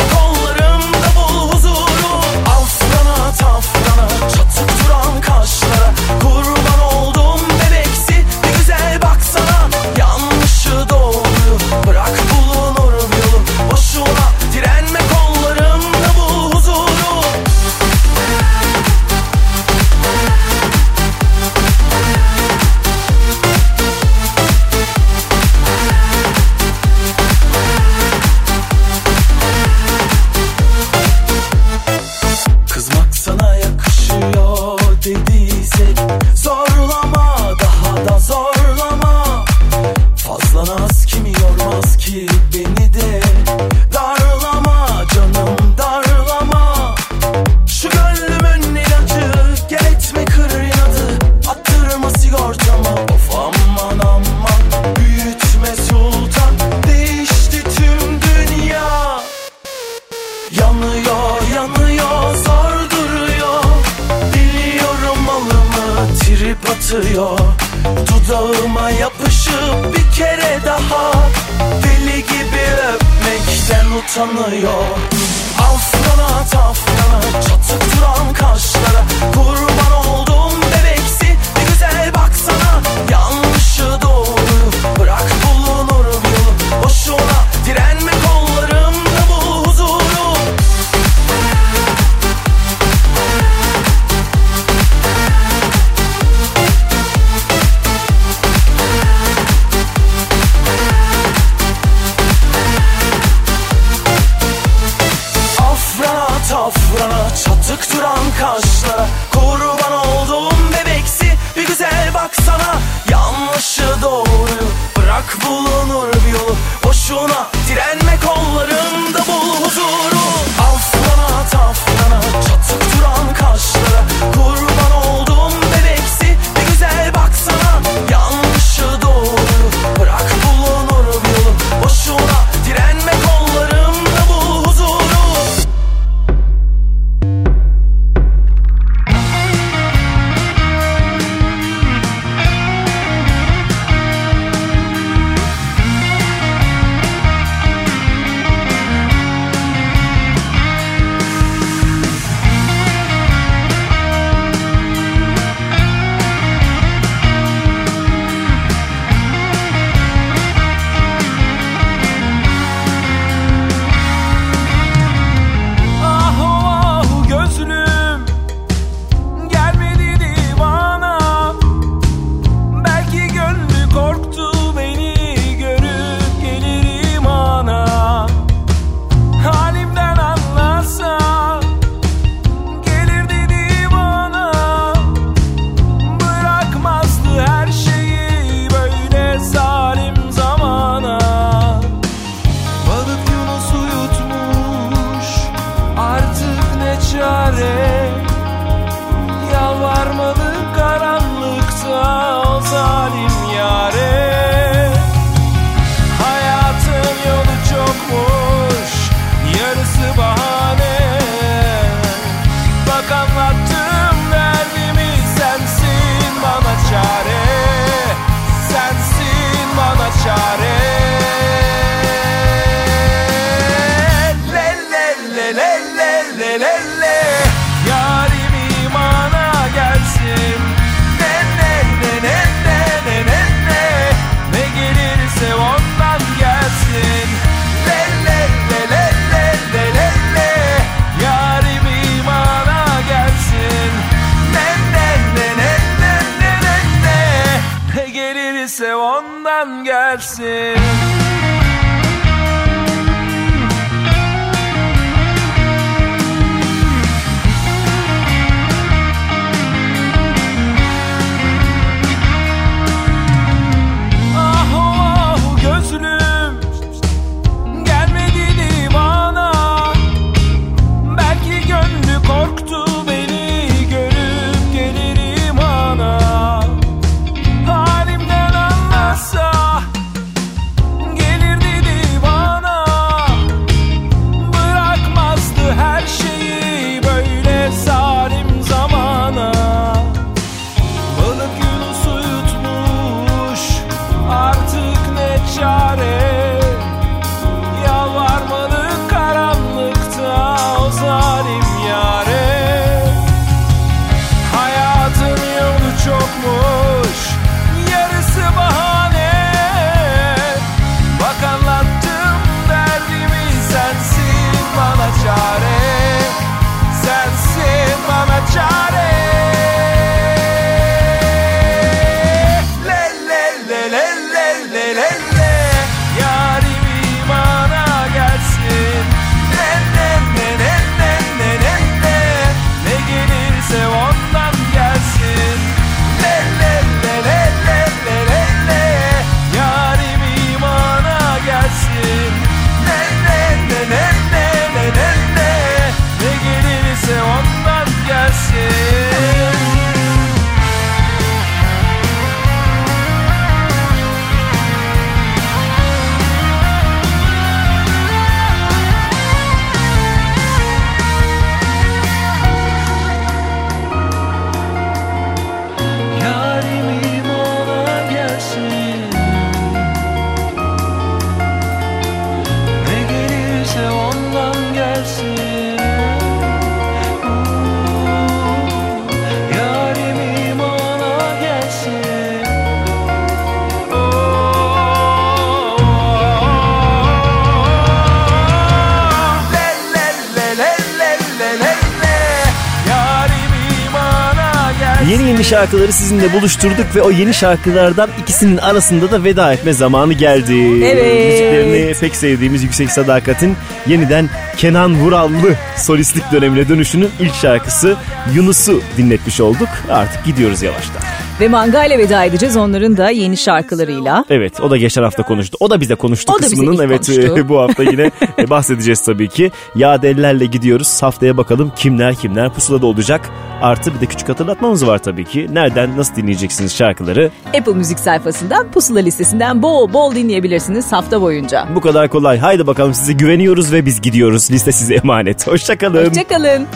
Şarkıları 395.51 395.93
sizinle 395.93 396.33
buluşturduk 396.33 396.95
ve 396.95 397.01
o 397.01 397.11
yeni 397.11 397.33
şarkılardan 397.33 398.09
ikisinin 398.21 398.57
arasında 398.57 399.11
da 399.11 399.23
veda 399.23 399.53
etme 399.53 399.73
zamanı 399.73 400.13
geldi. 400.13 400.85
Evet. 400.85 401.25
Müziklerini 401.25 401.93
pek 401.99 402.15
sevdiğimiz 402.15 402.63
Yüksek 402.63 402.91
Sadakat'in 402.91 403.55
yeniden 403.87 404.29
Kenan 404.57 404.95
Vurallı 404.95 405.55
solistlik 405.77 406.31
dönemine 406.31 406.69
dönüşünün 406.69 407.09
ilk 407.19 407.33
şarkısı 407.33 407.95
Yunus'u 408.33 408.81
dinletmiş 408.97 409.41
olduk. 409.41 409.69
Artık 409.89 410.25
gidiyoruz 410.25 410.61
yavaştan. 410.61 411.10
Ve 411.39 411.47
Manga 411.47 411.85
ile 411.85 411.97
veda 411.97 412.25
edeceğiz 412.25 412.57
onların 412.57 412.97
da 412.97 413.09
yeni 413.09 413.37
şarkılarıyla. 413.37 414.25
Evet 414.29 414.59
o 414.61 414.69
da 414.71 414.77
geçen 414.77 415.03
hafta 415.03 415.23
konuştu. 415.23 415.57
O 415.59 415.69
da 415.69 415.81
bize 415.81 415.95
konuştu 415.95 416.33
O 416.33 416.39
da 416.39 416.41
bize 416.45 416.55
kısmının. 416.55 416.83
evet 416.83 417.05
konuştu. 417.07 417.45
bu 417.49 417.59
hafta 417.61 417.83
yine 417.83 418.11
e, 418.39 418.49
bahsedeceğiz 418.49 419.01
tabii 419.01 419.27
ki. 419.29 419.51
Ya 419.75 420.01
delilerle 420.01 420.45
gidiyoruz. 420.45 421.03
Haftaya 421.03 421.37
bakalım 421.37 421.71
kimler 421.75 422.15
kimler 422.15 422.53
pusulada 422.53 422.85
olacak. 422.85 423.29
Artı 423.61 423.95
bir 423.95 423.99
de 424.01 424.05
küçük 424.05 424.29
hatırlatmamız 424.29 424.87
var 424.87 424.97
tabii 424.97 425.25
ki. 425.25 425.47
Nereden 425.53 425.97
nasıl 425.97 426.15
dinleyeceksiniz 426.15 426.75
şarkıları? 426.75 427.31
Apple 427.59 427.73
Müzik 427.73 427.99
sayfasından 427.99 428.71
Pusula 428.71 428.99
listesinden 428.99 429.61
bol 429.61 429.93
bol 429.93 430.15
dinleyebilirsiniz 430.15 430.91
hafta 430.91 431.21
boyunca. 431.21 431.67
Bu 431.75 431.81
kadar 431.81 432.09
kolay. 432.09 432.37
Haydi 432.39 432.67
bakalım 432.67 432.93
size 432.93 433.13
güveniyoruz 433.13 433.73
ve 433.73 433.85
biz 433.85 434.01
gidiyoruz. 434.01 434.51
Liste 434.51 434.71
size 434.71 434.95
emanet. 434.95 435.47
Hoşçakalın. 435.47 436.09
Hoşçakalın. 436.09 436.67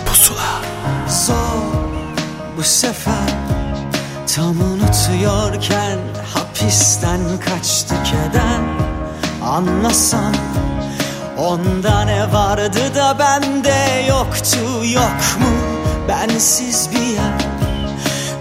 Zor 1.08 1.36
bu 2.58 2.64
sefer 2.64 3.14
Tam 4.36 4.62
unutuyorken 4.62 6.00
hapisten 6.34 7.20
kaçtı 7.46 7.96
keder 8.04 8.60
Anlasan 9.44 10.36
onda 11.38 12.02
ne 12.02 12.34
vardı 12.34 12.96
da 12.96 13.20
bende 13.20 14.06
yoktu 14.08 14.58
yok 14.94 15.40
mu? 15.40 15.48
Bensiz 16.08 16.90
bir 16.92 17.08
yer. 17.08 17.40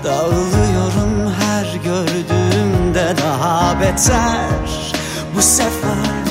Dağılıyorum 0.05 1.35
her 1.41 1.75
gördüğümde 1.85 3.15
daha 3.23 3.81
beter. 3.81 4.95
Bu 5.37 5.43
sefer 5.43 6.25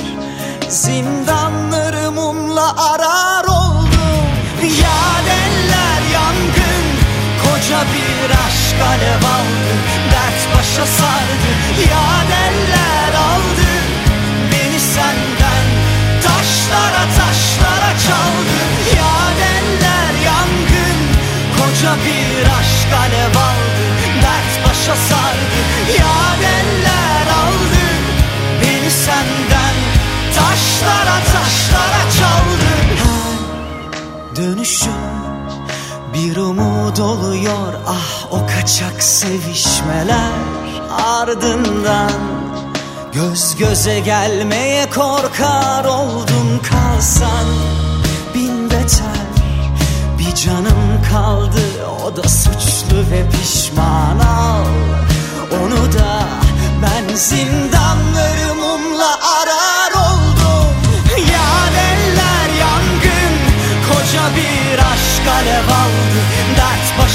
zindanları 0.70 2.12
mumla 2.12 2.92
arar 2.92 3.44
oldum. 3.44 4.28
Ya 4.62 5.24
deller 5.26 6.02
yangın 6.14 6.84
Koca 7.44 7.82
bir 7.82 8.30
aşk 8.30 8.82
alev 8.88 9.23
başa 10.74 10.86
sardı 10.86 11.52
Ya 11.92 12.06
deller 12.30 13.14
aldı. 13.14 13.70
Beni 14.52 14.80
senden 14.80 15.66
Taşlara 16.24 17.06
taşlara 17.18 17.92
çaldı. 18.08 18.58
Ya 18.98 19.16
deller 19.40 20.14
yangın 20.26 21.00
Koca 21.58 21.96
bir 22.06 22.46
aşk 22.60 22.94
alev 23.00 23.36
aldı. 23.36 23.86
Dert 24.22 24.70
başa 24.70 24.96
sardı 24.96 25.60
Ya 26.00 26.16
deller 26.42 27.28
aldı. 27.42 27.86
Beni 28.62 28.92
senden 28.92 29.76
Taşlara 30.36 31.20
taşlara 31.34 32.04
çaldı. 32.20 32.74
Her 34.36 34.36
dönüşüm 34.36 35.23
bir 36.14 36.38
umut 36.38 37.00
oluyor 37.00 37.74
ah 37.88 38.32
o 38.32 38.48
kaçak 38.48 39.04
sevişmeler. 39.04 40.32
Ardından 40.92 42.12
Göz 43.14 43.56
göze 43.56 44.00
gelmeye 44.00 44.90
korkar 44.90 45.86
oldum 45.86 46.62
kalsan. 46.70 47.46
Bin 48.34 48.66
beter 48.66 49.24
Bir 50.20 50.36
canım 50.36 51.02
kaldı 51.12 51.62
o 52.06 52.16
da 52.16 52.30
suçlu 52.30 52.98
ve 53.12 53.30
pişman. 53.30 54.20
Al 54.20 54.66
Onu 55.64 55.94
da 55.94 56.20
ben 56.82 57.16
zindanları 57.16 58.43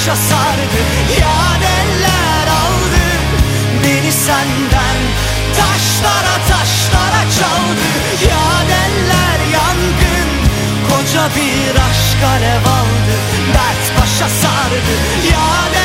başa 0.08 0.16
sardı 0.16 0.80
ya 1.20 1.36
eller 1.78 2.48
aldı. 2.62 3.04
Beni 3.84 4.12
senden 4.12 4.98
taşlara 5.56 6.36
taşlara 6.48 7.22
çaldı. 7.38 7.88
Ya 8.30 8.76
eller 8.84 9.52
yangın 9.52 10.30
koca 10.88 11.28
bir 11.36 11.74
aşk 11.90 12.22
alev 12.24 12.66
aldı 12.66 13.16
Dert 13.54 14.00
başa 14.00 14.28
sardı 14.28 14.94
ya 15.32 15.77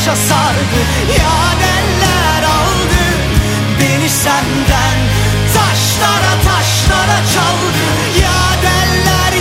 başa 0.00 0.16
sardı 0.16 0.80
Ya 1.18 1.60
aldı. 2.44 3.04
Beni 3.80 4.08
senden 4.08 4.98
Taşlara 5.54 6.34
taşlara 6.44 7.18
çaldı. 7.34 7.84
Ya 8.22 8.62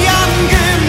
yangın 0.06 0.84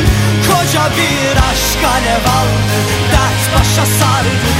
Koca 0.49 0.91
bir 0.97 1.37
aşk 1.51 1.85
alev 1.85 2.25
aldı. 2.39 2.77
Dert 3.13 3.61
başa 3.61 3.87
sardı 3.87 4.60